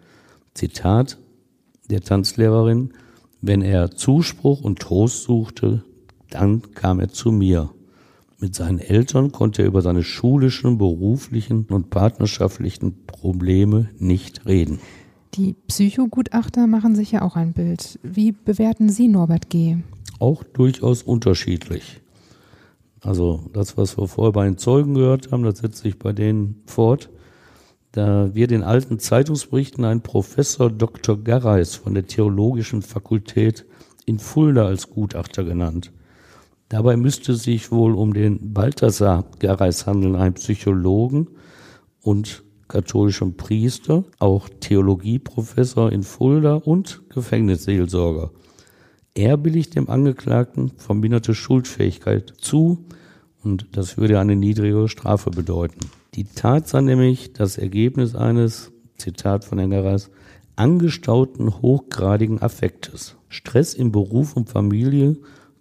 Zitat 0.55 1.19
der 1.89 2.01
Tanzlehrerin, 2.01 2.95
wenn 3.41 3.63
er 3.63 3.93
Zuspruch 3.93 4.63
und 4.63 4.81
Trost 4.81 5.23
suchte, 5.23 5.85
dann 6.31 6.63
kam 6.75 6.99
er 6.99 7.11
zu 7.11 7.31
mir. 7.31 7.71
Mit 8.39 8.55
seinen 8.55 8.79
Eltern 8.79 9.33
konnte 9.33 9.63
er 9.63 9.69
über 9.69 9.81
seine 9.81 10.03
schulischen, 10.03 10.77
beruflichen 10.77 11.65
und 11.71 11.89
partnerschaftlichen 11.89 13.07
Probleme 13.07 13.89
nicht 13.99 14.45
reden. 14.45 14.79
Die 15.35 15.55
Psychogutachter 15.69 16.67
machen 16.67 16.95
sich 16.95 17.13
ja 17.13 17.23
auch 17.23 17.37
ein 17.37 17.53
Bild. 17.53 17.99
Wie 18.03 18.33
bewerten 18.33 18.91
Sie 18.91 19.09
Norbert 19.09 19.49
G.? 19.49 19.77
Auch 20.19 20.45
durchaus 20.45 21.03
unterschiedlich. 21.03 22.01
Also 23.01 23.45
das, 23.53 23.77
was 23.77 23.97
wir 23.97 24.07
vorher 24.09 24.33
bei 24.33 24.45
den 24.45 24.59
Zeugen 24.59 24.95
gehört 24.95 25.33
haben, 25.33 25.43
das 25.43 25.59
setzt 25.59 25.79
sich 25.79 25.99
bei 25.99 26.13
denen 26.13 26.63
fort. 26.67 27.11
Da 27.93 28.35
wird 28.35 28.53
in 28.53 28.63
alten 28.63 28.99
Zeitungsberichten 28.99 29.85
ein 29.85 30.03
Professor 30.03 30.71
Dr. 30.71 31.17
Garreis 31.23 31.75
von 31.75 31.95
der 31.95 32.07
Theologischen 32.07 32.83
Fakultät 32.83 33.65
in 34.05 34.19
Fulda 34.19 34.67
als 34.67 34.91
Gutachter 34.91 35.45
genannt. 35.45 35.93
Dabei 36.69 36.97
müsste 36.97 37.35
sich 37.35 37.71
wohl 37.71 37.95
um 37.95 38.13
den 38.13 38.53
Balthasar 38.53 39.25
Gareis 39.39 39.87
handeln, 39.87 40.17
einen 40.17 40.35
Psychologen 40.35 41.29
und 42.01 42.43
katholischen 42.69 43.37
Priester, 43.37 44.05
auch 44.19 44.49
Theologieprofessor 44.61 45.93
in 45.93 46.03
Fulda 46.03 46.55
und 46.55 47.03
Gefängnisseelsorger. 47.11 48.31
Er 49.15 49.37
billigt 49.37 49.77
dem 49.77 49.89
Angeklagten 49.89 50.73
verminderte 50.77 51.35
Schuldfähigkeit 51.35 52.35
zu 52.39 52.85
und 53.45 53.69
das 53.73 53.97
würde 53.97 54.19
eine 54.19 54.35
niedrigere 54.35 54.89
Strafe 54.89 55.31
bedeuten. 55.31 55.79
Die 56.15 56.25
Tat 56.25 56.67
sei 56.67 56.81
nämlich 56.81 57.33
das 57.33 57.59
Ergebnis 57.59 58.17
eines, 58.17 58.73
Zitat 58.99 59.45
von 59.45 59.59
Engereis, 59.59 60.11
angestauten 60.57 61.63
hochgradigen 61.63 62.43
Affektes. 62.43 63.17
Stress 63.29 63.75
im 63.75 63.93
Beruf 63.93 64.37
und 64.37 64.49
Familie 64.49 65.17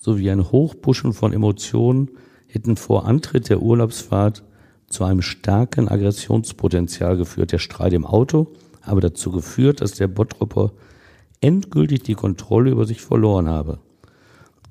sowie 0.06 0.30
ein 0.30 0.52
Hochpushen 0.52 1.14
von 1.14 1.34
Emotionen 1.34 2.12
hätten 2.48 2.78
vor 2.78 3.08
Antritt 3.08 3.50
der 3.50 3.62
Urlaubsfahrt 3.62 4.44
zu 4.88 5.04
einem 5.04 5.24
starken 5.24 5.90
Aggressionspotenzial 5.90 7.18
geführt. 7.18 7.52
Der 7.52 7.58
Streit 7.58 7.92
im 7.92 8.06
Auto 8.06 8.54
habe 8.84 9.02
dazu 9.02 9.32
geführt, 9.32 9.82
dass 9.82 9.94
der 9.94 10.08
Bottropper 10.08 10.74
endgültig 11.42 12.04
die 12.04 12.14
Kontrolle 12.14 12.70
über 12.70 12.86
sich 12.86 13.02
verloren 13.02 13.50
habe. 13.50 13.80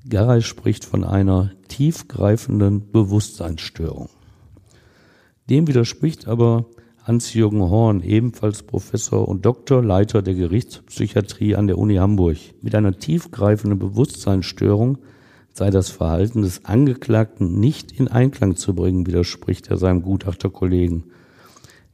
Garay 0.07 0.41
spricht 0.41 0.85
von 0.85 1.03
einer 1.03 1.51
tiefgreifenden 1.67 2.91
Bewusstseinsstörung. 2.91 4.09
Dem 5.49 5.67
widerspricht 5.67 6.27
aber 6.29 6.65
Hans-Jürgen 7.03 7.61
Horn, 7.61 8.01
ebenfalls 8.01 8.63
Professor 8.63 9.27
und 9.27 9.45
Doktor, 9.45 9.83
Leiter 9.83 10.21
der 10.21 10.33
Gerichtspsychiatrie 10.33 11.55
an 11.55 11.67
der 11.67 11.77
Uni 11.77 11.95
Hamburg. 11.95 12.37
Mit 12.61 12.73
einer 12.73 12.97
tiefgreifenden 12.97 13.77
Bewusstseinsstörung 13.77 14.97
sei 15.55 15.69
das 15.69 15.89
Verhalten 15.89 16.41
des 16.41 16.65
Angeklagten 16.65 17.59
nicht 17.61 17.93
in 17.93 18.09
Einklang 18.09 18.57
zu 18.57 18.75
bringen, 18.75 19.07
widerspricht 19.07 19.69
er 19.69 19.77
seinem 19.77 20.01
Gutachterkollegen. 20.01 21.05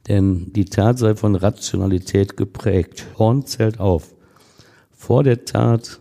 Denn 0.08 0.52
die 0.52 0.64
Tat 0.64 0.98
sei 0.98 1.14
von 1.14 1.36
Rationalität 1.36 2.36
geprägt. 2.36 3.06
Horn 3.18 3.46
zählt 3.46 3.78
auf. 3.78 4.14
Vor 4.90 5.22
der 5.22 5.44
Tat 5.44 6.00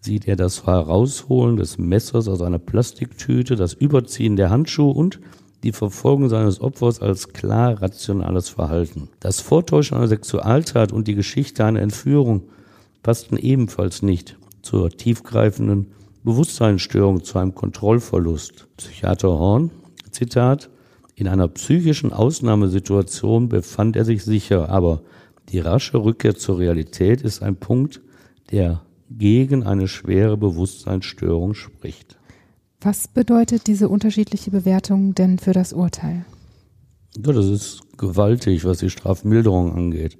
sieht 0.00 0.26
er 0.26 0.34
das 0.34 0.66
Herausholen 0.66 1.56
des 1.56 1.78
Messers 1.78 2.26
aus 2.26 2.42
einer 2.42 2.58
Plastiktüte, 2.58 3.54
das 3.54 3.74
Überziehen 3.74 4.34
der 4.34 4.50
Handschuhe 4.50 4.92
und 4.92 5.20
die 5.62 5.70
Verfolgung 5.70 6.28
seines 6.28 6.60
Opfers 6.60 7.00
als 7.00 7.28
klar 7.28 7.80
rationales 7.80 8.48
Verhalten. 8.48 9.08
Das 9.20 9.40
Vortäuschen 9.40 9.96
einer 9.96 10.08
Sexualtat 10.08 10.92
und 10.92 11.06
die 11.06 11.14
Geschichte 11.14 11.64
einer 11.64 11.80
Entführung 11.80 12.42
passten 13.04 13.36
ebenfalls 13.36 14.02
nicht 14.02 14.36
zur 14.62 14.90
tiefgreifenden 14.90 15.86
Bewusstseinsstörung 16.24 17.24
zu 17.24 17.38
einem 17.38 17.54
Kontrollverlust. 17.54 18.68
Psychiater 18.76 19.28
Horn, 19.28 19.70
Zitat, 20.10 20.70
in 21.14 21.28
einer 21.28 21.48
psychischen 21.48 22.12
Ausnahmesituation 22.12 23.48
befand 23.48 23.96
er 23.96 24.04
sich 24.04 24.24
sicher, 24.24 24.68
aber 24.68 25.02
die 25.50 25.58
rasche 25.58 25.98
Rückkehr 25.98 26.34
zur 26.36 26.58
Realität 26.58 27.22
ist 27.22 27.42
ein 27.42 27.56
Punkt, 27.56 28.00
der 28.50 28.82
gegen 29.10 29.64
eine 29.64 29.88
schwere 29.88 30.36
Bewusstseinsstörung 30.36 31.54
spricht. 31.54 32.16
Was 32.80 33.08
bedeutet 33.08 33.66
diese 33.66 33.88
unterschiedliche 33.88 34.50
Bewertung 34.50 35.14
denn 35.14 35.38
für 35.38 35.52
das 35.52 35.72
Urteil? 35.72 36.24
Ja, 37.16 37.32
das 37.32 37.46
ist 37.46 37.82
gewaltig, 37.98 38.64
was 38.64 38.78
die 38.78 38.90
Strafmilderung 38.90 39.74
angeht. 39.76 40.18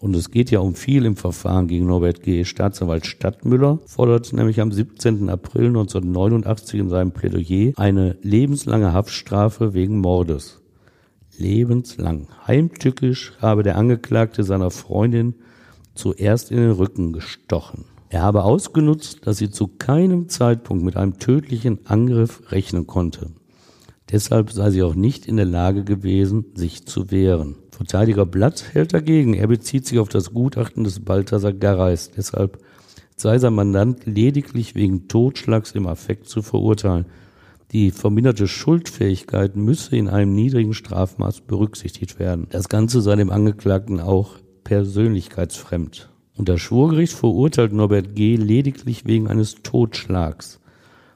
Und 0.00 0.16
es 0.16 0.30
geht 0.30 0.50
ja 0.50 0.60
um 0.60 0.74
viel 0.74 1.04
im 1.04 1.14
Verfahren 1.14 1.68
gegen 1.68 1.86
Norbert 1.86 2.22
G. 2.22 2.44
Staatsanwalt 2.44 3.04
Stadtmüller 3.04 3.80
fordert 3.84 4.32
nämlich 4.32 4.60
am 4.62 4.72
17. 4.72 5.28
April 5.28 5.66
1989 5.66 6.80
in 6.80 6.88
seinem 6.88 7.12
Plädoyer 7.12 7.72
eine 7.76 8.16
lebenslange 8.22 8.94
Haftstrafe 8.94 9.74
wegen 9.74 9.98
Mordes. 9.98 10.62
Lebenslang. 11.36 12.28
Heimtückisch 12.46 13.34
habe 13.42 13.62
der 13.62 13.76
Angeklagte 13.76 14.42
seiner 14.42 14.70
Freundin 14.70 15.34
zuerst 15.94 16.50
in 16.50 16.56
den 16.56 16.72
Rücken 16.72 17.12
gestochen. 17.12 17.84
Er 18.08 18.22
habe 18.22 18.44
ausgenutzt, 18.44 19.26
dass 19.26 19.36
sie 19.36 19.50
zu 19.50 19.68
keinem 19.68 20.30
Zeitpunkt 20.30 20.82
mit 20.82 20.96
einem 20.96 21.18
tödlichen 21.18 21.86
Angriff 21.86 22.50
rechnen 22.50 22.86
konnte. 22.86 23.32
Deshalb 24.10 24.50
sei 24.50 24.70
sie 24.70 24.82
auch 24.82 24.94
nicht 24.94 25.26
in 25.26 25.36
der 25.36 25.46
Lage 25.46 25.84
gewesen, 25.84 26.46
sich 26.54 26.86
zu 26.86 27.10
wehren. 27.10 27.56
Verteidiger 27.80 28.26
Blatt 28.26 28.74
hält 28.74 28.92
dagegen. 28.92 29.32
Er 29.32 29.46
bezieht 29.46 29.86
sich 29.86 29.98
auf 30.00 30.10
das 30.10 30.34
Gutachten 30.34 30.84
des 30.84 31.00
Balthasar 31.00 31.54
Garreis. 31.54 32.10
Deshalb 32.14 32.58
sei 33.16 33.38
sein 33.38 33.54
Mandant 33.54 34.04
lediglich 34.04 34.74
wegen 34.74 35.08
Totschlags 35.08 35.72
im 35.72 35.86
Affekt 35.86 36.28
zu 36.28 36.42
verurteilen. 36.42 37.06
Die 37.72 37.90
verminderte 37.90 38.48
Schuldfähigkeit 38.48 39.56
müsse 39.56 39.96
in 39.96 40.08
einem 40.08 40.34
niedrigen 40.34 40.74
Strafmaß 40.74 41.40
berücksichtigt 41.40 42.18
werden. 42.18 42.48
Das 42.50 42.68
Ganze 42.68 43.00
sei 43.00 43.16
dem 43.16 43.30
Angeklagten 43.30 43.98
auch 43.98 44.34
persönlichkeitsfremd. 44.62 46.10
Und 46.36 46.50
das 46.50 46.60
Schwurgericht 46.60 47.14
verurteilt 47.14 47.72
Norbert 47.72 48.14
G. 48.14 48.36
lediglich 48.36 49.06
wegen 49.06 49.26
eines 49.26 49.62
Totschlags. 49.62 50.60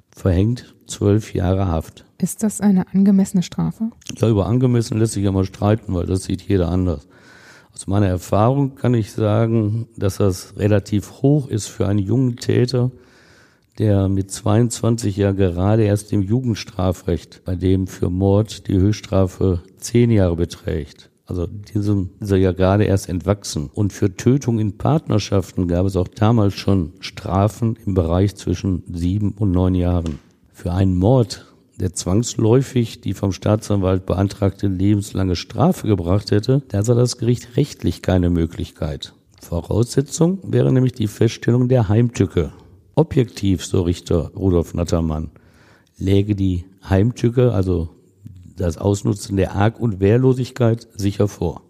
Verhängt 0.08 0.74
zwölf 0.86 1.34
Jahre 1.34 1.68
Haft. 1.68 2.06
Ist 2.18 2.42
das 2.42 2.60
eine 2.60 2.86
angemessene 2.92 3.42
Strafe? 3.42 3.90
Ja, 4.16 4.28
über 4.28 4.46
angemessen 4.46 4.98
lässt 4.98 5.14
sich 5.14 5.24
ja 5.24 5.32
mal 5.32 5.44
streiten, 5.44 5.94
weil 5.94 6.06
das 6.06 6.24
sieht 6.24 6.42
jeder 6.42 6.68
anders. 6.68 7.06
Aus 7.72 7.88
meiner 7.88 8.06
Erfahrung 8.06 8.76
kann 8.76 8.94
ich 8.94 9.12
sagen, 9.12 9.88
dass 9.96 10.18
das 10.18 10.56
relativ 10.56 11.22
hoch 11.22 11.48
ist 11.48 11.66
für 11.66 11.88
einen 11.88 11.98
jungen 11.98 12.36
Täter, 12.36 12.92
der 13.78 14.08
mit 14.08 14.30
22 14.30 15.16
ja 15.16 15.32
gerade 15.32 15.82
erst 15.82 16.12
im 16.12 16.22
Jugendstrafrecht, 16.22 17.42
bei 17.44 17.56
dem 17.56 17.88
für 17.88 18.10
Mord 18.10 18.68
die 18.68 18.76
Höchststrafe 18.76 19.60
zehn 19.78 20.12
Jahre 20.12 20.36
beträgt. 20.36 21.10
Also 21.26 21.46
diesem 21.46 22.10
ist 22.20 22.30
er 22.30 22.36
ja 22.36 22.52
gerade 22.52 22.84
erst 22.84 23.08
entwachsen. 23.08 23.70
Und 23.72 23.92
für 23.92 24.14
Tötung 24.14 24.60
in 24.60 24.76
Partnerschaften 24.76 25.66
gab 25.66 25.86
es 25.86 25.96
auch 25.96 26.08
damals 26.08 26.54
schon 26.54 26.92
Strafen 27.00 27.76
im 27.86 27.94
Bereich 27.94 28.36
zwischen 28.36 28.84
sieben 28.92 29.32
und 29.32 29.50
neun 29.50 29.74
Jahren. 29.74 30.18
Für 30.52 30.72
einen 30.72 30.96
Mord 30.96 31.53
der 31.80 31.92
zwangsläufig 31.92 33.00
die 33.00 33.14
vom 33.14 33.32
Staatsanwalt 33.32 34.06
beantragte 34.06 34.68
lebenslange 34.68 35.36
Strafe 35.36 35.86
gebracht 35.86 36.30
hätte, 36.30 36.62
da 36.68 36.82
sah 36.82 36.94
das 36.94 37.18
Gericht 37.18 37.56
rechtlich 37.56 38.02
keine 38.02 38.30
Möglichkeit. 38.30 39.14
Voraussetzung 39.40 40.38
wäre 40.44 40.72
nämlich 40.72 40.92
die 40.92 41.08
Feststellung 41.08 41.68
der 41.68 41.88
Heimtücke. 41.88 42.52
Objektiv, 42.94 43.64
so 43.64 43.82
Richter 43.82 44.30
Rudolf 44.36 44.74
Nattermann, 44.74 45.30
läge 45.98 46.34
die 46.34 46.64
Heimtücke, 46.88 47.52
also 47.52 47.88
das 48.56 48.78
Ausnutzen 48.78 49.36
der 49.36 49.54
Arg- 49.54 49.80
und 49.80 50.00
Wehrlosigkeit, 50.00 50.86
sicher 50.94 51.28
vor. 51.28 51.62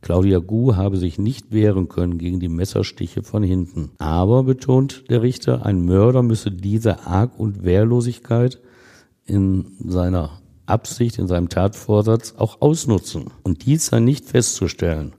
Claudia 0.00 0.38
Gu 0.38 0.76
habe 0.76 0.96
sich 0.96 1.18
nicht 1.18 1.52
wehren 1.52 1.88
können 1.88 2.18
gegen 2.18 2.40
die 2.40 2.48
Messerstiche 2.48 3.22
von 3.22 3.42
hinten. 3.42 3.90
Aber, 3.98 4.44
betont 4.44 5.04
der 5.10 5.22
Richter, 5.22 5.66
ein 5.66 5.84
Mörder 5.84 6.22
müsse 6.22 6.50
diese 6.50 7.06
Arg- 7.06 7.38
und 7.38 7.64
Wehrlosigkeit 7.64 8.60
in 9.28 9.76
seiner 9.84 10.40
Absicht, 10.66 11.18
in 11.18 11.28
seinem 11.28 11.48
Tatvorsatz 11.48 12.34
auch 12.36 12.60
ausnutzen. 12.60 13.30
Und 13.42 13.64
dies 13.66 13.86
sei 13.86 14.00
nicht 14.00 14.26
festzustellen. 14.26 15.12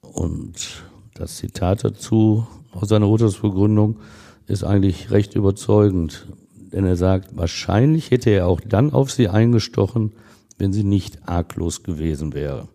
Und 0.00 0.84
das 1.14 1.36
Zitat 1.36 1.84
dazu 1.84 2.46
aus 2.72 2.88
seiner 2.88 3.08
Urteilsbegründung 3.08 3.98
ist 4.46 4.64
eigentlich 4.64 5.10
recht 5.10 5.34
überzeugend. 5.34 6.26
Denn 6.72 6.84
er 6.84 6.96
sagt, 6.96 7.36
wahrscheinlich 7.36 8.10
hätte 8.10 8.30
er 8.30 8.46
auch 8.46 8.60
dann 8.60 8.92
auf 8.92 9.10
sie 9.10 9.28
eingestochen, 9.28 10.12
wenn 10.58 10.72
sie 10.72 10.84
nicht 10.84 11.28
arglos 11.28 11.82
gewesen 11.82 12.34
wäre. 12.34 12.68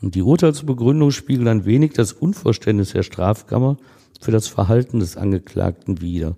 Und 0.00 0.14
die 0.16 0.22
Urteilsbegründung 0.22 1.12
spiegelt 1.12 1.48
ein 1.48 1.64
wenig 1.64 1.92
das 1.92 2.12
Unverständnis 2.12 2.92
der 2.92 3.04
Strafkammer 3.04 3.76
für 4.20 4.32
das 4.32 4.48
Verhalten 4.48 5.00
des 5.00 5.16
Angeklagten 5.16 6.00
wider. 6.00 6.36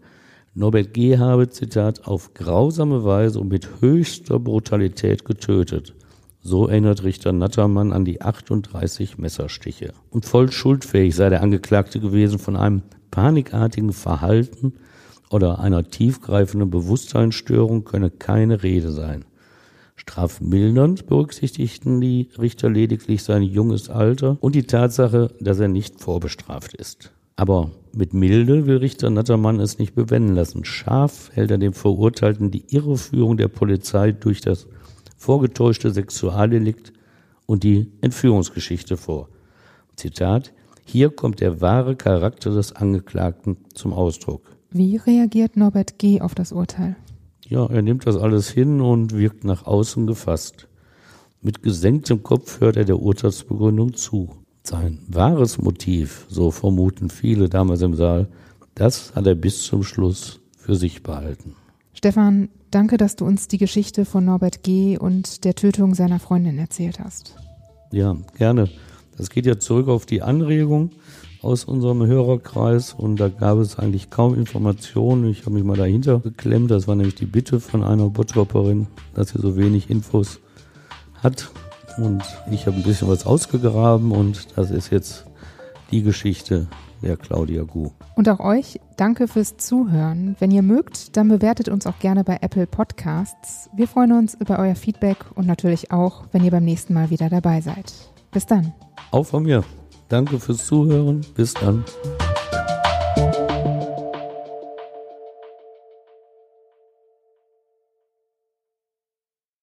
Norbert 0.57 0.95
G. 0.95 1.19
habe, 1.19 1.49
Zitat, 1.49 2.07
auf 2.07 2.33
grausame 2.33 3.05
Weise 3.05 3.41
und 3.41 3.49
mit 3.49 3.81
höchster 3.81 4.39
Brutalität 4.39 5.25
getötet. 5.25 5.95
So 6.43 6.69
erinnert 6.69 7.03
Richter 7.03 7.33
Nattermann 7.33 7.93
an 7.93 8.05
die 8.05 8.23
38 8.23 9.19
Messerstiche. 9.19 9.95
Und 10.11 10.27
voll 10.27 10.53
schuldfähig 10.53 11.17
sei 11.17 11.29
der 11.29 11.43
Angeklagte 11.43 11.99
gewesen 11.99 12.39
von 12.39 12.55
einem 12.55 12.83
panikartigen 13.11 13.93
Verhalten 13.93 14.75
oder 15.31 15.59
einer 15.59 15.89
tiefgreifenden 15.89 16.71
Bewusstseinsstörung 16.71 17.85
könne 17.85 18.11
keine 18.11 18.63
Rede 18.63 18.93
sein. 18.93 19.25
Strafmildernd 19.97 21.07
berücksichtigten 21.07 22.01
die 22.01 22.29
Richter 22.39 22.71
lediglich 22.71 23.25
sein 23.25 23.43
junges 23.43 23.91
Alter 23.91 24.37
und 24.41 24.55
die 24.55 24.69
Tatsache, 24.69 25.35
dass 25.41 25.59
er 25.59 25.69
nicht 25.69 26.01
vorbestraft 26.01 26.75
ist. 26.75 27.14
Aber 27.37 27.71
mit 27.93 28.15
Milde 28.15 28.67
will 28.67 28.77
Richter 28.77 29.11
Nattermann 29.11 29.61
es 29.61 29.79
nicht 29.79 29.95
bewenden 29.95 30.35
lassen. 30.35 30.65
Scharf 30.65 31.31
hält 31.35 31.51
er 31.51 31.59
dem 31.59 31.73
Verurteilten 31.73 32.51
die 32.51 32.65
Irreführung 32.71 33.37
der 33.37 33.49
Polizei 33.49 34.13
durch 34.13 34.41
das 34.41 34.67
vorgetäuschte 35.17 35.91
Sexualdelikt 35.91 36.93
und 37.47 37.65
die 37.65 37.91
Entführungsgeschichte 38.01 38.97
vor. 38.97 39.29
Zitat, 39.97 40.53
hier 40.85 41.11
kommt 41.11 41.41
der 41.41 41.61
wahre 41.61 41.97
Charakter 41.97 42.51
des 42.51 42.73
Angeklagten 42.73 43.57
zum 43.75 43.93
Ausdruck. 43.93 44.43
Wie 44.71 44.97
reagiert 44.97 45.57
Norbert 45.57 45.99
G. 45.99 46.21
auf 46.21 46.35
das 46.35 46.53
Urteil? 46.53 46.97
Ja, 47.47 47.67
er 47.67 47.83
nimmt 47.83 48.07
das 48.07 48.17
alles 48.17 48.51
hin 48.51 48.81
und 48.81 49.17
wirkt 49.17 49.45
nach 49.45 49.67
außen 49.67 50.07
gefasst. 50.07 50.69
Mit 51.41 51.63
gesenktem 51.63 52.23
Kopf 52.23 52.61
hört 52.61 52.77
er 52.77 52.85
der 52.85 53.01
Urteilsbegründung 53.01 53.95
zu. 53.95 54.31
Sein 54.67 55.01
wahres 55.09 55.59
Motiv, 55.59 56.25
so 56.31 56.51
vermuten 56.51 57.11
viele 57.11 57.51
damals 57.51 57.83
im 57.83 57.95
Saal, 57.95 58.29
das 58.75 59.15
hat 59.15 59.27
er 59.27 59.35
bis 59.35 59.63
zum 59.63 59.83
Schluss 59.83 60.41
für 60.57 60.75
sich 60.75 61.03
behalten. 61.03 61.55
Stefan, 61.93 62.49
danke, 62.71 62.97
dass 62.97 63.15
du 63.15 63.27
uns 63.27 63.47
die 63.47 63.59
Geschichte 63.59 64.07
von 64.07 64.25
Norbert 64.25 64.63
G. 64.63 64.97
und 64.97 65.45
der 65.45 65.55
Tötung 65.55 65.95
seiner 65.95 66.19
Freundin 66.19 66.59
erzählt 66.59 66.99
hast. 66.99 67.37
Ja, 67.93 68.17
gerne. 68.39 68.71
Das 69.19 69.29
geht 69.29 69.45
ja 69.45 69.59
zurück 69.59 69.89
auf 69.89 70.07
die 70.07 70.23
Anregung 70.23 70.93
aus 71.43 71.65
unserem 71.65 72.07
Hörerkreis 72.07 72.95
und 72.95 73.21
da 73.21 73.29
gab 73.29 73.59
es 73.59 73.79
eigentlich 73.79 74.09
kaum 74.09 74.35
Informationen. 74.35 75.31
Ich 75.31 75.43
habe 75.43 75.53
mich 75.53 75.65
mal 75.65 75.77
dahinter 75.77 76.21
geklemmt. 76.21 76.71
Das 76.71 76.89
war 76.89 76.97
nämlich 76.97 77.17
die 77.17 77.27
Bitte 77.27 77.61
von 77.61 77.85
einer 77.85 78.09
Bottropperin, 78.09 78.87
dass 79.13 79.29
sie 79.29 79.41
so 79.41 79.59
wenig 79.59 79.91
Infos 79.91 80.41
hat. 81.23 81.51
Und 81.97 82.23
ich 82.51 82.67
habe 82.67 82.77
ein 82.77 82.83
bisschen 82.83 83.09
was 83.09 83.27
ausgegraben 83.27 84.13
und 84.13 84.57
das 84.57 84.71
ist 84.71 84.91
jetzt 84.91 85.27
die 85.91 86.03
Geschichte 86.03 86.67
der 87.03 87.17
Claudia 87.17 87.63
Gu. 87.63 87.91
Und 88.17 88.29
auch 88.29 88.41
euch 88.41 88.81
danke 88.97 89.29
fürs 89.29 89.57
Zuhören. 89.57 90.37
Wenn 90.39 90.51
ihr 90.51 90.63
mögt, 90.63 91.17
dann 91.17 91.29
bewertet 91.29 91.69
uns 91.69 91.87
auch 91.87 91.99
gerne 91.99 92.25
bei 92.25 92.39
Apple 92.41 92.67
Podcasts. 92.67 93.69
Wir 93.77 93.87
freuen 93.87 94.13
uns 94.13 94.35
über 94.35 94.59
euer 94.59 94.75
Feedback 94.75 95.19
und 95.35 95.47
natürlich 95.47 95.93
auch, 95.93 96.25
wenn 96.33 96.45
ihr 96.45 96.51
beim 96.51 96.65
nächsten 96.65 96.95
Mal 96.95 97.11
wieder 97.11 97.29
dabei 97.29 97.61
seid. 97.61 97.93
Bis 98.33 98.47
dann. 98.47 98.73
Auch 99.11 99.27
von 99.27 99.45
mir. 99.45 99.63
Danke 100.09 100.41
fürs 100.41 100.67
Zuhören. 100.67 101.25
Bis 101.35 101.55
dann. 101.55 101.85